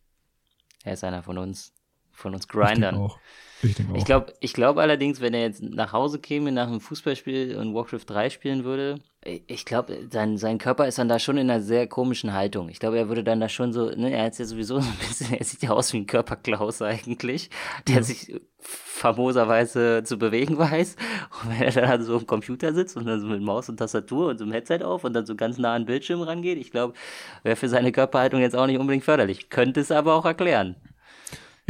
Er 0.83 0.93
ist 0.93 1.03
einer 1.03 1.23
von 1.23 1.39
uns, 1.39 1.73
von 2.11 2.33
uns 2.33 2.47
Grindern. 2.47 2.95
Ich, 2.95 3.01
auch. 3.01 3.19
ich. 3.63 3.79
Ich 3.95 4.05
glaube 4.05 4.33
ich 4.39 4.53
glaub 4.53 4.77
allerdings, 4.77 5.21
wenn 5.21 5.33
er 5.33 5.41
jetzt 5.41 5.61
nach 5.61 5.93
Hause 5.93 6.19
käme 6.19 6.51
nach 6.51 6.67
einem 6.67 6.81
Fußballspiel 6.81 7.57
und 7.57 7.73
Warcraft 7.73 8.05
3 8.07 8.29
spielen 8.29 8.63
würde, 8.63 8.99
ich 9.23 9.65
glaube, 9.65 10.07
sein, 10.09 10.37
sein 10.37 10.57
Körper 10.57 10.87
ist 10.87 10.97
dann 10.97 11.07
da 11.07 11.19
schon 11.19 11.37
in 11.37 11.49
einer 11.49 11.61
sehr 11.61 11.85
komischen 11.85 12.33
Haltung. 12.33 12.69
Ich 12.69 12.79
glaube, 12.79 12.97
er 12.97 13.07
würde 13.07 13.23
dann 13.23 13.39
da 13.39 13.49
schon 13.49 13.71
so, 13.71 13.91
ne, 13.91 14.11
er 14.11 14.27
ist 14.27 14.39
ja 14.39 14.45
sowieso 14.45 14.79
so 14.79 14.89
ein 14.89 14.97
bisschen, 14.97 15.33
er 15.37 15.45
sieht 15.45 15.61
ja 15.61 15.69
aus 15.69 15.93
wie 15.93 15.97
ein 15.97 16.07
Körperklaus 16.07 16.81
eigentlich, 16.81 17.51
der 17.87 17.97
ja. 17.97 18.03
sich 18.03 18.33
famoserweise 18.59 20.01
zu 20.03 20.17
bewegen 20.17 20.57
weiß. 20.57 20.95
Und 21.43 21.51
wenn 21.51 21.67
er 21.67 21.71
dann 21.71 22.03
so 22.03 22.17
im 22.17 22.25
Computer 22.25 22.73
sitzt 22.73 22.97
und 22.97 23.05
dann 23.05 23.19
so 23.19 23.27
mit 23.27 23.41
Maus 23.41 23.69
und 23.69 23.77
Tastatur 23.77 24.29
und 24.29 24.39
so 24.39 24.43
einem 24.43 24.53
Headset 24.53 24.79
auf 24.83 25.03
und 25.03 25.13
dann 25.13 25.27
so 25.27 25.35
ganz 25.35 25.59
nah 25.59 25.75
an 25.75 25.83
den 25.83 25.87
Bildschirm 25.87 26.21
rangeht, 26.23 26.57
ich 26.57 26.71
glaube, 26.71 26.95
wäre 27.43 27.55
für 27.55 27.69
seine 27.69 27.91
Körperhaltung 27.91 28.41
jetzt 28.41 28.55
auch 28.55 28.65
nicht 28.65 28.79
unbedingt 28.79 29.03
förderlich. 29.03 29.49
Könnte 29.49 29.81
es 29.81 29.91
aber 29.91 30.15
auch 30.15 30.25
erklären. 30.25 30.77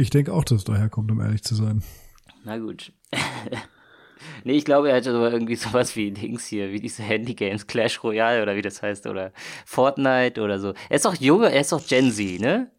Ich 0.02 0.10
denke 0.10 0.34
auch, 0.34 0.42
dass 0.42 0.58
es 0.58 0.64
daher 0.64 0.88
kommt, 0.88 1.12
um 1.12 1.20
ehrlich 1.20 1.44
zu 1.44 1.54
sein. 1.54 1.82
Na 2.44 2.58
gut. 2.58 2.92
Nee, 4.44 4.52
ich 4.52 4.64
glaube, 4.64 4.88
er 4.88 4.96
hat 4.96 5.06
aber 5.08 5.32
irgendwie 5.32 5.56
sowas 5.56 5.96
wie 5.96 6.12
Dings 6.12 6.46
hier, 6.46 6.70
wie 6.70 6.78
diese 6.78 7.02
Handygames, 7.02 7.66
Clash 7.66 8.04
Royale 8.04 8.40
oder 8.40 8.54
wie 8.54 8.62
das 8.62 8.80
heißt, 8.80 9.08
oder 9.08 9.32
Fortnite 9.66 10.40
oder 10.40 10.60
so. 10.60 10.74
Er 10.88 10.96
ist 10.96 11.04
doch 11.04 11.16
junge, 11.16 11.50
er 11.50 11.60
ist 11.60 11.72
doch 11.72 11.84
Gen 11.84 12.12
Z, 12.12 12.40
ne? 12.40 12.70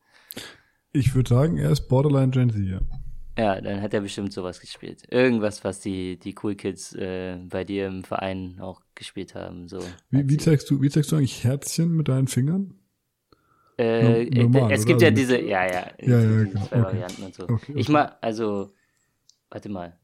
Ich 0.93 1.13
würde 1.13 1.27
sagen, 1.27 1.57
er 1.57 1.69
ist 1.71 1.89
Borderline 1.89 2.31
Gen 2.31 2.49
Z, 2.49 2.61
ja. 2.65 2.79
Ja, 3.37 3.59
dann 3.59 3.81
hat 3.81 3.93
er 3.93 3.99
bestimmt 3.99 4.31
sowas 4.31 4.61
gespielt. 4.61 5.03
Irgendwas, 5.11 5.65
was 5.65 5.81
die, 5.81 6.17
die 6.17 6.33
Cool 6.41 6.55
Kids 6.55 6.93
äh, 6.93 7.37
bei 7.49 7.65
dir 7.65 7.87
im 7.87 8.05
Verein 8.05 8.59
auch 8.61 8.79
gespielt 8.95 9.35
haben. 9.35 9.67
So, 9.67 9.79
Wie, 10.11 10.29
wie, 10.29 10.37
zeigst 10.37 10.69
du, 10.69 10.81
wie 10.81 10.89
zeigst 10.89 11.11
du 11.11 11.17
eigentlich 11.17 11.43
Herzchen 11.43 11.91
mit 11.91 12.07
deinen 12.07 12.27
Fingern? 12.27 12.75
Äh, 13.77 14.25
No- 14.25 14.43
normal, 14.43 14.71
es 14.71 14.81
oder? 14.81 14.87
gibt 14.87 15.01
ja 15.01 15.07
Also- 15.09 15.15
diese, 15.21 15.41
ja, 15.41 15.65
ja, 15.65 15.71
Ja, 15.99 16.19
ja, 16.19 16.43
genau. 16.43 16.65
zwei 16.65 16.75
Okay. 16.77 16.83
Varianten 16.83 17.23
und 17.23 17.33
so. 17.35 17.43
Okay, 17.43 17.73
Ich 17.75 17.85
okay. 17.87 17.91
mal, 17.91 18.17
also, 18.21 18.73
warte 19.49 19.69
mal. 19.69 19.99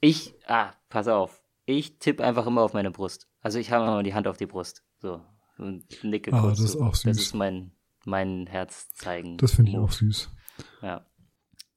Ich, 0.00 0.34
ah, 0.46 0.72
pass 0.88 1.08
auf. 1.08 1.42
Ich 1.66 1.98
tippe 1.98 2.24
einfach 2.24 2.46
immer 2.46 2.62
auf 2.62 2.72
meine 2.72 2.90
Brust. 2.90 3.28
Also 3.42 3.58
ich 3.58 3.70
habe 3.70 3.84
immer 3.84 4.02
die 4.02 4.14
Hand 4.14 4.26
auf 4.26 4.36
die 4.36 4.46
Brust. 4.46 4.82
So. 4.98 5.20
Und 5.58 5.84
nicke 6.02 6.32
Ah, 6.32 6.40
kurz. 6.40 6.56
das 6.58 6.64
ist 6.66 6.72
so. 6.72 6.82
auch 6.82 6.90
Das 6.92 7.02
süß. 7.02 7.18
ist 7.20 7.34
mein, 7.34 7.72
mein 8.06 8.46
Herz 8.46 8.88
zeigen. 8.94 9.36
Das 9.36 9.52
finde 9.54 9.72
ich 9.72 9.76
auch 9.78 9.92
süß. 9.92 10.30
Ja. 10.82 11.06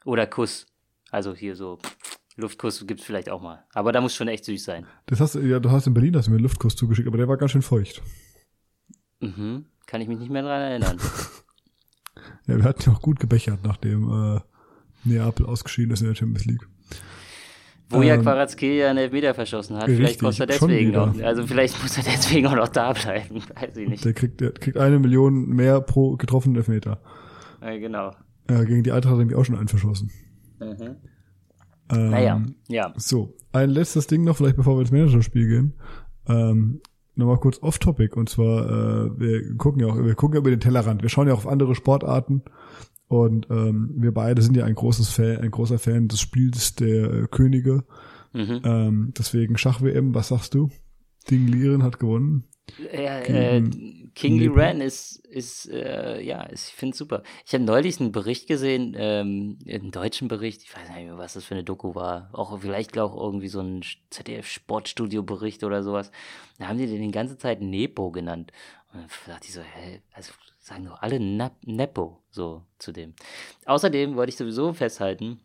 Oder 0.05 0.25
Kuss. 0.27 0.65
Also 1.11 1.35
hier 1.35 1.55
so 1.55 1.79
Luftkuss 2.37 2.87
gibt's 2.87 3.03
vielleicht 3.03 3.29
auch 3.29 3.41
mal. 3.41 3.65
Aber 3.73 3.91
da 3.91 4.01
muss 4.01 4.15
schon 4.15 4.27
echt 4.29 4.45
süß 4.45 4.63
sein. 4.63 4.87
Das 5.05 5.19
hast 5.19 5.35
du, 5.35 5.39
ja, 5.41 5.59
du 5.59 5.69
hast 5.69 5.85
in 5.85 5.93
Berlin 5.93 6.15
hast 6.15 6.25
du 6.25 6.31
mir 6.31 6.37
einen 6.37 6.43
Luftkuss 6.43 6.75
zugeschickt, 6.75 7.07
aber 7.07 7.17
der 7.17 7.27
war 7.27 7.37
ganz 7.37 7.51
schön 7.51 7.61
feucht. 7.61 8.01
Mhm. 9.19 9.65
Kann 9.85 10.01
ich 10.01 10.07
mich 10.07 10.19
nicht 10.19 10.31
mehr 10.31 10.43
dran 10.43 10.61
erinnern. 10.61 10.97
Ja, 12.45 12.57
wir 12.57 12.63
hatten 12.65 12.81
ja 12.85 12.91
auch 12.91 13.01
gut 13.01 13.21
gebechert, 13.21 13.59
nachdem 13.63 14.35
äh, 14.35 14.39
Neapel 15.05 15.45
ausgeschieden 15.45 15.93
ist 15.93 16.01
in 16.01 16.07
der 16.07 16.15
Champions 16.15 16.43
League. 16.45 16.67
Wo 17.89 18.01
ja 18.01 18.15
Ähm, 18.15 18.21
Quarazkelia 18.21 18.89
einen 18.89 18.99
Elfmeter 18.99 19.33
verschossen 19.33 19.77
hat. 19.77 19.83
richtig, 19.83 19.97
Vielleicht 19.97 20.19
kostet 20.19 20.49
er 20.49 20.59
deswegen 20.59 20.91
noch. 20.91 21.17
Also 21.21 21.47
vielleicht 21.47 21.81
muss 21.81 21.95
er 21.97 22.03
deswegen 22.03 22.47
auch 22.47 22.55
noch 22.55 22.67
da 22.67 22.91
bleiben. 22.91 23.41
Weiß 23.55 23.77
ich 23.77 23.87
nicht. 23.87 24.03
Der 24.03 24.13
kriegt, 24.13 24.41
der 24.41 24.51
kriegt 24.51 24.75
eine 24.77 24.99
Million 24.99 25.47
mehr 25.49 25.79
pro 25.79 26.17
getroffenen 26.17 26.57
Elfmeter. 26.57 27.01
Ja, 27.61 27.77
genau. 27.77 28.11
Äh, 28.47 28.65
gegen 28.65 28.83
die 28.83 28.91
Eintracht 28.91 29.13
hat 29.13 29.19
nämlich 29.19 29.37
auch 29.37 29.45
schon 29.45 29.55
einen 29.57 29.69
verschossen. 29.69 30.11
Mhm. 30.59 30.95
Ähm, 31.93 32.09
Naja, 32.09 32.41
ja. 32.67 32.93
So, 32.97 33.37
ein 33.53 33.69
letztes 33.69 34.07
Ding 34.07 34.25
noch, 34.25 34.35
vielleicht 34.35 34.57
bevor 34.57 34.75
wir 34.75 34.81
ins 34.81 34.91
Managerspiel 34.91 35.47
gehen. 35.47 35.73
Ähm, 36.27 36.81
Nochmal 37.15 37.39
kurz 37.39 37.61
off-topic 37.61 38.15
und 38.15 38.29
zwar, 38.29 38.65
äh, 38.65 39.19
wir 39.19 39.57
gucken 39.57 39.81
ja 39.81 39.87
auch, 39.87 39.97
wir 39.97 40.15
gucken 40.15 40.35
ja 40.35 40.39
über 40.39 40.49
den 40.49 40.59
Tellerrand. 40.59 41.03
Wir 41.03 41.09
schauen 41.09 41.27
ja 41.27 41.33
auch 41.33 41.45
auf 41.45 41.47
andere 41.47 41.75
Sportarten 41.75 42.41
und 43.07 43.47
ähm, 43.51 43.93
wir 43.97 44.11
beide 44.11 44.41
sind 44.41 44.57
ja 44.57 44.65
ein 44.65 44.75
großes 44.75 45.09
Fan, 45.09 45.37
ein 45.37 45.51
großer 45.51 45.77
Fan 45.77 46.07
des 46.07 46.19
Spiels 46.19 46.75
der 46.75 47.13
äh, 47.13 47.27
Könige. 47.29 47.83
Mhm. 48.33 48.61
Ähm, 48.63 49.13
deswegen 49.17 49.57
Schach-WM, 49.57 50.15
was 50.15 50.29
sagst 50.29 50.55
du? 50.55 50.69
Ding 51.29 51.47
Liren 51.47 51.83
hat 51.83 51.99
gewonnen. 51.99 52.45
Ja, 52.91 53.19
äh, 53.19 53.61
Gegen 54.15 54.37
King 54.37 54.39
Lee 54.39 54.47
Nepal. 54.49 54.63
Ran 54.63 54.81
ist, 54.81 55.17
ist 55.25 55.69
äh, 55.69 56.21
ja, 56.21 56.43
ist, 56.43 56.69
ich 56.69 56.73
finde 56.75 56.93
es 56.93 56.97
super. 56.97 57.23
Ich 57.45 57.53
habe 57.53 57.63
neulich 57.63 57.99
einen 57.99 58.11
Bericht 58.11 58.47
gesehen, 58.47 58.95
ähm, 58.97 59.57
einen 59.67 59.91
deutschen 59.91 60.27
Bericht, 60.27 60.63
ich 60.63 60.75
weiß 60.75 60.89
nicht 60.89 61.05
mehr, 61.05 61.17
was 61.17 61.33
das 61.33 61.45
für 61.45 61.55
eine 61.55 61.63
Doku 61.63 61.95
war. 61.95 62.29
Auch 62.33 62.59
vielleicht 62.59 62.97
auch 62.97 63.15
irgendwie 63.15 63.47
so 63.47 63.59
ein 63.59 63.81
ZDF-Sportstudio-Bericht 64.11 65.63
oder 65.63 65.83
sowas. 65.83 66.11
Da 66.59 66.67
haben 66.67 66.77
die 66.77 66.87
den 66.87 67.01
die 67.01 67.11
ganze 67.11 67.37
Zeit 67.37 67.61
Nepo 67.61 68.11
genannt. 68.11 68.51
Und 68.93 69.01
dann 69.01 69.09
dachte 69.27 69.47
ich 69.47 69.53
so, 69.53 69.61
hä, 69.61 70.01
also 70.13 70.33
sagen 70.59 70.85
doch 70.85 71.01
alle 71.01 71.19
Nap 71.19 71.55
Nepo 71.65 72.21
so 72.29 72.63
zu 72.77 72.91
dem. 72.91 73.13
Außerdem 73.65 74.15
wollte 74.15 74.29
ich 74.29 74.37
sowieso 74.37 74.73
festhalten, 74.73 75.41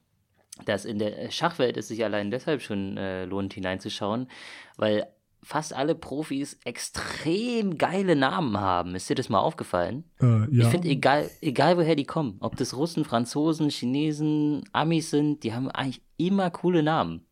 dass 0.64 0.85
in 0.85 0.98
der 0.98 1.31
Schachwelt 1.31 1.76
es 1.76 1.88
sich 1.88 2.04
allein 2.04 2.31
deshalb 2.31 2.62
schon 2.62 2.96
äh, 2.96 3.24
lohnt 3.24 3.54
hineinzuschauen, 3.54 4.28
weil 4.76 5.09
fast 5.42 5.72
alle 5.72 5.94
Profis 5.94 6.59
extrem 6.64 7.79
geile 7.79 8.16
Namen 8.16 8.59
haben. 8.59 8.94
Ist 8.94 9.09
dir 9.09 9.14
das 9.14 9.29
mal 9.29 9.40
aufgefallen? 9.40 10.05
Äh, 10.20 10.55
ja, 10.55 10.64
Ich 10.64 10.66
finde, 10.66 10.88
egal, 10.88 11.31
egal 11.40 11.77
woher 11.77 11.96
die 11.96 12.05
kommen, 12.05 12.37
ob 12.40 12.57
das 12.57 12.77
Russen, 12.77 13.05
Franzosen, 13.05 13.70
Chinesen, 13.70 14.64
Amis 14.72 15.11
sind, 15.11 15.44
die 15.44 15.55
haben 15.55 15.70
eigentlich 15.70 16.03
immer 16.16 16.51
coole 16.51 16.83
Namen. 16.83 17.24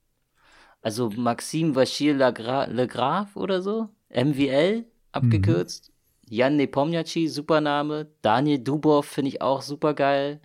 Also 0.82 1.10
Maxime 1.10 1.74
Vachir 1.74 2.14
Le 2.14 2.86
Graf 2.86 3.34
oder 3.36 3.60
so, 3.60 3.88
MWL 4.08 4.84
abgekürzt, 5.12 5.92
Jan 6.28 6.56
Nepomniachtchi, 6.56 7.28
super 7.28 7.60
Name, 7.60 8.08
Daniel 8.22 8.58
Dubov 8.58 9.06
finde 9.06 9.30
ich 9.30 9.42
auch 9.42 9.62
super 9.62 9.94
geil. 9.94 10.40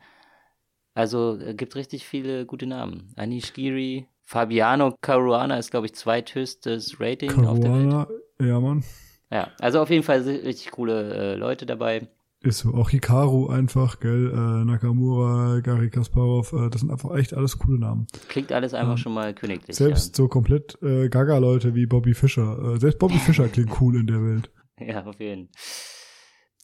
Also 0.93 1.37
äh, 1.39 1.53
gibt 1.53 1.75
richtig 1.75 2.05
viele 2.05 2.45
gute 2.45 2.65
Namen. 2.67 3.13
Anish 3.15 3.53
Giri, 3.53 4.07
Fabiano 4.31 4.95
Caruana 5.01 5.57
ist, 5.57 5.71
glaube 5.71 5.87
ich, 5.87 5.93
zweithöchstes 5.95 7.01
Rating 7.01 7.31
auf 7.45 7.59
der 7.59 7.73
Welt. 7.73 7.89
Caruana, 7.89 8.07
ja 8.41 8.59
Mann, 8.61 8.81
Ja, 9.29 9.49
also 9.59 9.81
auf 9.81 9.89
jeden 9.89 10.03
Fall 10.03 10.21
richtig 10.21 10.71
coole 10.71 11.33
äh, 11.33 11.35
Leute 11.35 11.65
dabei. 11.65 12.07
ist 12.39 12.59
so. 12.59 12.73
Auch 12.73 12.89
Hikaru 12.91 13.49
einfach, 13.49 13.99
gell, 13.99 14.31
äh, 14.33 14.63
Nakamura, 14.65 15.59
Gary 15.59 15.89
Kasparov, 15.89 16.53
äh, 16.53 16.69
das 16.69 16.79
sind 16.79 16.91
einfach 16.91 17.13
echt 17.17 17.33
alles 17.33 17.59
coole 17.59 17.77
Namen. 17.77 18.07
Klingt 18.29 18.53
alles 18.53 18.73
einfach 18.73 18.93
Ähm, 18.93 18.97
schon 18.99 19.13
mal 19.13 19.33
königlich. 19.33 19.75
Selbst 19.75 20.15
so 20.15 20.29
komplett 20.29 20.81
äh, 20.81 21.09
Gaga-Leute 21.09 21.75
wie 21.75 21.85
Bobby 21.85 22.13
Fischer. 22.13 22.57
Äh, 22.75 22.79
selbst 22.79 22.99
Bobby 22.99 23.15
Fischer 23.19 23.49
klingt 23.49 23.81
cool 23.81 23.97
in 23.99 24.07
der 24.07 24.23
Welt. 24.23 24.49
Ja. 24.79 24.85
ja, 24.85 25.05
auf 25.05 25.19
jeden 25.19 25.47
Fall. 25.47 25.55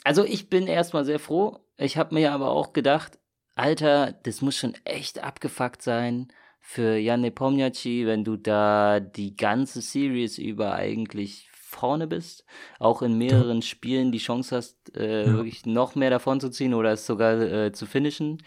Also 0.06 0.24
ich 0.24 0.50
bin 0.50 0.68
erstmal 0.68 1.04
sehr 1.04 1.20
froh. 1.20 1.60
Ich 1.76 1.98
habe 1.98 2.16
mir 2.16 2.32
aber 2.32 2.48
auch 2.50 2.72
gedacht, 2.72 3.20
Alter, 3.56 4.14
das 4.24 4.42
muss 4.42 4.56
schon 4.56 4.74
echt 4.86 5.22
abgefuckt 5.22 5.82
sein 5.82 6.30
für 6.70 6.98
Jan 6.98 7.22
Nepomniachtchi, 7.22 8.06
wenn 8.06 8.26
du 8.26 8.36
da 8.36 9.00
die 9.00 9.38
ganze 9.38 9.80
Series 9.82 10.38
über 10.38 10.74
eigentlich 10.74 11.50
vorne 11.54 12.08
bist, 12.08 12.44
auch 12.78 13.02
in 13.02 13.18
mehreren 13.18 13.62
Spielen 13.62 14.12
die 14.12 14.18
Chance 14.18 14.58
hast, 14.58 14.96
äh, 14.98 15.28
Ja. 15.28 15.38
wirklich 15.38 15.66
noch 15.66 15.96
mehr 15.96 16.10
davon 16.10 16.42
zu 16.42 16.50
ziehen 16.50 16.74
oder 16.74 16.92
es 16.92 17.06
sogar 17.06 17.40
äh, 17.42 17.72
zu 17.72 17.86
finishen. 17.86 18.44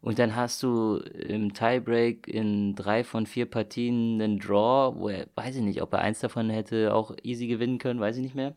Und 0.00 0.20
dann 0.20 0.36
hast 0.36 0.62
du 0.62 0.98
im 1.28 1.54
Tiebreak 1.54 2.28
in 2.28 2.76
drei 2.76 3.02
von 3.02 3.26
vier 3.26 3.46
Partien 3.50 4.22
einen 4.22 4.38
Draw, 4.38 4.94
wo 4.96 5.08
er, 5.08 5.26
weiß 5.34 5.56
ich 5.56 5.62
nicht, 5.62 5.82
ob 5.82 5.92
er 5.92 6.00
eins 6.02 6.20
davon 6.20 6.50
hätte 6.50 6.94
auch 6.94 7.16
easy 7.24 7.48
gewinnen 7.48 7.78
können, 7.78 7.98
weiß 8.00 8.16
ich 8.18 8.22
nicht 8.22 8.36
mehr. 8.36 8.54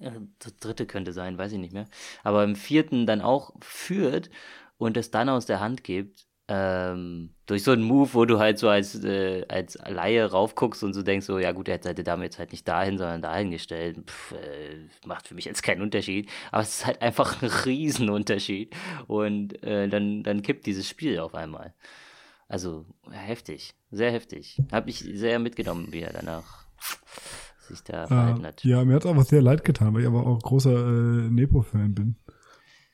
Ja, 0.00 0.12
Das 0.38 0.56
dritte 0.56 0.86
könnte 0.86 1.12
sein, 1.14 1.38
weiß 1.38 1.52
ich 1.52 1.58
nicht 1.58 1.72
mehr. 1.72 1.86
Aber 2.22 2.44
im 2.44 2.56
vierten 2.56 3.06
dann 3.06 3.20
auch 3.22 3.54
führt 3.62 4.30
und 4.76 4.96
es 4.98 5.10
dann 5.10 5.28
aus 5.30 5.46
der 5.46 5.60
Hand 5.60 5.82
gibt, 5.84 6.27
ähm, 6.50 7.30
durch 7.44 7.62
so 7.62 7.72
einen 7.72 7.82
Move, 7.82 8.14
wo 8.14 8.24
du 8.24 8.38
halt 8.38 8.58
so 8.58 8.70
als, 8.70 9.04
äh, 9.04 9.44
als 9.48 9.78
Laie 9.86 10.24
raufguckst 10.24 10.82
und 10.82 10.94
so 10.94 11.02
denkst, 11.02 11.26
so, 11.26 11.38
ja 11.38 11.52
gut, 11.52 11.68
er 11.68 11.74
hätte 11.74 12.02
damit 12.02 12.24
jetzt 12.24 12.38
halt 12.38 12.52
nicht 12.52 12.66
dahin, 12.66 12.96
sondern 12.96 13.20
dahin 13.20 13.50
gestellt. 13.50 13.98
Pff, 14.06 14.32
äh, 14.32 14.88
macht 15.06 15.28
für 15.28 15.34
mich 15.34 15.44
jetzt 15.44 15.62
keinen 15.62 15.82
Unterschied. 15.82 16.30
Aber 16.50 16.62
es 16.62 16.78
ist 16.78 16.86
halt 16.86 17.02
einfach 17.02 17.42
ein 17.42 17.48
Riesenunterschied. 17.48 18.74
Und 19.06 19.62
äh, 19.62 19.88
dann, 19.88 20.22
dann 20.22 20.40
kippt 20.40 20.64
dieses 20.64 20.88
Spiel 20.88 21.18
auf 21.20 21.34
einmal. 21.34 21.74
Also 22.48 22.86
heftig, 23.10 23.74
sehr 23.90 24.10
heftig. 24.10 24.62
Hab 24.72 24.88
ich 24.88 25.00
sehr 25.00 25.38
mitgenommen, 25.38 25.88
wie 25.90 26.00
er 26.00 26.14
danach 26.14 26.66
sich 27.68 27.82
da 27.82 28.06
verhalten 28.06 28.46
hat. 28.46 28.64
ja, 28.64 28.82
mir 28.86 28.94
hat 28.94 29.04
es 29.04 29.10
aber 29.10 29.24
sehr 29.24 29.42
leid 29.42 29.64
getan, 29.64 29.92
weil 29.92 30.00
ich 30.00 30.06
aber 30.06 30.26
auch 30.26 30.40
großer 30.40 30.72
äh, 30.72 31.30
Nepo-Fan 31.30 31.94
bin. 31.94 32.16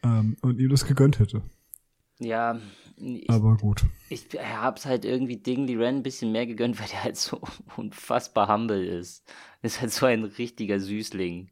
Ähm, 0.02 0.36
und 0.42 0.58
ihm 0.58 0.70
das 0.70 0.84
gegönnt 0.86 1.20
hätte. 1.20 1.42
Ja, 2.18 2.58
ich, 2.96 3.28
Aber 3.30 3.56
gut. 3.56 3.84
ich 4.08 4.26
hab's 4.38 4.86
halt 4.86 5.04
irgendwie 5.04 5.36
Ding 5.36 5.66
Lee 5.66 5.76
Ren 5.76 5.96
ein 5.96 6.02
bisschen 6.02 6.32
mehr 6.32 6.46
gegönnt, 6.46 6.78
weil 6.80 6.88
der 6.88 7.04
halt 7.04 7.16
so 7.16 7.40
unfassbar 7.76 8.52
humble 8.52 8.84
ist. 8.84 9.24
Ist 9.62 9.80
halt 9.80 9.92
so 9.92 10.06
ein 10.06 10.24
richtiger 10.24 10.80
Süßling. 10.80 11.50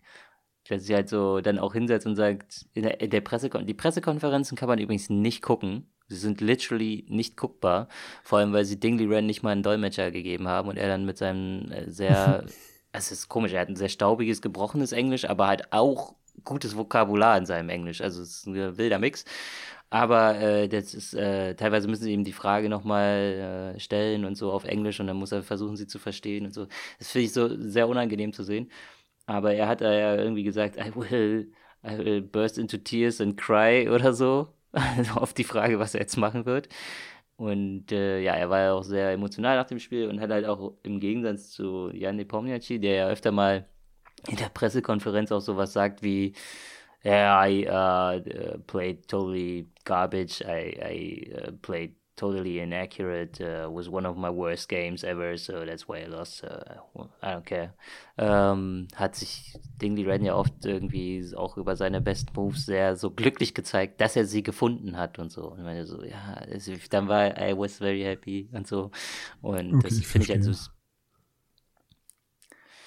Der 0.69 0.79
sich 0.79 0.95
halt 0.95 1.09
so 1.09 1.41
dann 1.41 1.59
auch 1.59 1.73
hinsetzt 1.73 2.07
und 2.07 2.17
sagt, 2.17 2.67
in 2.73 2.83
der, 2.85 3.01
in 3.01 3.11
der 3.11 3.21
Pressekon 3.21 3.67
die 3.67 3.75
Pressekonferenzen 3.75 4.57
kann 4.57 4.69
man 4.69 4.79
übrigens 4.79 5.11
nicht 5.11 5.43
gucken. 5.43 5.89
Sie 6.09 6.17
sind 6.17 6.41
literally 6.41 7.05
nicht 7.09 7.37
guckbar. 7.37 7.89
Vor 8.23 8.39
allem, 8.39 8.53
weil 8.53 8.65
sie 8.65 8.79
Ding 8.79 8.97
Lee 8.99 9.07
Ren 9.07 9.27
nicht 9.27 9.43
mal 9.43 9.51
einen 9.51 9.63
Dolmetscher 9.63 10.11
gegeben 10.11 10.47
haben 10.47 10.69
und 10.69 10.77
er 10.77 10.89
dann 10.89 11.05
mit 11.05 11.19
seinem 11.19 11.71
äh, 11.73 11.91
sehr, 11.91 12.45
es 12.93 13.11
ist 13.11 13.29
komisch, 13.29 13.53
er 13.53 13.63
hat 13.63 13.69
ein 13.69 13.77
sehr 13.77 13.89
staubiges, 13.89 14.41
gebrochenes 14.41 14.93
Englisch, 14.93 15.25
aber 15.29 15.49
halt 15.49 15.73
auch 15.73 16.15
gutes 16.45 16.77
Vokabular 16.77 17.39
in 17.39 17.47
seinem 17.47 17.69
Englisch. 17.69 18.01
Also 18.01 18.23
es 18.23 18.39
ist 18.39 18.47
ein 18.47 18.77
wilder 18.79 18.99
Mix. 18.99 19.25
Aber 19.91 20.37
äh, 20.41 20.69
das 20.69 20.95
ist, 20.95 21.13
äh, 21.15 21.55
teilweise 21.55 21.87
müssen 21.87 22.05
sie 22.05 22.13
ihm 22.13 22.25
die 22.25 22.33
Frage 22.33 22.69
nochmal 22.71 23.75
äh, 23.77 23.81
stellen 23.81 24.25
und 24.25 24.37
so 24.37 24.51
auf 24.51 24.65
Englisch 24.65 25.01
und 25.01 25.07
dann 25.07 25.19
muss 25.19 25.33
er 25.33 25.43
versuchen, 25.43 25.77
sie 25.77 25.87
zu 25.87 25.99
verstehen 25.99 26.47
und 26.47 26.55
so. 26.55 26.67
Das 26.99 27.11
finde 27.13 27.27
ich 27.27 27.33
so 27.35 27.49
sehr 27.61 27.89
unangenehm 27.89 28.33
zu 28.33 28.43
sehen. 28.43 28.71
Aber 29.27 29.55
er 29.55 29.69
hat 29.69 29.81
da 29.83 29.93
ja 29.93 30.17
irgendwie 30.17 30.45
gesagt, 30.45 30.77
I 30.79 30.95
will, 30.97 31.53
I 31.85 31.99
will 31.99 32.23
burst 32.23 32.59
into 32.59 32.79
tears 32.79 33.21
and 33.21 33.37
cry 33.37 33.89
oder 33.89 34.15
so. 34.15 34.55
Auf 35.17 35.35
die 35.35 35.45
Frage, 35.45 35.79
was 35.79 35.95
er 35.95 36.01
jetzt 36.01 36.17
machen 36.17 36.47
wird. 36.47 36.69
Und 37.37 37.93
äh, 37.93 38.21
ja, 38.21 38.35
er 38.35 38.51
war 38.51 38.61
ja 38.61 38.73
auch 38.75 38.85
sehr 38.85 39.13
emotional 39.13 39.57
nach 39.57 39.67
dem 39.67 39.79
Spiel 39.81 40.09
und 40.09 40.21
hat 40.21 40.31
halt 40.31 40.47
auch 40.47 40.75
im 40.83 41.01
Gegensatz 41.01 41.51
zu 41.51 41.91
Jan 41.93 42.17
Nepomniachtchi, 42.17 42.79
der 42.81 42.95
ja 42.95 43.09
öfter 43.09 43.33
mal 43.33 43.67
in 44.29 44.37
der 44.37 44.49
Pressekonferenz 44.49 45.33
auch 45.33 45.41
sowas 45.41 45.73
sagt 45.73 46.03
wie, 46.03 46.35
Yeah, 47.05 47.35
I 47.35 47.67
uh, 47.67 48.21
uh, 48.21 48.59
played 48.67 49.09
totally 49.09 49.67
garbage. 49.85 50.41
I, 50.43 50.77
I 50.81 51.33
uh, 51.49 51.51
played 51.61 51.97
totally 52.17 52.61
inaccurate. 52.61 53.41
Uh, 53.41 53.69
was 53.69 53.89
one 53.89 54.07
of 54.07 54.17
my 54.17 54.31
worst 54.31 54.69
games 54.69 55.03
ever, 55.03 55.37
so 55.37 55.65
that's 55.67 55.89
why 55.89 55.99
I 55.99 56.07
lost. 56.07 56.37
So 56.39 56.47
I 57.23 57.33
don't 57.33 57.45
care. 57.45 57.75
Ähm, 58.19 58.87
hat 58.95 59.17
sich 59.17 59.59
Dingley 59.81 60.05
Ren 60.05 60.25
ja 60.25 60.35
oft 60.37 60.65
irgendwie 60.65 61.25
auch 61.37 61.57
über 61.57 61.75
seine 61.75 62.01
Best 62.01 62.37
Moves 62.37 62.67
sehr 62.67 62.95
so 62.97 63.11
glücklich 63.11 63.53
gezeigt, 63.55 64.01
dass 64.01 64.15
er 64.15 64.27
sie 64.27 64.45
gefunden 64.45 64.97
hat 64.97 65.19
und 65.19 65.33
so. 65.33 65.51
Und 65.51 65.63
meine 65.65 65.87
so, 65.87 66.05
ja, 66.05 66.35
also, 66.35 66.73
dann 66.91 67.09
war 67.09 67.37
I 67.37 67.57
was 67.59 67.79
very 67.79 68.03
happy 68.03 68.49
und 68.53 68.67
so. 68.69 68.93
Und 69.41 69.79
Okay, 69.79 69.83
das 69.83 69.99
ich 69.99 70.07
finde 70.07 70.27
ich 70.27 70.33
also 70.33 70.53
verstehe. 70.53 70.73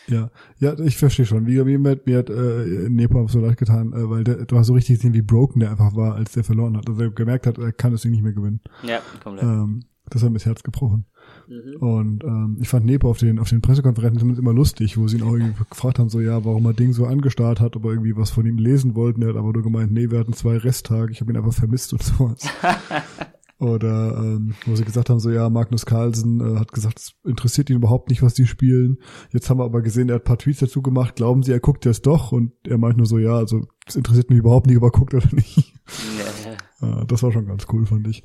Ja, 0.07 0.29
ja, 0.59 0.77
ich 0.79 0.97
verstehe 0.97 1.25
schon. 1.25 1.47
Wie, 1.47 1.65
wie 1.65 1.77
mir, 1.77 1.99
mir 2.05 2.17
hat 2.19 2.29
äh, 2.29 2.89
Nepo 2.89 3.27
so 3.27 3.39
leid 3.39 3.57
getan, 3.57 3.93
äh, 3.93 4.09
weil 4.09 4.23
der, 4.23 4.45
du 4.45 4.57
hast 4.57 4.67
so 4.67 4.73
richtig 4.73 4.97
gesehen, 4.97 5.13
wie 5.13 5.21
broken 5.21 5.59
der 5.59 5.71
einfach 5.71 5.95
war, 5.95 6.15
als 6.15 6.33
der 6.33 6.43
verloren 6.43 6.77
hat. 6.77 6.87
Also 6.87 7.01
er 7.01 7.11
gemerkt 7.11 7.47
hat, 7.47 7.57
er 7.57 7.71
kann 7.71 7.91
das 7.91 8.01
Ding 8.01 8.11
nicht 8.11 8.23
mehr 8.23 8.33
gewinnen. 8.33 8.61
ja, 8.83 8.99
komplett. 9.23 9.43
Ähm, 9.43 9.85
das 10.09 10.21
hat 10.21 10.29
mir 10.29 10.37
das 10.37 10.45
Herz 10.45 10.61
gebrochen. 10.61 11.05
Mhm. 11.47 11.75
Und 11.77 12.23
ähm, 12.23 12.57
ich 12.61 12.69
fand 12.69 12.85
Nepo 12.85 13.09
auf 13.09 13.17
den 13.17 13.39
auf 13.39 13.49
den 13.49 13.61
Pressekonferenzen 13.61 14.19
zumindest 14.19 14.41
immer 14.41 14.53
lustig, 14.53 14.97
wo 14.97 15.07
sie 15.07 15.17
ihn 15.17 15.23
auch 15.23 15.33
irgendwie 15.33 15.63
gefragt 15.69 15.99
haben, 15.99 16.09
so 16.09 16.21
ja, 16.21 16.45
warum 16.45 16.65
er 16.65 16.73
Ding 16.73 16.93
so 16.93 17.05
angestarrt 17.05 17.59
hat, 17.59 17.75
ob 17.75 17.85
er 17.85 17.91
irgendwie 17.91 18.15
was 18.15 18.29
von 18.29 18.45
ihm 18.45 18.57
lesen 18.57 18.95
wollten. 18.95 19.21
Er 19.23 19.29
hat 19.29 19.35
aber 19.35 19.51
nur 19.51 19.63
gemeint, 19.63 19.91
nee, 19.91 20.09
wir 20.11 20.19
hatten 20.19 20.33
zwei 20.33 20.57
Resttage, 20.57 21.11
ich 21.11 21.21
habe 21.21 21.31
ihn 21.31 21.37
einfach 21.37 21.53
vermisst 21.53 21.93
und 21.93 22.03
sowas. 22.03 22.47
Oder 23.57 24.17
ähm, 24.17 24.53
wo 24.65 24.75
sie 24.75 24.83
gesagt 24.83 25.09
haben, 25.09 25.19
so 25.19 25.29
ja, 25.31 25.49
Magnus 25.49 25.85
Carlsen 25.85 26.41
äh, 26.41 26.59
hat 26.59 26.73
gesagt, 26.73 26.99
es 26.99 27.13
interessiert 27.23 27.69
ihn 27.69 27.77
überhaupt 27.77 28.09
nicht, 28.09 28.21
was 28.21 28.33
die 28.33 28.47
spielen. 28.47 28.97
Jetzt 29.31 29.49
haben 29.49 29.59
wir 29.59 29.63
aber 29.63 29.81
gesehen, 29.81 30.09
er 30.09 30.15
hat 30.15 30.23
ein 30.23 30.25
paar 30.25 30.37
Tweets 30.37 30.59
dazu 30.59 30.81
gemacht. 30.81 31.15
Glauben 31.15 31.41
Sie, 31.41 31.53
er 31.53 31.61
guckt 31.61 31.85
jetzt 31.85 32.05
doch? 32.05 32.33
Und 32.33 32.51
er 32.67 32.77
meint 32.77 32.97
nur 32.97 33.05
so, 33.05 33.17
ja, 33.17 33.35
also 33.37 33.65
es 33.87 33.95
interessiert 33.95 34.29
mich 34.29 34.39
überhaupt 34.39 34.67
nicht, 34.67 34.77
ob 34.77 34.83
er 34.83 34.91
guckt 34.91 35.13
oder 35.13 35.27
nicht. 35.33 35.57
Ja, 35.57 36.25
Äh, 36.81 37.05
das 37.05 37.23
war 37.23 37.31
schon 37.31 37.45
ganz 37.45 37.65
cool, 37.71 37.85
fand 37.85 38.07
ich. 38.07 38.23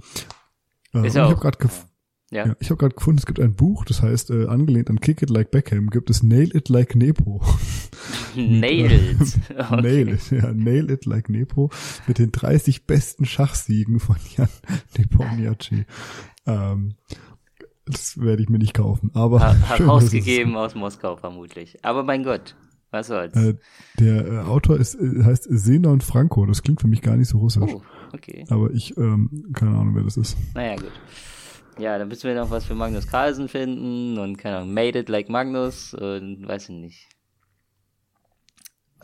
Äh, 0.94 1.06
ich 1.06 1.16
habe 1.16 1.36
gerade 1.36 1.58
gef 1.58 1.86
ja. 2.30 2.46
ja, 2.46 2.56
ich 2.60 2.70
habe 2.70 2.78
gerade 2.78 2.94
gefunden, 2.94 3.18
es 3.18 3.26
gibt 3.26 3.40
ein 3.40 3.54
Buch, 3.54 3.84
das 3.84 4.02
heißt, 4.02 4.30
äh, 4.30 4.46
angelehnt 4.46 4.88
an 4.88 5.00
Kick 5.00 5.20
It 5.20 5.30
Like 5.30 5.50
Beckham, 5.50 5.90
gibt 5.90 6.10
es 6.10 6.22
Nail 6.22 6.54
It 6.54 6.68
Like 6.68 6.94
Nepo. 6.94 7.42
Nailed. 8.36 9.18
Okay. 9.58 9.82
Nail 9.82 10.08
It, 10.10 10.30
ja, 10.30 10.52
Nail 10.52 10.90
It 10.90 11.06
Like 11.06 11.28
Nepo 11.28 11.70
mit 12.06 12.18
den 12.18 12.30
30 12.30 12.86
besten 12.86 13.24
Schachsiegen 13.24 13.98
von 13.98 14.16
Jan 14.36 14.48
Nepomniachtchi. 14.98 15.84
Ähm, 16.46 16.94
das 17.84 18.18
werde 18.20 18.42
ich 18.42 18.48
mir 18.48 18.58
nicht 18.58 18.74
kaufen, 18.74 19.10
aber 19.14 19.40
Ha 19.40 19.54
herausgegeben 19.76 20.56
aus 20.56 20.76
Moskau 20.76 21.16
vermutlich. 21.16 21.84
Aber 21.84 22.04
mein 22.04 22.22
Gott, 22.22 22.54
was 22.92 23.08
soll's. 23.08 23.34
Äh, 23.34 23.56
der 23.98 24.26
äh, 24.26 24.38
Autor 24.38 24.78
ist, 24.78 24.94
äh, 24.94 25.24
heißt 25.24 25.48
Zenon 25.50 26.00
Franco, 26.00 26.46
das 26.46 26.62
klingt 26.62 26.80
für 26.80 26.88
mich 26.88 27.02
gar 27.02 27.16
nicht 27.16 27.28
so 27.28 27.38
russisch. 27.38 27.62
oh, 27.66 27.82
okay. 28.12 28.44
Aber 28.50 28.70
ich, 28.70 28.96
ähm, 28.96 29.48
keine 29.52 29.72
Ahnung, 29.72 29.96
wer 29.96 30.04
das 30.04 30.16
ist. 30.16 30.36
Naja, 30.54 30.76
gut. 30.76 30.92
Ja, 31.78 31.98
dann 31.98 32.08
müssen 32.08 32.28
wir 32.28 32.34
noch 32.34 32.50
was 32.50 32.64
für 32.64 32.74
Magnus 32.74 33.06
Carlsen 33.06 33.48
finden 33.48 34.18
und 34.18 34.36
keine 34.36 34.58
Ahnung, 34.58 34.74
Made 34.74 34.98
It 34.98 35.08
Like 35.08 35.28
Magnus 35.28 35.94
und 35.94 36.46
weiß 36.46 36.68
ich 36.68 36.76
nicht. 36.76 37.08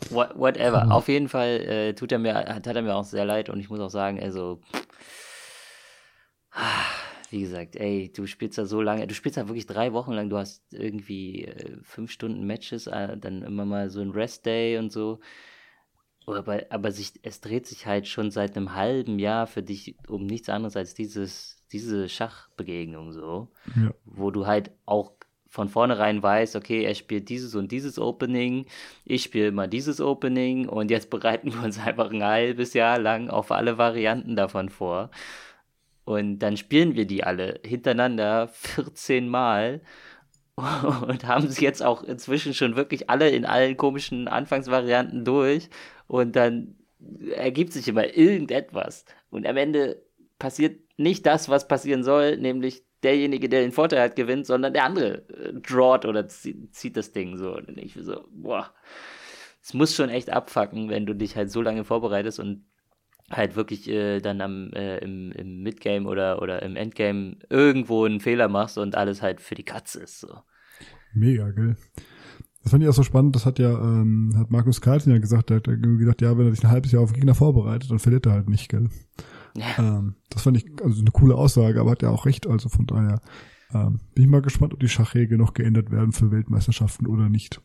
What, 0.09 0.37
whatever. 0.37 0.85
Mhm. 0.85 0.91
Auf 0.91 1.07
jeden 1.07 1.27
Fall 1.27 1.61
äh, 1.61 1.93
tut 1.93 2.11
er 2.11 2.19
mir, 2.19 2.35
hat, 2.35 2.67
hat 2.67 2.75
er 2.75 2.81
mir 2.81 2.95
auch 2.95 3.03
sehr 3.03 3.25
leid 3.25 3.49
und 3.49 3.59
ich 3.59 3.69
muss 3.69 3.79
auch 3.79 3.89
sagen, 3.89 4.21
also 4.21 4.61
wie 7.29 7.41
gesagt, 7.41 7.75
ey, 7.75 8.11
du 8.15 8.25
spielst 8.25 8.57
da 8.57 8.65
so 8.65 8.81
lange, 8.81 9.05
du 9.05 9.13
spielst 9.13 9.37
da 9.37 9.47
wirklich 9.47 9.65
drei 9.65 9.93
Wochen 9.93 10.13
lang, 10.13 10.29
du 10.29 10.37
hast 10.37 10.63
irgendwie 10.71 11.45
äh, 11.45 11.77
fünf 11.83 12.11
Stunden 12.11 12.45
Matches, 12.45 12.87
äh, 12.87 13.17
dann 13.17 13.41
immer 13.41 13.65
mal 13.65 13.89
so 13.89 14.01
ein 14.01 14.11
Rest 14.11 14.45
Day 14.45 14.77
und 14.77 14.91
so. 14.91 15.19
Aber, 16.25 16.63
aber 16.69 16.91
sich, 16.91 17.13
es 17.23 17.41
dreht 17.41 17.67
sich 17.67 17.85
halt 17.85 18.07
schon 18.07 18.31
seit 18.31 18.55
einem 18.55 18.75
halben 18.75 19.17
Jahr 19.19 19.47
für 19.47 19.63
dich 19.63 19.95
um 20.07 20.25
nichts 20.25 20.49
anderes 20.49 20.75
als 20.75 20.93
dieses, 20.93 21.56
diese 21.71 22.09
Schachbegegnung 22.09 23.11
so, 23.11 23.49
Ja. 23.75 23.91
wo 24.05 24.31
du 24.31 24.45
halt 24.47 24.71
auch 24.85 25.11
von 25.49 25.69
vornherein 25.69 26.21
weißt, 26.21 26.55
okay, 26.55 26.83
er 26.83 26.93
spielt 26.93 27.29
dieses 27.29 27.55
und 27.55 27.71
dieses 27.71 27.97
Opening, 27.99 28.65
ich 29.05 29.23
spiele 29.23 29.51
mal 29.51 29.67
dieses 29.67 30.01
Opening 30.01 30.67
und 30.67 30.91
jetzt 30.91 31.09
bereiten 31.09 31.53
wir 31.53 31.63
uns 31.63 31.79
einfach 31.79 32.11
ein 32.11 32.23
halbes 32.23 32.73
Jahr 32.73 32.99
lang 32.99 33.29
auf 33.29 33.51
alle 33.51 33.77
Varianten 33.77 34.35
davon 34.35 34.69
vor. 34.69 35.09
Und 36.05 36.39
dann 36.39 36.55
spielen 36.57 36.95
wir 36.95 37.05
die 37.05 37.23
alle 37.23 37.59
hintereinander 37.65 38.47
14 38.49 39.27
Mal 39.27 39.81
und 40.55 41.25
haben 41.27 41.49
sie 41.49 41.63
jetzt 41.63 41.83
auch 41.83 42.03
inzwischen 42.03 42.53
schon 42.53 42.75
wirklich 42.75 43.09
alle 43.09 43.29
in 43.29 43.45
allen 43.45 43.77
komischen 43.77 44.27
Anfangsvarianten 44.27 45.23
durch. 45.25 45.69
Und 46.07 46.35
dann 46.35 46.75
ergibt 47.35 47.73
sich 47.73 47.87
immer 47.87 48.15
irgendetwas. 48.15 49.05
Und 49.29 49.45
am 49.45 49.57
Ende 49.57 50.01
passiert 50.39 50.79
nicht 50.97 51.25
das, 51.25 51.47
was 51.47 51.67
passieren 51.67 52.03
soll, 52.03 52.37
nämlich 52.37 52.83
derjenige, 53.03 53.47
der 53.49 53.61
den 53.61 53.71
Vorteil 53.71 54.01
hat, 54.01 54.15
gewinnt, 54.15 54.45
sondern 54.45 54.73
der 54.73 54.83
andere 54.83 55.29
äh, 55.29 55.53
drawt 55.53 56.05
oder 56.05 56.27
zieht, 56.27 56.73
zieht 56.75 56.97
das 56.97 57.11
Ding 57.11 57.37
so. 57.37 57.55
Und 57.55 57.77
ich 57.77 57.93
so, 57.93 58.27
boah, 58.31 58.73
es 59.61 59.73
muss 59.73 59.95
schon 59.95 60.09
echt 60.09 60.31
abfacken, 60.31 60.89
wenn 60.89 61.05
du 61.05 61.13
dich 61.13 61.35
halt 61.35 61.51
so 61.51 61.61
lange 61.61 61.83
vorbereitest 61.83 62.39
und 62.39 62.65
halt 63.29 63.55
wirklich 63.55 63.87
äh, 63.89 64.19
dann 64.19 64.41
am, 64.41 64.71
äh, 64.73 64.97
im, 64.99 65.31
im 65.33 65.61
Midgame 65.61 66.07
oder, 66.07 66.41
oder 66.41 66.61
im 66.63 66.75
Endgame 66.75 67.37
irgendwo 67.49 68.05
einen 68.05 68.19
Fehler 68.19 68.47
machst 68.47 68.77
und 68.77 68.95
alles 68.95 69.21
halt 69.21 69.41
für 69.41 69.55
die 69.55 69.65
Katze 69.65 70.01
ist. 70.01 70.21
So. 70.21 70.29
Mega, 71.13 71.51
gell? 71.51 71.75
Das 72.63 72.71
fand 72.71 72.83
ich 72.83 72.89
auch 72.89 72.93
so 72.93 73.03
spannend, 73.03 73.35
das 73.35 73.45
hat 73.45 73.59
ja, 73.59 73.71
ähm, 73.71 74.33
hat 74.37 74.51
Magnus 74.51 74.81
Carlsen 74.81 75.11
ja 75.11 75.19
gesagt, 75.19 75.49
der 75.49 75.57
hat 75.57 75.63
gesagt, 75.65 76.21
ja, 76.21 76.37
wenn 76.37 76.47
er 76.47 76.51
sich 76.53 76.63
ein 76.63 76.71
halbes 76.71 76.91
Jahr 76.91 77.03
auf 77.03 77.13
Gegner 77.13 77.35
vorbereitet, 77.35 77.89
dann 77.89 77.99
verliert 77.99 78.25
er 78.25 78.33
halt 78.33 78.49
nicht, 78.49 78.69
gell? 78.69 78.89
Ja. 79.57 79.65
Ähm, 79.79 80.15
das 80.29 80.43
fand 80.43 80.57
ich 80.57 80.65
also 80.83 81.01
eine 81.01 81.11
coole 81.11 81.35
Aussage, 81.35 81.79
aber 81.79 81.91
hat 81.91 82.01
ja 82.01 82.09
auch 82.09 82.25
recht, 82.25 82.47
also 82.47 82.69
von 82.69 82.85
daher 82.85 83.21
ähm, 83.73 83.99
bin 84.13 84.23
ich 84.23 84.29
mal 84.29 84.41
gespannt, 84.41 84.73
ob 84.73 84.79
die 84.79 84.89
Schachregeln 84.89 85.39
noch 85.39 85.53
geändert 85.53 85.91
werden 85.91 86.11
für 86.11 86.31
Weltmeisterschaften 86.31 87.07
oder 87.07 87.29
nicht. 87.29 87.61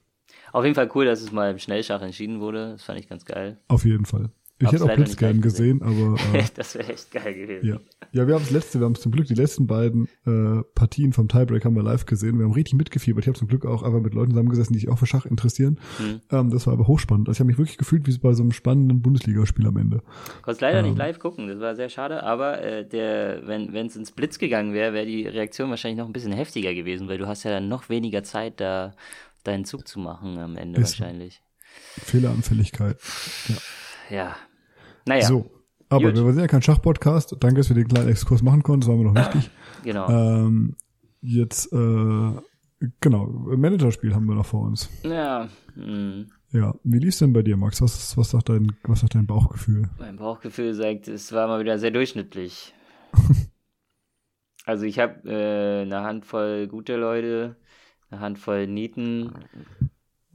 Auf 0.53 0.65
jeden 0.65 0.75
Fall 0.75 0.91
cool, 0.95 1.05
dass 1.05 1.21
es 1.21 1.33
mal 1.33 1.51
im 1.51 1.59
Schnellschach 1.59 2.03
entschieden 2.03 2.41
wurde. 2.41 2.73
Das 2.73 2.83
fand 2.83 2.99
ich 2.99 3.09
ganz 3.09 3.25
geil. 3.25 3.59
Auf 3.69 3.85
jeden 3.85 4.05
Fall. 4.05 4.31
Ich 4.63 4.69
Hab's 4.69 4.81
hätte 4.81 4.93
auch 4.93 4.97
Blitz 4.97 5.17
gern 5.17 5.41
gesehen, 5.41 5.83
aber 5.83 6.17
äh, 6.35 6.45
das 6.55 6.77
wäre 6.77 6.93
echt 6.93 7.11
geil 7.11 7.35
gewesen. 7.35 7.67
ja. 7.67 7.81
Ja, 8.15 8.27
wir 8.27 8.35
haben 8.35 8.43
das 8.43 8.51
letzte, 8.51 8.79
wir 8.79 8.85
haben 8.85 8.95
zum 8.95 9.11
Glück 9.11 9.27
die 9.27 9.35
letzten 9.35 9.67
beiden 9.67 10.07
äh, 10.27 10.63
Partien 10.75 11.15
vom 11.15 11.29
Tiebreak 11.29 11.65
haben 11.65 11.75
wir 11.75 11.83
live 11.83 12.05
gesehen. 12.05 12.39
Wir 12.39 12.45
haben 12.45 12.53
richtig 12.53 12.75
mitgefiebert. 12.75 13.25
Ich 13.25 13.29
habe 13.29 13.39
zum 13.39 13.49
Glück 13.49 13.65
auch 13.65 13.83
einfach 13.83 14.01
mit 14.01 14.13
Leuten 14.13 14.33
zusammengesessen, 14.33 14.75
die 14.75 14.81
sich 14.81 14.91
auch 14.91 14.99
für 14.99 15.07
Schach 15.07 15.25
interessieren. 15.25 15.81
Hm. 15.97 16.21
Ähm, 16.31 16.51
das 16.51 16.67
war 16.67 16.75
aber 16.75 16.87
hochspannend. 16.87 17.29
Also 17.29 17.39
ich 17.39 17.41
habe 17.41 17.47
mich 17.49 17.59
wirklich 17.59 17.79
gefühlt 17.79 18.07
wie 18.07 18.19
bei 18.19 18.35
so 18.35 18.43
einem 18.43 18.53
spannenden 18.53 19.01
Bundesligaspiel 19.01 19.67
am 19.67 19.79
Ende. 19.79 20.03
Konntest 20.43 20.61
leider 20.61 20.81
Ähm. 20.81 20.87
nicht 20.87 20.99
live 20.99 21.19
gucken, 21.19 21.49
das 21.49 21.59
war 21.59 21.75
sehr 21.75 21.89
schade, 21.89 22.23
aber 22.23 22.63
äh, 22.63 22.87
der, 22.87 23.47
wenn 23.47 23.75
es 23.87 23.97
ins 23.97 24.13
Blitz 24.13 24.39
gegangen 24.39 24.75
wäre, 24.75 24.93
wäre 24.93 25.07
die 25.07 25.27
Reaktion 25.27 25.71
wahrscheinlich 25.71 25.99
noch 25.99 26.07
ein 26.07 26.13
bisschen 26.13 26.33
heftiger 26.33 26.75
gewesen, 26.75 27.09
weil 27.09 27.19
du 27.19 27.27
hast 27.27 27.45
ja 27.45 27.51
dann 27.51 27.69
noch 27.69 27.89
weniger 27.89 28.23
Zeit, 28.23 28.61
da 28.61 28.95
deinen 29.43 29.65
Zug 29.65 29.89
zu 29.89 29.99
machen 29.99 30.37
am 30.39 30.57
Ende 30.57 30.81
wahrscheinlich. 30.81 31.41
Fehleranfälligkeit. 31.99 32.99
Ja. 34.11 34.37
Naja, 35.07 35.27
So. 35.27 35.51
Aber 35.89 36.11
Gut. 36.11 36.25
wir 36.25 36.33
sind 36.33 36.41
ja 36.41 36.49
kein 36.49 36.63
Schachpodcast. 36.63 37.37
Danke, 37.41 37.57
dass 37.57 37.69
wir 37.69 37.77
den 37.77 37.87
kleinen 37.87 38.09
Exkurs 38.09 38.43
machen 38.43 38.63
konnten. 38.63 38.81
Das 38.81 38.89
war 38.89 38.97
mir 38.97 39.05
noch 39.05 39.15
wichtig. 39.15 39.51
genau. 39.85 40.09
Ähm, 40.09 40.75
jetzt, 41.21 41.71
äh, 41.71 42.33
genau, 43.01 43.27
Managerspiel 43.27 44.15
haben 44.15 44.25
wir 44.27 44.35
noch 44.35 44.47
vor 44.47 44.63
uns. 44.63 44.89
Ja, 45.03 45.49
hm. 45.75 46.31
Ja, 46.53 46.75
wie 46.85 46.99
lief's 46.99 47.19
denn 47.19 47.33
bei 47.33 47.43
dir, 47.43 47.57
Max? 47.57 47.81
Was, 47.81 48.17
was 48.17 48.31
sagt 48.31 48.51
dein, 48.51 48.77
was 48.85 49.01
sagt 49.01 49.15
dein 49.15 49.27
Bauchgefühl? 49.27 49.89
Mein 49.99 50.17
Bauchgefühl 50.17 50.75
sagt, 50.75 51.09
es 51.09 51.33
war 51.33 51.49
mal 51.49 51.61
wieder 51.61 51.79
sehr 51.79 51.91
durchschnittlich. 51.91 52.75
also 54.67 54.85
ich 54.85 54.99
habe 54.99 55.29
äh, 55.31 55.83
eine 55.83 56.03
Handvoll 56.03 56.69
gute 56.69 56.97
Leute, 56.97 57.57
eine 58.11 58.21
Handvoll 58.21 58.67
Nieten 58.67 59.33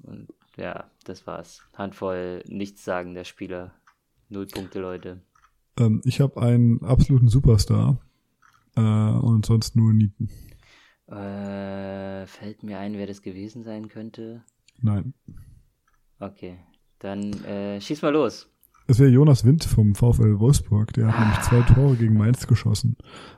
und 0.02 0.28
ja, 0.56 0.90
das 1.04 1.28
war's. 1.28 1.62
Handvoll 1.74 2.44
nichtssagender 2.48 3.24
Spieler. 3.24 3.76
Null 4.30 4.48
Punkte 4.48 4.80
Leute. 4.80 5.22
Ähm, 5.80 6.02
ich 6.06 6.20
habe 6.22 6.42
einen 6.42 6.84
absoluten 6.84 7.28
Superstar 7.28 8.00
äh, 8.76 8.82
und 8.82 9.46
sonst 9.46 9.76
nur 9.76 9.94
Nieten. 9.94 10.30
Äh, 11.08 12.26
fällt 12.28 12.64
mir 12.64 12.80
ein, 12.80 12.96
wer 12.96 13.08
das 13.08 13.22
gewesen 13.22 13.64
sein 13.64 13.88
könnte? 13.88 14.44
Nein. 14.82 15.14
Okay, 16.20 16.58
dann 17.00 17.32
äh, 17.46 17.80
schieß 17.80 18.02
mal 18.02 18.12
los. 18.12 18.52
Es 18.90 19.00
wäre 19.00 19.10
Jonas 19.10 19.44
Wind 19.44 19.66
vom 19.66 19.96
VfL 19.96 20.40
Wolfsburg. 20.40 20.94
Der 20.94 21.08
hat 21.08 21.20
nämlich 21.20 21.42
zwei 21.42 21.62
Tore 21.74 21.96
gegen 21.98 22.18
Mainz 22.18 22.48
geschossen. 22.48 22.96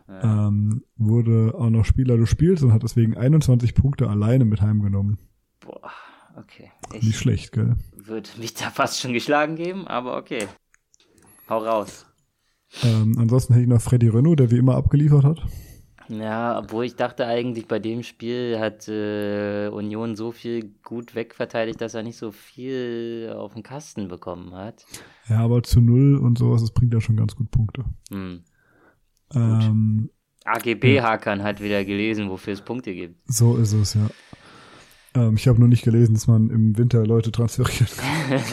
Ja. 0.07 0.47
Ähm, 0.47 0.83
wurde 0.95 1.55
auch 1.57 1.69
noch 1.71 1.85
Spieler 1.85 2.17
des 2.17 2.29
Spiels 2.29 2.61
und 2.61 2.71
hat 2.71 2.83
deswegen 2.83 3.17
21 3.17 3.73
Punkte 3.73 4.09
alleine 4.09 4.45
mit 4.45 4.61
heimgenommen. 4.61 5.17
Boah, 5.59 5.89
okay. 6.37 6.71
Nicht 6.93 7.03
Ich 7.09 7.17
schlecht, 7.17 7.51
gell? 7.51 7.77
würde 7.97 8.29
mich 8.37 8.53
da 8.53 8.69
fast 8.69 8.99
schon 8.99 9.13
geschlagen 9.13 9.55
geben, 9.55 9.87
aber 9.87 10.17
okay. 10.17 10.47
Hau 11.49 11.57
raus. 11.57 12.05
Ähm, 12.83 13.15
ansonsten 13.17 13.53
hätte 13.53 13.63
ich 13.63 13.69
noch 13.69 13.81
Freddy 13.81 14.07
Renault, 14.07 14.39
der 14.39 14.51
wie 14.51 14.57
immer 14.57 14.75
abgeliefert 14.75 15.23
hat. 15.23 15.41
Ja, 16.07 16.59
obwohl 16.59 16.85
ich 16.85 16.95
dachte 16.95 17.25
eigentlich, 17.25 17.67
bei 17.67 17.79
dem 17.79 18.03
Spiel 18.03 18.59
hat 18.59 18.87
äh, 18.87 19.67
Union 19.69 20.15
so 20.15 20.31
viel 20.31 20.71
gut 20.83 21.13
wegverteidigt, 21.13 21.81
dass 21.81 21.93
er 21.93 22.03
nicht 22.03 22.17
so 22.17 22.31
viel 22.31 23.33
auf 23.35 23.53
den 23.53 23.63
Kasten 23.63 24.07
bekommen 24.07 24.53
hat. 24.53 24.85
Ja, 25.27 25.39
aber 25.39 25.61
zu 25.61 25.81
null 25.81 26.17
und 26.17 26.37
sowas, 26.37 26.61
das 26.61 26.71
bringt 26.71 26.93
ja 26.93 27.01
schon 27.01 27.15
ganz 27.15 27.35
gut 27.35 27.51
Punkte. 27.51 27.85
Hm. 28.09 28.43
Ähm, 29.35 30.09
AGB-Hackern 30.45 31.43
hat 31.43 31.61
wieder 31.61 31.85
gelesen, 31.85 32.29
wofür 32.29 32.53
es 32.53 32.61
Punkte 32.61 32.93
gibt. 32.93 33.15
So 33.31 33.57
ist 33.57 33.73
es, 33.73 33.93
ja. 33.93 34.09
Ähm, 35.13 35.35
ich 35.35 35.47
habe 35.47 35.59
nur 35.59 35.67
nicht 35.67 35.83
gelesen, 35.83 36.15
dass 36.15 36.25
man 36.25 36.49
im 36.49 36.77
Winter 36.77 37.05
Leute 37.05 37.31
transferiert. 37.31 37.95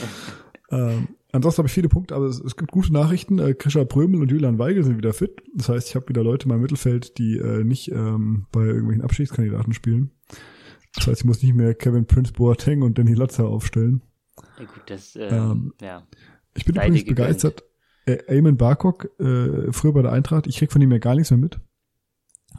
ähm, 0.71 1.09
ansonsten 1.37 1.59
habe 1.59 1.68
ich 1.68 1.74
viele 1.74 1.89
Punkte, 1.89 2.14
aber 2.14 2.26
es, 2.26 2.41
es 2.41 2.57
gibt 2.57 2.72
gute 2.72 2.93
Nachrichten. 2.93 3.39
Äh, 3.39 3.55
Krischer 3.55 3.84
Prömel 3.84 4.20
und 4.20 4.30
Julian 4.30 4.59
Weigel 4.59 4.82
sind 4.84 4.97
wieder 4.99 5.12
fit. 5.12 5.43
Das 5.55 5.68
heißt, 5.68 5.89
ich 5.89 5.95
habe 5.95 6.09
wieder 6.09 6.22
Leute 6.24 6.45
in 6.45 6.49
meinem 6.51 6.62
Mittelfeld, 6.62 7.18
die 7.18 7.37
äh, 7.39 7.62
nicht 7.64 7.91
ähm, 7.93 8.47
bei 8.53 8.62
irgendwelchen 8.64 9.03
Abschiedskandidaten 9.03 9.72
spielen. 9.72 10.11
Das 10.95 11.07
heißt, 11.07 11.20
ich 11.20 11.24
muss 11.24 11.43
nicht 11.43 11.55
mehr 11.55 11.74
Kevin 11.74 12.07
Prince 12.07 12.32
Boateng 12.32 12.82
und 12.82 12.99
Danny 12.99 13.14
Latzer 13.14 13.47
aufstellen. 13.47 14.03
Ja, 14.59 14.64
gut, 14.64 14.82
das, 14.87 15.14
äh, 15.16 15.28
Ähm, 15.28 15.72
ja. 15.80 16.03
Ich 16.55 16.64
bin 16.64 16.74
Sei 16.74 16.87
übrigens 16.87 17.05
gegönnt. 17.07 17.16
begeistert. 17.16 17.64
Äh, 18.07 18.18
Eamon 18.37 18.57
Barcock, 18.57 19.09
äh, 19.20 19.72
früher 19.72 19.93
bei 19.93 20.03
der 20.03 20.12
Eintracht, 20.12 20.47
ich 20.47 20.57
krieg 20.59 20.72
von 20.72 20.80
ihm 20.80 20.91
ja 20.93 20.99
gar 20.99 21.14
nichts 21.14 21.30
mehr 21.30 21.39
mit. 21.39 21.61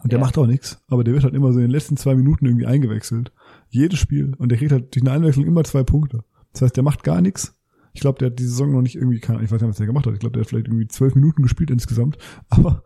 Und 0.04 0.12
der 0.12 0.20
Ja. 0.20 0.26
macht 0.26 0.38
auch 0.38 0.46
nichts. 0.46 0.84
Aber 0.88 1.04
der 1.04 1.14
wird 1.16 1.24
halt 1.24 1.34
immer 1.34 1.52
so 1.54 1.58
in 1.60 1.66
den 1.66 1.72
letzten 1.72 1.98
zwei 1.98 2.14
Minuten 2.16 2.46
irgendwie 2.46 2.68
eingewechselt. 2.68 3.32
Jedes 3.70 3.98
Spiel. 3.98 4.34
Und 4.38 4.50
der 4.50 4.58
kriegt 4.60 4.72
halt 4.72 4.94
durch 4.94 5.02
eine 5.04 5.12
Einwechslung 5.12 5.46
immer 5.48 5.64
zwei 5.64 5.84
Punkte. 5.84 6.24
Das 6.54 6.62
heißt, 6.62 6.76
der 6.76 6.84
macht 6.84 7.04
gar 7.04 7.22
nichts. 7.22 7.56
Ich 7.94 8.02
glaube, 8.02 8.20
der 8.20 8.30
hat 8.30 8.40
die 8.40 8.46
Saison 8.46 8.72
noch 8.72 8.82
nicht 8.82 8.96
irgendwie, 8.96 9.20
keine, 9.20 9.44
ich 9.44 9.52
weiß 9.52 9.62
nicht, 9.62 9.70
was 9.70 9.78
der 9.78 9.88
gemacht 9.88 10.06
hat. 10.06 10.14
Ich 10.14 10.20
glaube, 10.20 10.34
der 10.34 10.42
hat 10.42 10.50
vielleicht 10.50 10.68
irgendwie 10.68 10.88
zwölf 10.88 11.16
Minuten 11.16 11.42
gespielt 11.42 11.72
insgesamt. 11.72 12.18
Aber 12.50 12.84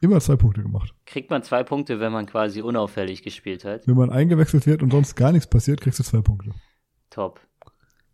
immer 0.00 0.20
zwei 0.20 0.36
Punkte 0.36 0.62
gemacht. 0.62 0.94
Kriegt 1.06 1.30
man 1.30 1.42
zwei 1.42 1.62
Punkte, 1.62 2.00
wenn 2.00 2.12
man 2.12 2.26
quasi 2.26 2.60
unauffällig 2.60 3.22
gespielt 3.22 3.64
hat. 3.64 3.86
Wenn 3.86 3.96
man 3.96 4.10
eingewechselt 4.10 4.66
wird 4.66 4.82
und 4.82 4.92
sonst 4.92 5.14
gar 5.16 5.32
nichts 5.32 5.48
passiert, 5.48 5.80
kriegst 5.80 5.98
du 5.98 6.04
zwei 6.04 6.20
Punkte. 6.20 6.50
Top. 7.10 7.40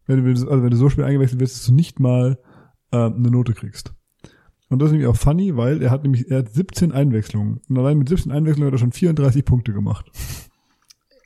wenn 0.06 0.24
du, 0.24 0.30
also 0.30 0.62
wenn 0.62 0.70
du 0.70 0.76
so 0.76 0.88
spät 0.88 1.04
eingewechselt 1.04 1.40
wirst, 1.40 1.56
dass 1.56 1.66
du 1.66 1.74
nicht 1.74 1.98
mal 1.98 2.38
ähm, 2.92 3.14
eine 3.16 3.30
Note 3.30 3.54
kriegst. 3.54 3.94
Und 4.68 4.80
das 4.80 4.86
ist 4.86 4.92
nämlich 4.92 5.08
auch 5.08 5.16
funny, 5.16 5.56
weil 5.56 5.82
er 5.82 5.90
hat 5.90 6.04
nämlich, 6.04 6.30
er 6.30 6.38
hat 6.38 6.52
17 6.52 6.92
Einwechslungen. 6.92 7.60
Und 7.68 7.78
allein 7.78 7.98
mit 7.98 8.08
17 8.08 8.30
Einwechslungen 8.30 8.68
hat 8.68 8.74
er 8.74 8.78
schon 8.78 8.92
34 8.92 9.44
Punkte 9.44 9.72
gemacht. 9.72 10.10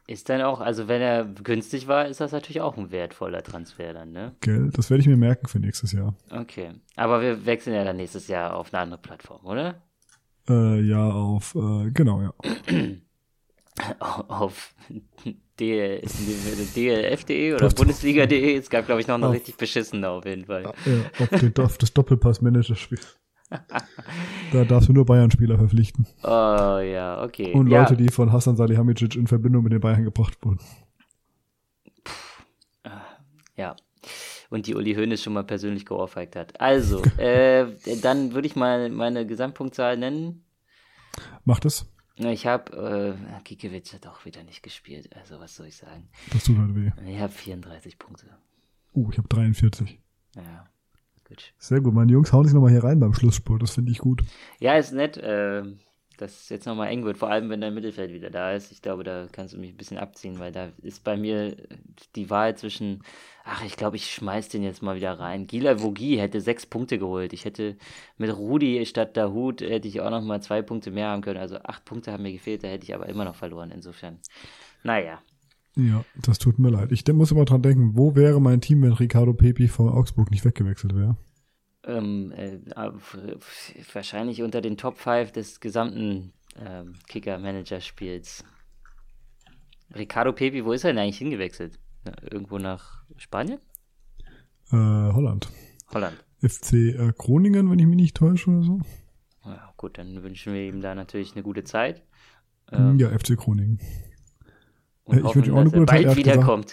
Ist 0.07 0.29
dann 0.29 0.43
auch, 0.43 0.61
also 0.61 0.87
wenn 0.87 1.01
er 1.01 1.25
günstig 1.25 1.89
war, 1.89 2.07
ist 2.07 2.21
das 2.21 2.33
natürlich 2.33 2.61
auch 2.61 2.77
ein 2.77 2.91
wertvoller 2.91 3.43
Transfer 3.43 3.95
dann, 3.95 4.13
ne? 4.13 4.35
Gell? 4.41 4.71
Das 4.75 4.91
werde 4.91 5.01
ich 5.01 5.07
mir 5.07 5.17
merken 5.17 5.49
für 5.49 5.59
nächstes 5.59 5.93
Jahr. 5.93 6.15
Okay. 6.31 6.73
Aber 6.97 7.23
wir 7.23 7.47
wechseln 7.47 7.75
ja 7.75 7.85
dann 7.85 7.97
nächstes 7.97 8.29
Jahr 8.29 8.55
auf 8.55 8.73
eine 8.75 8.83
andere 8.83 9.01
Plattform, 9.01 9.47
oder? 9.47 9.83
Äh, 10.47 10.81
ja, 10.83 11.09
auf, 11.09 11.55
äh, 11.55 11.91
genau, 11.91 12.21
ja. 12.21 12.35
Auf 13.99 14.73
DL, 15.59 16.01
DLF.de 16.77 17.55
oder 17.55 17.67
Auf- 17.67 17.75
Bundesliga.de. 17.75 18.57
Es 18.57 18.71
gab, 18.71 18.87
glaube 18.87 19.01
ich, 19.01 19.09
noch 19.09 19.17
eine 19.17 19.27
Auf- 19.29 19.33
richtig 19.35 19.57
beschissene 19.57 20.09
auf 20.09 20.25
jeden 20.27 20.45
Fall. 20.45 20.63
ja 20.63 20.71
auf, 21.19 21.29
den, 21.41 21.53
das 21.55 21.93
Doppelpass-Manager-Spiel. 21.93 23.01
Da 24.53 24.65
darfst 24.65 24.89
du 24.89 24.93
nur 24.93 25.05
Bayern-Spieler 25.05 25.59
verpflichten. 25.59 26.07
Oh 26.23 26.79
ja, 26.79 27.23
okay. 27.23 27.53
Und 27.53 27.69
ja, 27.69 27.81
Leute, 27.81 27.97
die 27.97 28.09
von 28.09 28.33
Hassan 28.33 28.57
Salihamidzic 28.57 29.17
in 29.17 29.27
Verbindung 29.27 29.65
mit 29.65 29.73
den 29.73 29.81
Bayern 29.81 30.05
gebracht 30.05 30.37
wurden. 30.43 30.61
Ja. 33.57 33.77
Und 34.51 34.67
die 34.67 34.75
Uli 34.75 34.95
Hoeneß 34.95 35.23
schon 35.23 35.33
mal 35.33 35.45
persönlich 35.45 35.87
geohrfeigt 35.87 36.37
hat. 36.37 36.61
Also, 36.61 37.03
äh, 37.19 37.67
dann 38.03 38.33
würde 38.33 38.47
ich 38.47 38.57
mal 38.57 38.91
meine 38.91 39.27
Gesamtpunktzahl 39.27 39.97
nennen. 39.97 40.45
Macht 41.45 41.65
es? 41.65 41.91
Ich 42.17 42.47
habe, 42.47 43.17
äh, 43.19 43.43
Gikiewicz 43.43 43.93
hat 43.93 44.07
auch 44.07 44.25
wieder 44.25 44.43
nicht 44.45 44.63
gespielt. 44.63 45.11
Also, 45.17 45.41
was 45.41 45.57
soll 45.57 45.67
ich 45.67 45.77
sagen? 45.77 46.09
Das 46.33 46.45
tut 46.45 46.59
halt 46.59 46.75
weh. 46.75 46.91
Ich 47.07 47.19
habe 47.19 47.33
34 47.33 47.99
Punkte. 47.99 48.27
Uh, 48.95 49.11
ich 49.11 49.19
habe 49.19 49.29
43. 49.29 49.99
Ja, 50.37 50.69
gut. 51.25 51.53
Sehr 51.59 51.81
gut. 51.81 51.95
Meine 51.95 52.12
Jungs 52.12 52.33
hauen 52.33 52.45
sich 52.45 52.55
nochmal 52.55 52.70
hier 52.70 52.85
rein 52.85 53.01
beim 53.01 53.14
Schlussspurt. 53.14 53.62
Das 53.62 53.72
finde 53.72 53.93
ich 53.93 53.99
gut. 53.99 54.22
Ja, 54.61 54.75
ist 54.75 54.93
nett, 54.93 55.16
äh, 55.16 55.62
dass 56.18 56.43
es 56.43 56.49
jetzt 56.49 56.66
nochmal 56.66 56.89
eng 56.89 57.05
wird, 57.05 57.16
vor 57.16 57.31
allem 57.31 57.51
wenn 57.51 57.61
dein 57.61 57.75
Mittelfeld 57.75 58.12
wieder 58.12 58.31
da 58.31 58.53
ist. 58.53 58.70
Ich 58.70 58.83
glaube, 58.83 59.05
da 59.05 59.27
kannst 59.31 59.55
du 59.55 59.59
mich 59.59 59.70
ein 59.72 59.77
bisschen 59.77 59.99
abziehen, 59.99 60.39
weil 60.39 60.53
da 60.53 60.70
ist 60.83 61.03
bei 61.03 61.16
mir 61.16 61.57
die 62.14 62.31
Wahl 62.31 62.57
zwischen, 62.57 63.03
ach, 63.45 63.64
ich 63.64 63.77
glaube, 63.77 63.97
ich 63.97 64.11
schmeiß 64.12 64.49
den 64.49 64.62
jetzt 64.62 64.83
mal 64.83 64.97
wieder 64.97 65.18
rein. 65.18 65.47
Gila 65.47 65.83
Vogie 65.83 66.18
hätte 66.18 66.41
sechs 66.41 66.66
Punkte 66.66 66.99
geholt. 66.99 67.33
Ich 67.33 67.45
hätte 67.45 67.77
mit 68.16 68.37
Rudi 68.37 68.85
statt 68.87 69.16
Dahut 69.16 69.61
hätte 69.61 69.89
ich 69.89 70.01
auch 70.01 70.11
nochmal 70.11 70.43
zwei 70.43 70.62
Punkte 70.62 70.91
mehr 70.91 71.09
haben 71.09 71.22
können. 71.22 71.41
Also 71.41 71.57
acht 71.57 71.85
Punkte 71.85 72.12
haben 72.12 72.22
mir 72.22 72.33
gefehlt, 72.33 72.62
da 72.62 72.68
hätte 72.68 72.85
ich 72.85 72.95
aber 72.95 73.09
immer 73.09 73.25
noch 73.25 73.35
verloren. 73.35 73.70
Insofern, 73.70 74.20
naja. 74.83 75.20
Ja, 75.77 76.05
das 76.22 76.39
tut 76.39 76.59
mir 76.59 76.70
leid. 76.70 76.93
Ich 76.93 77.05
muss 77.12 77.33
immer 77.33 77.45
dran 77.45 77.62
denken, 77.62 77.97
wo 77.97 78.14
wäre 78.14 78.41
mein 78.41 78.61
Team, 78.61 78.83
wenn 78.83 78.93
Ricardo 78.93 79.33
Pepi 79.35 79.66
von 79.68 79.89
Augsburg 79.89 80.31
nicht 80.31 80.45
weggewechselt 80.45 80.95
wäre? 80.95 81.16
Ähm, 81.85 82.33
äh, 82.37 82.59
auf- 82.77 83.18
wahrscheinlich 83.93 84.43
unter 84.43 84.61
den 84.61 84.77
Top 84.77 84.99
5 84.99 85.33
des 85.33 85.61
gesamten 85.61 86.33
ähm, 86.57 86.95
Kicker-Manager-Spiels. 87.09 88.45
Ricardo 89.95 90.33
Pepi, 90.33 90.64
wo 90.64 90.72
ist 90.72 90.85
er 90.85 90.93
denn 90.93 90.99
eigentlich 91.03 91.18
hingewechselt? 91.18 91.79
Irgendwo 92.31 92.59
nach 92.59 93.05
Spanien? 93.16 93.59
Äh, 94.70 94.77
Holland. 94.77 95.51
Holland. 95.93 96.25
FC 96.41 96.72
äh, 96.95 97.12
Groningen, 97.16 97.70
wenn 97.70 97.79
ich 97.79 97.87
mich 97.87 97.97
nicht 97.97 98.16
täusche 98.16 98.51
oder 98.51 98.62
so. 98.62 98.81
Ja, 99.45 99.72
gut, 99.77 99.99
dann 99.99 100.22
wünschen 100.22 100.55
wir 100.55 100.62
ihm 100.62 100.81
da 100.81 100.95
natürlich 100.95 101.33
eine 101.35 101.43
gute 101.43 101.64
Zeit. 101.64 102.03
ja, 102.72 103.11
FC 103.18 103.37
Groningen. 103.37 103.79
Und 105.05 105.19
ich 105.19 105.25
hoffen, 105.25 105.43
dass 105.43 105.73
er. 105.73 105.81
Er 105.81 105.87
bald 105.87 105.91
hat 105.91 106.03
gesagt- 106.03 106.17
wiederkommt. 106.17 106.73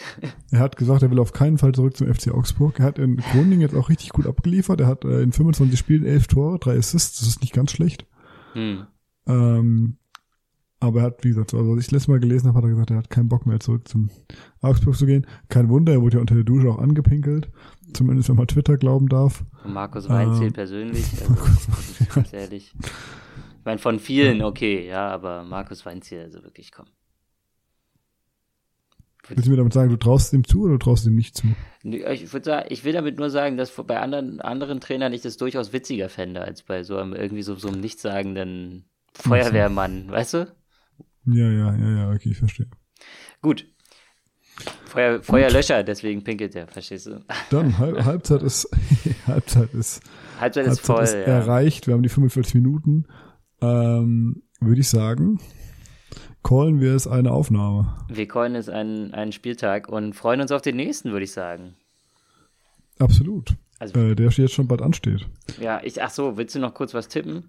Er 0.52 0.60
hat 0.60 0.78
gesagt, 0.78 1.02
er 1.04 1.12
will 1.12 1.20
auf 1.20 1.34
keinen 1.34 1.58
Fall 1.58 1.74
zurück 1.74 1.98
zum 1.98 2.08
FC 2.14 2.32
Augsburg. 2.32 2.80
Er 2.80 2.86
hat 2.86 2.98
in 3.00 3.18
Groningen 3.18 3.60
jetzt 3.62 3.76
auch 3.76 3.90
richtig 3.90 4.10
gut 4.12 4.26
abgeliefert. 4.26 4.80
Er 4.82 4.88
hat 4.88 5.04
äh, 5.06 5.22
in 5.22 5.32
25 5.34 5.78
Spielen 5.78 6.06
11 6.06 6.28
Tore, 6.28 6.58
3 6.60 6.78
Assists. 6.78 7.20
Das 7.20 7.28
ist 7.28 7.42
nicht 7.42 7.54
ganz 7.54 7.72
schlecht. 7.72 8.06
hm. 8.54 8.86
Ähm, 9.28 9.98
aber 10.80 11.02
er 11.02 11.06
hat, 11.06 11.24
wie 11.24 11.30
gesagt, 11.30 11.54
also 11.54 11.74
als 11.74 11.86
ich 11.86 11.92
letztes 11.92 12.08
Mal 12.08 12.20
gelesen 12.20 12.48
habe, 12.48 12.58
hat 12.58 12.64
er 12.64 12.70
gesagt, 12.72 12.90
er 12.90 12.98
hat 12.98 13.10
keinen 13.12 13.30
Bock 13.30 13.46
mehr 13.46 13.60
zurück 13.60 13.88
zum 13.88 14.10
Augsburg 14.62 14.96
zu 14.96 15.06
gehen. 15.06 15.28
Kein 15.48 15.70
Wunder, 15.70 15.92
er 15.94 16.02
wurde 16.02 16.16
ja 16.16 16.22
unter 16.22 16.34
der 16.34 16.44
Dusche 16.44 16.70
auch 16.70 16.80
angepinkelt. 16.80 17.52
Zumindest 17.94 18.30
wenn 18.30 18.36
man 18.38 18.48
Twitter 18.48 18.78
glauben 18.78 19.08
darf. 19.08 19.46
Und 19.64 19.74
Markus 19.74 20.10
Weinziel 20.10 20.48
Ähm, 20.48 20.54
persönlich, 20.54 21.06
also, 21.22 21.36
ganz 22.16 22.34
ehrlich. 22.34 22.74
Ich 22.80 23.66
meine, 23.66 23.78
von 23.78 24.00
vielen 24.00 24.42
okay, 24.42 24.88
ja, 24.88 25.08
aber 25.10 25.44
Markus 25.44 25.86
Weinziel, 25.86 26.22
also 26.22 26.42
wirklich, 26.44 26.72
komm. 26.72 26.88
Willst 29.28 29.46
du 29.46 29.52
mir 29.52 29.58
damit 29.58 29.74
sagen, 29.74 29.90
du 29.90 29.98
traust 29.98 30.34
ihm 30.34 30.44
zu 30.44 30.64
oder 30.64 30.74
du 30.74 30.80
traust 30.80 31.06
ihm 31.06 31.16
nicht 31.16 31.38
zu? 31.38 31.48
Ich 31.84 32.34
würde 32.34 32.46
sagen, 32.46 32.66
ich 32.70 32.84
will 32.84 32.94
damit 32.94 33.18
nur 33.18 33.30
sagen, 33.30 33.58
dass 33.58 33.72
bei 33.72 34.00
anderen, 34.00 34.42
anderen 34.42 34.82
Trainern 34.82 35.14
ich 35.14 35.22
das 35.22 35.38
durchaus 35.38 35.74
witziger 35.74 36.10
fände, 36.10 36.42
als 36.42 36.64
bei 36.64 36.84
so 36.84 36.98
einem 36.98 37.14
irgendwie 37.14 37.44
so, 37.44 37.56
so 37.56 37.68
einem 37.68 37.82
nichtssagenden 37.82 38.86
Feuerwehrmann, 39.14 40.10
weißt 40.10 40.34
du? 40.34 40.56
Ja, 41.26 41.50
ja, 41.50 41.76
ja, 41.76 41.90
ja, 41.98 42.12
okay, 42.12 42.30
ich 42.32 42.38
verstehe. 42.38 42.68
Gut. 43.42 43.68
Feuer, 44.86 45.24
Feuerlöscher, 45.24 45.84
deswegen 45.84 46.24
pinkelt 46.24 46.56
er, 46.56 46.68
verstehst 46.68 47.08
du? 47.08 47.24
Dann, 47.50 47.78
Halb, 47.78 47.98
Halbzeit 48.06 48.44
ist, 48.44 48.70
Halbzeit 49.26 49.74
ist, 49.74 50.02
Halbzeit 50.40 50.66
ist 50.66 50.70
Halbzeit 50.70 50.86
voll, 50.86 51.04
ist 51.04 51.14
ja. 51.14 51.20
erreicht. 51.20 51.88
Wir 51.88 51.94
haben 51.94 52.04
die 52.04 52.10
45 52.10 52.56
Minuten. 52.56 53.06
Ähm, 53.62 54.44
würde 54.60 54.82
ich 54.82 54.90
sagen, 54.90 55.40
callen 56.44 56.80
wir 56.80 56.96
es 56.96 57.08
eine 57.08 57.32
Aufnahme. 57.32 57.94
Wir 58.10 58.28
callen 58.28 58.56
es 58.56 58.70
einen, 58.70 59.14
einen 59.14 59.32
Spieltag 59.32 59.88
und 59.90 60.14
freuen 60.16 60.42
uns 60.42 60.52
auf 60.52 60.62
den 60.62 60.76
nächsten, 60.76 61.12
würde 61.12 61.24
ich 61.26 61.32
sagen. 61.32 61.76
Absolut. 63.00 63.56
Also, 63.80 64.00
Äh, 64.00 64.16
der 64.16 64.30
jetzt 64.30 64.54
schon 64.54 64.68
bald 64.68 64.82
ansteht. 64.82 65.28
ja, 65.60 65.82
ich, 65.84 66.02
ach 66.02 66.10
so, 66.12 66.38
willst 66.38 66.56
du 66.56 66.60
noch 66.60 66.74
kurz 66.74 66.94
was 66.94 67.08
tippen? 67.08 67.46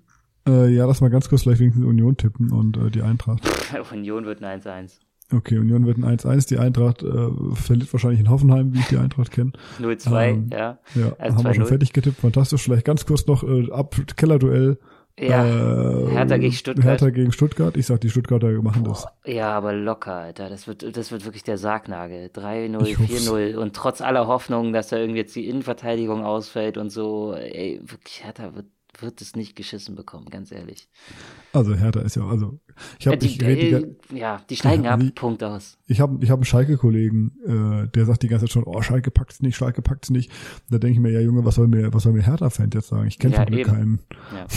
Äh, 0.46 0.74
ja, 0.74 0.86
lass 0.86 1.00
mal 1.00 1.10
ganz 1.10 1.28
kurz 1.28 1.42
gleich 1.42 1.58
wenigstens 1.58 1.84
Union 1.86 2.16
tippen 2.16 2.50
und 2.52 2.76
äh, 2.76 2.90
die 2.90 3.02
Eintracht. 3.02 3.42
Union 3.92 4.24
wird 4.24 4.42
ein 4.42 4.60
1-1. 4.60 4.92
Okay, 5.32 5.58
Union 5.58 5.86
wird 5.86 5.98
ein 5.98 6.04
1-1. 6.04 6.48
Die 6.48 6.58
Eintracht 6.58 7.02
äh, 7.02 7.28
verliert 7.54 7.92
wahrscheinlich 7.92 8.20
in 8.20 8.28
Hoffenheim, 8.28 8.74
wie 8.74 8.80
ich 8.80 8.88
die 8.88 8.98
Eintracht 8.98 9.30
kenne. 9.30 9.52
0-2, 9.80 10.24
Ähm, 10.30 10.48
ja. 10.52 10.78
Ja, 10.94 11.12
Also 11.18 11.36
haben 11.38 11.44
wir 11.44 11.54
schon 11.54 11.64
2-0. 11.64 11.68
fertig 11.68 11.92
getippt. 11.92 12.20
Fantastisch. 12.20 12.62
Vielleicht 12.62 12.84
ganz 12.84 13.06
kurz 13.06 13.26
noch 13.26 13.42
äh, 13.44 13.70
ab 13.70 13.94
Kellerduell. 14.16 14.78
Ja, 15.20 15.44
äh, 15.46 16.10
Hertha 16.10 16.36
gegen 16.38 16.52
Stuttgart. 16.52 16.84
Hertha 16.86 17.10
gegen 17.10 17.32
Stuttgart. 17.32 17.76
Ich 17.76 17.86
sag, 17.86 18.00
die 18.00 18.08
Stuttgarter 18.10 18.50
machen 18.62 18.84
das. 18.84 19.06
Ja, 19.26 19.50
aber 19.56 19.72
locker, 19.74 20.14
Alter. 20.14 20.48
Das 20.48 20.66
wird, 20.66 20.96
das 20.96 21.12
wird 21.12 21.24
wirklich 21.24 21.44
der 21.44 21.58
Sargnagel. 21.58 22.30
3-0, 22.34 22.86
Ich 22.86 22.98
hoff's. 22.98 23.28
4-0. 23.28 23.56
Und 23.56 23.74
trotz 23.76 24.00
aller 24.00 24.26
Hoffnung, 24.26 24.72
dass 24.72 24.88
da 24.88 24.96
irgendwie 24.96 25.18
jetzt 25.20 25.36
die 25.36 25.48
Innenverteidigung 25.48 26.24
ausfällt 26.24 26.78
und 26.78 26.90
so, 26.90 27.34
ey, 27.34 27.80
wirklich, 27.84 28.24
Hertha 28.24 28.54
wird, 28.54 28.66
wird 29.00 29.20
es 29.20 29.36
nicht 29.36 29.54
geschissen 29.56 29.94
bekommen, 29.96 30.26
ganz 30.30 30.50
ehrlich. 30.52 30.88
Also 31.52 31.74
Hertha 31.74 32.00
ist 32.00 32.16
ja, 32.16 32.26
also 32.26 32.58
ich 32.98 33.06
habe 33.06 33.16
die, 33.18 33.38
äh, 33.40 33.86
ja, 34.14 34.40
die 34.48 34.56
steigen 34.56 34.84
Ja, 34.84 34.92
ab, 34.94 35.00
wie- 35.00 35.10
Punkt 35.10 35.42
aus. 35.44 35.78
ich 35.86 36.00
habe 36.00 36.22
ich 36.22 36.30
hab 36.30 36.38
einen 36.38 36.44
Schalke-Kollegen, 36.44 37.32
äh, 37.84 37.88
der 37.88 38.04
sagt 38.06 38.22
die 38.22 38.28
ganze 38.28 38.46
Zeit 38.46 38.52
schon, 38.52 38.64
oh, 38.64 38.80
Schalke 38.82 39.10
packt's 39.10 39.40
nicht, 39.40 39.56
Schalke 39.56 39.80
packt's 39.82 40.10
nicht. 40.10 40.30
Da 40.70 40.78
denke 40.78 40.94
ich 40.94 41.00
mir, 41.00 41.10
ja 41.10 41.20
Junge, 41.20 41.44
was 41.44 41.54
soll 41.56 41.68
mir, 41.68 41.92
was 41.92 42.02
soll 42.02 42.12
mir 42.12 42.22
Hertha-Fan 42.22 42.70
jetzt 42.74 42.88
sagen? 42.88 43.06
Ich 43.08 43.18
kenne 43.18 43.34
Ja, 43.34 43.44
von 43.44 43.62
keinen. 43.62 44.00
Ja. 44.34 44.46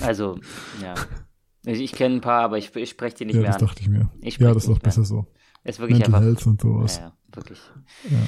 Also, 0.00 0.38
ja. 0.82 0.94
Ich, 1.66 1.80
ich 1.80 1.92
kenne 1.92 2.16
ein 2.16 2.20
paar, 2.20 2.42
aber 2.42 2.58
ich, 2.58 2.74
ich 2.76 2.90
spreche 2.90 3.16
die 3.16 3.24
nicht 3.26 3.36
Ja, 3.36 3.42
mehr 3.42 3.52
das 3.52 3.60
an. 3.62 3.66
dachte 3.68 3.80
ich 3.82 3.88
mir. 3.88 4.10
Ich 4.20 4.38
ja, 4.38 4.52
das 4.52 4.64
ist 4.64 4.68
doch 4.70 4.78
besser 4.80 5.04
so. 5.04 5.26
Ist 5.64 5.78
wirklich 5.80 5.98
Mental 6.00 6.14
einfach. 6.16 6.26
Health 6.26 6.46
und 6.46 6.60
sowas. 6.60 6.98
Ja, 6.98 7.16
wirklich. 7.32 7.58
Ja. 8.10 8.18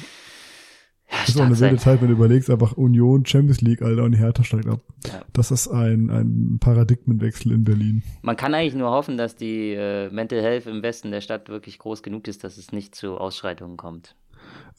Ja, 1.09 1.17
Das 1.21 1.29
ist 1.29 1.39
auch 1.39 1.45
eine 1.45 1.57
wilde. 1.57 1.77
Zeit, 1.77 2.01
wenn 2.01 2.07
du 2.09 2.13
überlegst, 2.15 2.49
einfach 2.49 2.73
Union, 2.73 3.25
Champions 3.25 3.61
League, 3.61 3.81
Alter, 3.81 4.03
und 4.03 4.11
Hertha 4.13 4.43
steigt 4.43 4.67
ab. 4.67 4.81
Ja. 5.05 5.21
Das 5.31 5.51
ist 5.51 5.69
ein, 5.69 6.09
ein 6.09 6.57
Paradigmenwechsel 6.59 7.53
in 7.53 7.63
Berlin. 7.63 8.03
Man 8.23 8.35
kann 8.35 8.53
eigentlich 8.53 8.75
nur 8.75 8.89
hoffen, 8.91 9.17
dass 9.17 9.35
die 9.37 9.71
äh, 9.73 10.09
Mental 10.09 10.41
Health 10.41 10.65
im 10.65 10.81
Westen 10.83 11.11
der 11.11 11.21
Stadt 11.21 11.47
wirklich 11.47 11.79
groß 11.79 12.03
genug 12.03 12.27
ist, 12.27 12.43
dass 12.43 12.57
es 12.57 12.73
nicht 12.73 12.93
zu 12.95 13.17
Ausschreitungen 13.17 13.77
kommt. 13.77 14.15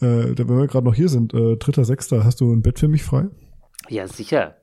Äh, 0.01 0.37
wenn 0.37 0.49
wir 0.49 0.67
gerade 0.67 0.85
noch 0.85 0.95
hier 0.95 1.09
sind, 1.09 1.33
äh, 1.33 1.57
dritter, 1.57 1.85
sechster, 1.87 2.25
hast 2.25 2.41
du 2.43 2.53
ein 2.53 2.61
Bett 2.63 2.79
für 2.79 2.89
mich 2.89 3.05
frei? 3.05 3.29
Ja, 3.89 4.07
sicher. 4.07 4.57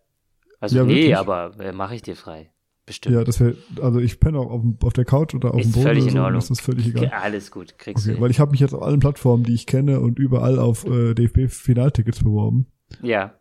Also 0.59 0.77
Ja, 0.77 0.83
nee, 0.83 0.95
wirklich? 0.95 1.17
aber 1.17 1.51
äh, 1.59 1.71
mache 1.71 1.95
ich 1.95 2.01
dir 2.01 2.15
frei. 2.15 2.51
Bestimmt. 2.85 3.15
Ja, 3.15 3.23
das 3.23 3.39
wäre, 3.39 3.55
also 3.81 3.99
ich 3.99 4.19
penne 4.19 4.37
auch 4.37 4.51
auf, 4.51 4.61
auf 4.83 4.93
der 4.93 5.05
Couch 5.05 5.33
oder 5.33 5.53
auf 5.55 5.59
Ist 5.59 5.67
dem 5.69 5.73
Boden 5.73 5.85
völlig 5.87 6.03
oder 6.03 6.11
in 6.11 6.19
Ordnung. 6.19 6.39
das 6.41 6.51
ist 6.51 6.61
völlig 6.61 6.87
egal. 6.87 7.07
Alles 7.19 7.49
gut, 7.49 7.77
kriegst 7.79 8.05
Okay, 8.05 8.15
du. 8.15 8.21
weil 8.21 8.29
ich 8.29 8.39
habe 8.39 8.51
mich 8.51 8.59
jetzt 8.59 8.73
auf 8.75 8.83
allen 8.83 8.99
Plattformen, 8.99 9.43
die 9.43 9.53
ich 9.55 9.65
kenne 9.65 9.99
und 9.99 10.19
überall 10.19 10.59
auf 10.59 10.85
äh, 10.85 11.15
DFB-Finaltickets 11.15 12.23
beworben. 12.23 12.67
Ja, 13.01 13.33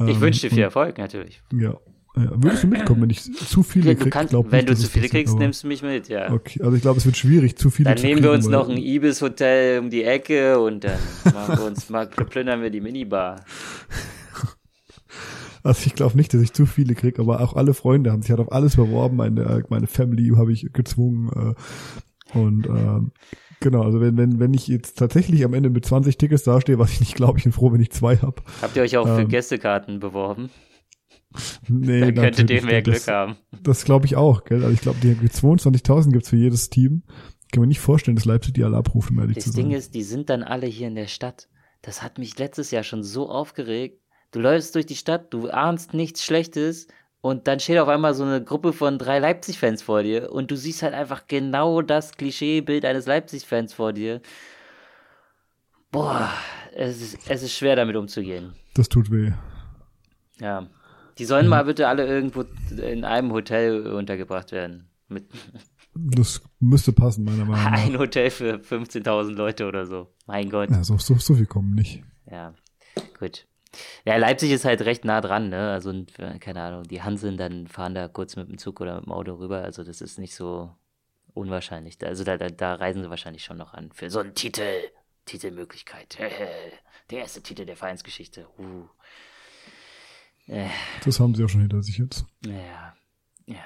ich 0.00 0.16
Ähm, 0.16 0.20
wünsche 0.20 0.40
dir 0.40 0.50
viel 0.50 0.64
Erfolg, 0.64 0.98
natürlich. 0.98 1.42
Ja. 1.52 1.74
ja. 2.16 2.32
Würdest 2.42 2.64
du 2.64 2.66
mitkommen, 2.66 3.02
wenn 3.02 3.10
ich 3.10 3.22
zu 3.22 3.62
viele 3.62 3.94
Du 3.94 4.02
krieg? 4.02 4.12
kannst, 4.12 4.32
wenn 4.32 4.42
nicht, 4.50 4.68
du 4.68 4.74
zu 4.74 4.88
viele 4.88 5.08
kriegst, 5.08 5.34
aber- 5.34 5.44
nimmst 5.44 5.62
du 5.62 5.68
mich 5.68 5.82
mit, 5.82 6.08
ja. 6.08 6.32
Okay, 6.32 6.60
also 6.62 6.74
ich 6.74 6.82
glaube, 6.82 6.98
es 6.98 7.06
wird 7.06 7.16
schwierig, 7.16 7.56
zu 7.56 7.70
viele 7.70 7.90
Dann 7.90 7.98
zu 7.98 8.04
nehmen 8.06 8.24
wir 8.24 8.32
uns 8.32 8.48
noch 8.48 8.68
ein 8.68 8.76
Ibis-Hotel 8.78 9.78
um 9.78 9.90
die 9.90 10.02
Ecke 10.02 10.58
und 10.58 10.82
dann 10.82 10.98
machen 11.32 11.56
wir 11.58 11.64
uns 11.66 11.88
mal, 11.88 12.08
plündern 12.08 12.62
wir 12.62 12.70
die 12.70 12.80
Minibar. 12.80 13.44
Also 15.62 15.86
ich 15.86 15.94
glaube 15.94 16.16
nicht, 16.16 16.32
dass 16.34 16.40
ich 16.42 16.52
zu 16.52 16.66
viele 16.66 16.94
krieg, 16.94 17.18
aber 17.18 17.40
auch 17.40 17.54
alle 17.54 17.74
Freunde 17.74 18.12
haben 18.12 18.22
sich 18.22 18.30
halt 18.30 18.40
auf 18.40 18.52
alles 18.52 18.76
beworben. 18.76 19.16
Meine, 19.16 19.64
meine 19.68 19.86
Family 19.86 20.32
habe 20.36 20.52
ich 20.52 20.72
gezwungen. 20.72 21.54
Äh, 22.34 22.38
und 22.38 22.66
ähm, 22.66 23.12
genau, 23.60 23.82
also 23.82 24.00
wenn, 24.00 24.16
wenn, 24.16 24.38
wenn 24.38 24.52
ich 24.54 24.68
jetzt 24.68 24.98
tatsächlich 24.98 25.44
am 25.44 25.54
Ende 25.54 25.70
mit 25.70 25.84
20 25.84 26.18
Tickets 26.18 26.42
dastehe, 26.44 26.78
was 26.78 26.92
ich 26.92 27.00
nicht 27.00 27.14
glaube, 27.14 27.38
ich 27.38 27.44
bin 27.44 27.52
froh, 27.52 27.72
wenn 27.72 27.80
ich 27.80 27.90
zwei 27.90 28.16
habe. 28.18 28.42
Habt 28.62 28.76
ihr 28.76 28.82
euch 28.82 28.96
auch 28.98 29.06
für 29.06 29.22
Ähm, 29.22 29.28
Gästekarten 29.28 29.98
beworben? 30.00 30.50
Nee, 31.68 32.00
Dann 32.00 32.14
könntet 32.14 32.50
ihr 32.50 32.64
mehr. 32.64 32.82
Glück 32.82 32.96
das, 32.96 33.08
haben. 33.08 33.36
Das 33.62 33.84
glaube 33.84 34.06
ich 34.06 34.16
auch, 34.16 34.44
gell? 34.44 34.62
Also 34.62 34.72
ich 34.74 34.80
glaube, 34.80 34.98
die 35.02 35.14
22.000 35.14 36.12
gibt's 36.12 36.30
für 36.30 36.36
jedes 36.36 36.70
Team. 36.70 37.02
Ich 37.44 37.52
kann 37.52 37.60
mir 37.62 37.66
nicht 37.66 37.80
vorstellen, 37.80 38.16
dass 38.16 38.24
Leipzig 38.24 38.54
die 38.54 38.64
alle 38.64 38.76
abrufen, 38.76 39.16
um 39.16 39.22
ehrlich 39.22 39.38
zu 39.38 39.48
Das 39.48 39.54
sein. 39.54 39.64
Ding 39.68 39.76
ist, 39.76 39.94
die 39.94 40.02
sind 40.02 40.30
dann 40.30 40.42
alle 40.42 40.66
hier 40.66 40.88
in 40.88 40.94
der 40.94 41.06
Stadt. 41.06 41.48
Das 41.82 42.02
hat 42.02 42.18
mich 42.18 42.38
letztes 42.38 42.70
Jahr 42.70 42.82
schon 42.82 43.02
so 43.02 43.28
aufgeregt. 43.30 44.00
Du 44.30 44.40
läufst 44.40 44.74
durch 44.74 44.86
die 44.86 44.96
Stadt, 44.96 45.32
du 45.32 45.48
ahnst 45.50 45.94
nichts 45.94 46.22
Schlechtes 46.24 46.86
und 47.20 47.48
dann 47.48 47.60
steht 47.60 47.78
auf 47.78 47.88
einmal 47.88 48.14
so 48.14 48.24
eine 48.24 48.42
Gruppe 48.44 48.72
von 48.72 48.98
drei 48.98 49.18
Leipzig-Fans 49.18 49.82
vor 49.82 50.02
dir 50.02 50.30
und 50.32 50.50
du 50.50 50.56
siehst 50.56 50.82
halt 50.82 50.94
einfach 50.94 51.26
genau 51.26 51.80
das 51.82 52.12
Klischeebild 52.12 52.84
eines 52.84 53.06
Leipzig-Fans 53.06 53.72
vor 53.74 53.92
dir. 53.92 54.20
Boah, 55.90 56.28
es 56.74 57.00
ist, 57.00 57.30
es 57.30 57.42
ist 57.42 57.54
schwer 57.54 57.76
damit 57.76 57.96
umzugehen. 57.96 58.52
das 58.74 58.88
tut 58.88 59.10
weh. 59.10 59.32
Ja. 60.40 60.68
Die 61.18 61.24
sollen 61.24 61.48
mal 61.48 61.64
bitte 61.64 61.88
alle 61.88 62.06
irgendwo 62.06 62.44
in 62.80 63.04
einem 63.04 63.32
Hotel 63.32 63.86
untergebracht 63.88 64.52
werden. 64.52 64.88
Mit 65.08 65.26
Das 65.94 66.40
müsste 66.60 66.92
passen, 66.92 67.24
meiner 67.24 67.44
Meinung 67.44 67.64
nach. 67.64 67.72
ein 67.72 67.98
Hotel 67.98 68.30
für 68.30 68.54
15.000 68.58 69.32
Leute 69.32 69.66
oder 69.66 69.84
so. 69.84 70.06
Mein 70.26 70.48
Gott. 70.48 70.70
Ja, 70.70 70.84
so, 70.84 70.96
so, 70.96 71.16
so 71.16 71.34
viel 71.34 71.46
kommen 71.46 71.74
nicht. 71.74 72.04
Ja, 72.30 72.54
gut. 73.18 73.46
Ja, 74.04 74.16
Leipzig 74.16 74.50
ist 74.50 74.64
halt 74.64 74.82
recht 74.82 75.04
nah 75.04 75.20
dran, 75.20 75.48
ne? 75.48 75.70
Also, 75.72 75.90
äh, 75.90 76.38
keine 76.38 76.62
Ahnung, 76.62 76.84
die 76.84 77.02
Hanseln 77.02 77.36
dann 77.36 77.66
fahren 77.66 77.94
da 77.94 78.08
kurz 78.08 78.36
mit 78.36 78.48
dem 78.48 78.58
Zug 78.58 78.80
oder 78.80 78.96
mit 78.96 79.06
dem 79.06 79.12
Auto 79.12 79.34
rüber. 79.34 79.62
Also, 79.62 79.84
das 79.84 80.00
ist 80.00 80.18
nicht 80.18 80.34
so 80.34 80.70
unwahrscheinlich. 81.34 81.96
Also, 82.04 82.24
da, 82.24 82.36
da, 82.36 82.48
da 82.48 82.74
reisen 82.74 83.02
sie 83.02 83.10
wahrscheinlich 83.10 83.44
schon 83.44 83.56
noch 83.58 83.74
an. 83.74 83.90
Für 83.92 84.10
so 84.10 84.20
einen 84.20 84.34
Titel. 84.34 84.62
Titelmöglichkeit. 85.24 86.18
Der 87.10 87.20
erste 87.20 87.42
Titel 87.42 87.64
der 87.64 87.76
Vereinsgeschichte. 87.76 88.46
Uh. 88.58 88.86
Äh, 90.46 90.68
Das 91.04 91.20
haben 91.20 91.34
sie 91.34 91.44
auch 91.44 91.48
schon 91.48 91.62
hinter 91.62 91.82
sich 91.82 91.98
jetzt. 91.98 92.24
ja. 92.44 92.94
Ja. 93.46 93.64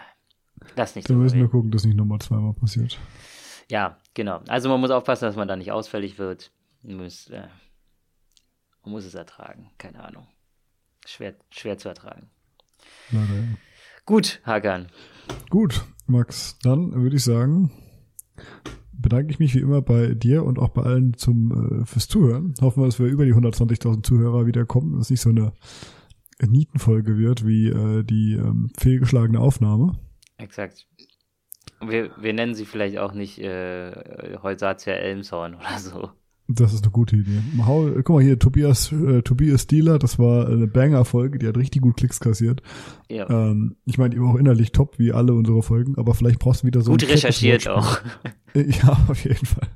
Lass 0.77 0.95
nicht 0.95 1.11
Da 1.11 1.15
müssen 1.15 1.41
wir 1.41 1.49
gucken, 1.49 1.73
dass 1.73 1.85
nicht 1.85 1.97
nochmal 1.97 2.21
zweimal 2.21 2.53
passiert. 2.55 2.99
Ja, 3.69 3.99
genau. 4.15 4.41
Also, 4.49 4.69
man 4.69 4.81
muss 4.81 4.91
aufpassen, 4.93 5.25
dass 5.25 5.35
man 5.35 5.49
da 5.49 5.57
nicht 5.57 5.73
ausfällig 5.73 6.19
wird. 6.19 6.53
Muss, 6.83 7.31
äh, 7.31 7.49
man 8.83 8.93
muss 8.93 9.05
es 9.05 9.15
ertragen. 9.15 9.71
Keine 9.79 10.03
Ahnung. 10.05 10.27
Schwer, 11.07 11.35
schwer 11.51 11.79
zu 11.79 11.89
ertragen. 11.89 12.31
Leider. 13.11 13.59
Gut, 14.05 14.41
Hagan. 14.45 14.89
Gut, 15.51 15.85
Max, 16.07 16.59
dann 16.63 16.93
würde 16.93 17.17
ich 17.17 17.25
sagen, 17.25 17.71
bedanke 18.93 19.31
ich 19.31 19.39
mich 19.39 19.55
wie 19.55 19.61
immer 19.61 19.83
bei 19.83 20.15
dir 20.15 20.45
und 20.45 20.59
auch 20.59 20.71
bei 20.71 20.83
allen 20.83 21.15
zum 21.15 21.83
äh, 21.83 21.87
fürs 21.87 22.09
Zuhören. 22.09 22.55
Hoffen 22.61 22.83
wir, 22.83 22.87
dass 22.87 22.99
wir 22.99 23.07
über 23.07 23.25
die 23.25 23.35
120.000 23.35 24.03
Zuhörer 24.03 24.47
wieder 24.47 24.65
kommen, 24.65 24.97
dass 24.97 25.07
es 25.07 25.11
nicht 25.11 25.21
so 25.21 25.31
eine 25.31 25.53
Nietenfolge 26.41 27.19
wird 27.19 27.47
wie 27.47 27.69
äh, 27.69 28.03
die 28.03 28.35
ähm, 28.35 28.71
fehlgeschlagene 28.77 29.39
Aufnahme. 29.39 29.99
Exakt. 30.39 30.89
Wir, 31.81 32.11
wir 32.21 32.33
nennen 32.33 32.55
sie 32.55 32.65
vielleicht 32.65 32.99
auch 32.99 33.13
nicht 33.13 33.39
äh, 33.39 34.39
Holsatia 34.43 34.95
Elmshorn 34.95 35.55
oder 35.55 35.79
so. 35.79 36.11
Das 36.49 36.75
ist 36.75 36.83
eine 36.83 36.91
gute 36.91 37.17
Idee. 37.17 37.41
Hau, 37.65 37.89
guck 38.03 38.11
mal 38.11 38.23
hier, 38.23 38.39
Tobias, 38.39 38.93
äh, 38.93 39.23
Tobias 39.23 39.63
Stieler, 39.63 39.99
das 39.99 40.19
war 40.19 40.49
eine 40.49 40.67
Banger-Folge, 40.67 41.39
die 41.39 41.47
hat 41.47 41.57
richtig 41.57 41.83
gut 41.83 41.97
Klicks 41.97 42.21
kassiert. 42.21 42.63
Ja. 43.09 43.29
Ähm, 43.31 43.77
ich 43.85 43.97
meine, 43.97 44.11
die 44.11 44.21
war 44.21 44.31
auch 44.31 44.37
innerlich 44.37 44.73
top, 44.73 44.99
wie 44.99 45.13
alle 45.13 45.35
unsere 45.35 45.63
Folgen, 45.63 45.97
aber 45.97 46.15
vielleicht 46.15 46.41
brauchst 46.41 46.63
du 46.63 46.67
wieder 46.67 46.81
so 46.81 46.91
Gut 46.91 47.05
ein 47.05 47.11
recherchiert 47.11 47.69
auch. 47.69 48.01
Ja, 48.55 49.01
auf 49.09 49.25
jeden 49.25 49.47
Fall. 49.47 49.67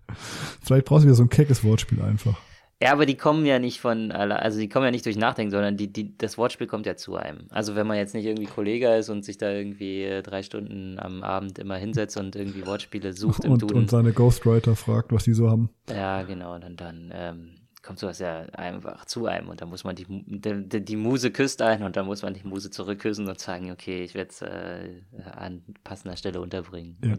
Vielleicht 0.60 0.84
brauchst 0.84 1.04
du 1.04 1.06
wieder 1.06 1.14
so 1.14 1.22
ein 1.22 1.30
keckes 1.30 1.64
Wortspiel 1.64 2.02
einfach. 2.02 2.36
Ja, 2.82 2.92
aber 2.92 3.06
die 3.06 3.16
kommen 3.16 3.46
ja 3.46 3.58
nicht 3.58 3.80
von, 3.80 4.12
also 4.12 4.58
die 4.58 4.68
kommen 4.68 4.84
ja 4.84 4.90
nicht 4.90 5.06
durch 5.06 5.16
Nachdenken, 5.16 5.50
sondern 5.50 5.78
die, 5.78 5.90
die, 5.90 6.16
das 6.18 6.36
Wortspiel 6.36 6.66
kommt 6.66 6.84
ja 6.84 6.94
zu 6.94 7.16
einem. 7.16 7.46
Also 7.48 7.74
wenn 7.74 7.86
man 7.86 7.96
jetzt 7.96 8.14
nicht 8.14 8.26
irgendwie 8.26 8.44
Kollege 8.46 8.94
ist 8.96 9.08
und 9.08 9.24
sich 9.24 9.38
da 9.38 9.50
irgendwie 9.50 10.02
äh, 10.02 10.22
drei 10.22 10.42
Stunden 10.42 10.98
am 10.98 11.22
Abend 11.22 11.58
immer 11.58 11.76
hinsetzt 11.76 12.18
und 12.18 12.36
irgendwie 12.36 12.66
Wortspiele 12.66 13.14
sucht 13.14 13.44
im 13.46 13.52
Und, 13.52 13.62
Duden. 13.62 13.76
und 13.78 13.90
seine 13.90 14.12
Ghostwriter 14.12 14.76
fragt, 14.76 15.10
was 15.10 15.24
die 15.24 15.32
so 15.32 15.48
haben. 15.50 15.70
Ja, 15.88 16.22
genau, 16.24 16.58
dann, 16.58 16.76
dann 16.76 17.10
ähm, 17.14 17.54
kommt 17.82 17.98
sowas 17.98 18.18
ja 18.18 18.40
einfach 18.52 19.06
zu 19.06 19.24
einem 19.24 19.48
und 19.48 19.62
dann 19.62 19.70
muss 19.70 19.84
man 19.84 19.96
die, 19.96 20.04
die, 20.08 20.84
die- 20.84 20.96
Muse 20.96 21.30
küsst 21.30 21.62
einen 21.62 21.82
und 21.82 21.96
dann 21.96 22.04
muss 22.04 22.20
man 22.22 22.34
die 22.34 22.46
Muse 22.46 22.70
zurückküssen 22.70 23.26
und 23.26 23.40
sagen, 23.40 23.70
okay, 23.70 24.02
ich 24.02 24.14
werde 24.14 24.28
es 24.30 24.42
äh, 24.42 25.00
an 25.34 25.62
passender 25.82 26.18
Stelle 26.18 26.42
unterbringen. 26.42 26.98
Ja. 27.02 27.14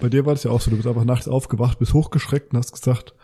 Bei 0.00 0.08
dir 0.08 0.24
war 0.24 0.32
das 0.32 0.44
ja 0.44 0.50
auch 0.50 0.60
so, 0.62 0.70
du 0.70 0.76
bist 0.76 0.88
einfach 0.88 1.04
nachts 1.04 1.28
aufgewacht, 1.28 1.78
bist 1.78 1.92
hochgeschreckt 1.92 2.52
und 2.54 2.58
hast 2.58 2.72
gesagt, 2.72 3.14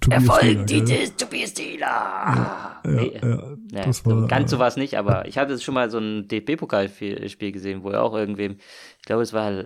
Tobias 0.00 0.22
Erfolg, 0.22 0.66
die 0.66 0.84
gell? 0.84 1.02
ist 1.02 1.18
Tobias 1.18 1.54
Dealer! 1.54 1.86
Ja, 1.86 2.80
nee, 2.84 3.18
ja, 3.20 3.56
Ja, 3.72 3.84
das 3.86 3.98
so, 3.98 4.10
war, 4.10 4.28
ganz 4.28 4.50
so 4.50 4.56
äh, 4.56 4.60
war 4.60 4.68
es 4.68 4.76
nicht, 4.76 4.98
aber 4.98 5.26
ich 5.26 5.38
hatte 5.38 5.58
schon 5.58 5.74
mal 5.74 5.90
so 5.90 5.98
ein 5.98 6.28
DFB-Pokalspiel 6.28 7.52
gesehen, 7.52 7.82
wo 7.82 7.90
er 7.90 8.02
auch 8.02 8.14
irgendwem, 8.14 8.56
ich 8.98 9.04
glaube, 9.04 9.22
es 9.22 9.32
war 9.32 9.64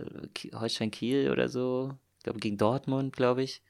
Holstein 0.55 0.91
Kiel 0.91 1.31
oder 1.31 1.49
so, 1.49 1.93
ich 2.19 2.25
glaube 2.25 2.41
gegen 2.41 2.57
Dortmund, 2.57 3.17
glaube 3.17 3.43
ich. 3.43 3.63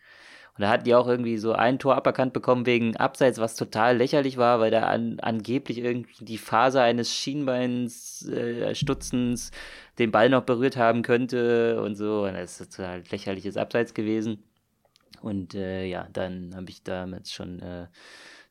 Und 0.59 0.63
da 0.63 0.71
hatten 0.71 0.83
die 0.83 0.95
auch 0.97 1.07
irgendwie 1.07 1.39
so 1.39 1.53
ein 1.53 1.79
Tor 1.79 1.95
aberkannt 1.95 2.33
bekommen 2.33 2.67
wegen 2.67 2.97
Abseits, 2.97 3.39
was 3.39 3.55
total 3.55 3.97
lächerlich 3.97 4.39
war, 4.39 4.59
weil 4.59 4.73
da 4.73 4.89
an, 4.89 5.21
angeblich 5.21 5.79
irgendwie 5.79 6.25
die 6.25 6.37
Faser 6.37 6.83
eines 6.83 7.15
Schienbeins 7.15 8.29
äh, 8.29 8.75
Stutzens 8.75 9.53
den 10.01 10.11
Ball 10.11 10.29
noch 10.29 10.43
berührt 10.43 10.77
haben 10.77 11.03
könnte 11.03 11.81
und 11.81 11.95
so. 11.95 12.25
Und 12.25 12.35
das 12.35 12.61
ist 12.61 12.75
total 12.75 13.05
lächerliches 13.09 13.57
Abseits 13.57 13.95
gewesen. 13.95 14.43
Und 15.21 15.55
äh, 15.55 15.85
ja, 15.87 16.09
dann 16.13 16.55
habe 16.55 16.71
ich 16.71 16.83
damals 16.83 17.33
schon 17.33 17.61
äh, 17.61 17.87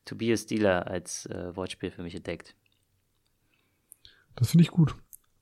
Tobias 0.04 0.46
Dealer 0.46 0.86
als 0.86 1.26
äh, 1.26 1.54
Wortspiel 1.56 1.90
für 1.90 2.02
mich 2.02 2.14
entdeckt. 2.14 2.54
Das 4.36 4.50
finde 4.50 4.62
ich 4.64 4.70
gut. 4.70 4.94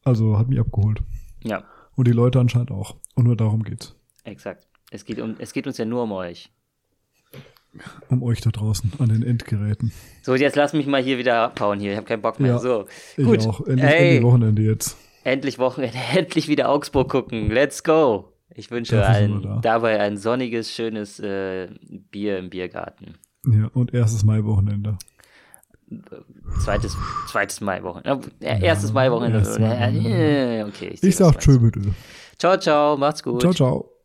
Also 0.05 0.39
hat 0.39 0.49
mich 0.49 0.59
abgeholt. 0.61 1.01
Ja, 1.43 1.65
Und 1.97 2.07
die 2.09 2.13
Leute 2.13 2.39
anscheinend 2.41 2.71
auch. 2.71 2.97
Und 3.15 3.25
nur 3.25 3.37
darum 3.37 3.63
geht's. 3.63 3.95
exakt. 4.25 4.67
Es 4.93 5.05
geht, 5.05 5.19
um, 5.21 5.35
es 5.39 5.53
geht 5.53 5.67
uns 5.67 5.79
ja 5.79 5.85
nur 5.85 6.05
um 6.05 6.13
euch. 6.13 6.53
Um 8.09 8.23
euch 8.23 8.41
da 8.41 8.51
draußen 8.51 8.93
an 9.01 9.09
den 9.09 9.23
Endgeräten. 9.25 9.93
So, 10.23 10.35
jetzt 10.37 10.55
lass 10.57 10.73
mich 10.73 10.87
mal 10.87 11.03
hier 11.03 11.19
wieder 11.19 11.43
abhauen 11.43 11.81
hier. 11.81 11.91
Ich 11.91 11.97
habe 11.97 12.07
keinen 12.07 12.23
Bock 12.23 12.39
mehr. 12.41 12.53
Ja, 12.53 12.59
so, 12.59 12.87
Ich 13.17 13.25
gut. 13.25 13.45
Endlich, 13.67 13.83
endlich 13.83 14.23
Wochenende 14.23 14.63
jetzt. 14.63 14.97
endlich 15.25 15.59
Wochenende, 15.59 15.99
endlich 16.17 16.47
wieder 16.49 16.69
Augsburg 16.71 17.11
gucken. 17.11 17.51
Let's 17.51 17.83
go. 17.83 18.33
Ich 18.55 18.71
wünsche 18.71 19.05
allen 19.05 19.43
da. 19.43 19.59
dabei 19.61 20.01
ein 20.01 20.17
sonniges, 20.17 20.73
schönes 20.73 21.19
äh, 21.21 21.69
Bier 22.11 22.39
im 22.39 22.51
Biergarten. 22.51 23.15
Ja, 23.47 23.69
und 23.75 23.93
erstes 23.95 24.25
Mai-Wochenende. 24.25 24.99
Zweites, 26.65 26.97
zweites 27.29 27.61
Mai-Wochenende. 27.61 28.29
Äh, 28.41 28.63
erstes 28.63 28.93
Mai-Wochenende. 28.93 29.39
erstes 29.39 29.59
Mai-Wochenende. 29.59 30.59
Äh, 30.61 30.65
okay, 30.65 30.89
ich, 30.89 31.03
Ich 31.03 31.17
sag 31.17 31.39
tschö 31.39 31.59
bitte. 31.59 31.81
Ciao, 32.39 32.57
ciao, 32.57 32.97
macht's 32.97 33.23
gut. 33.23 33.41
Ciao, 33.41 33.53
ciao. 33.53 33.96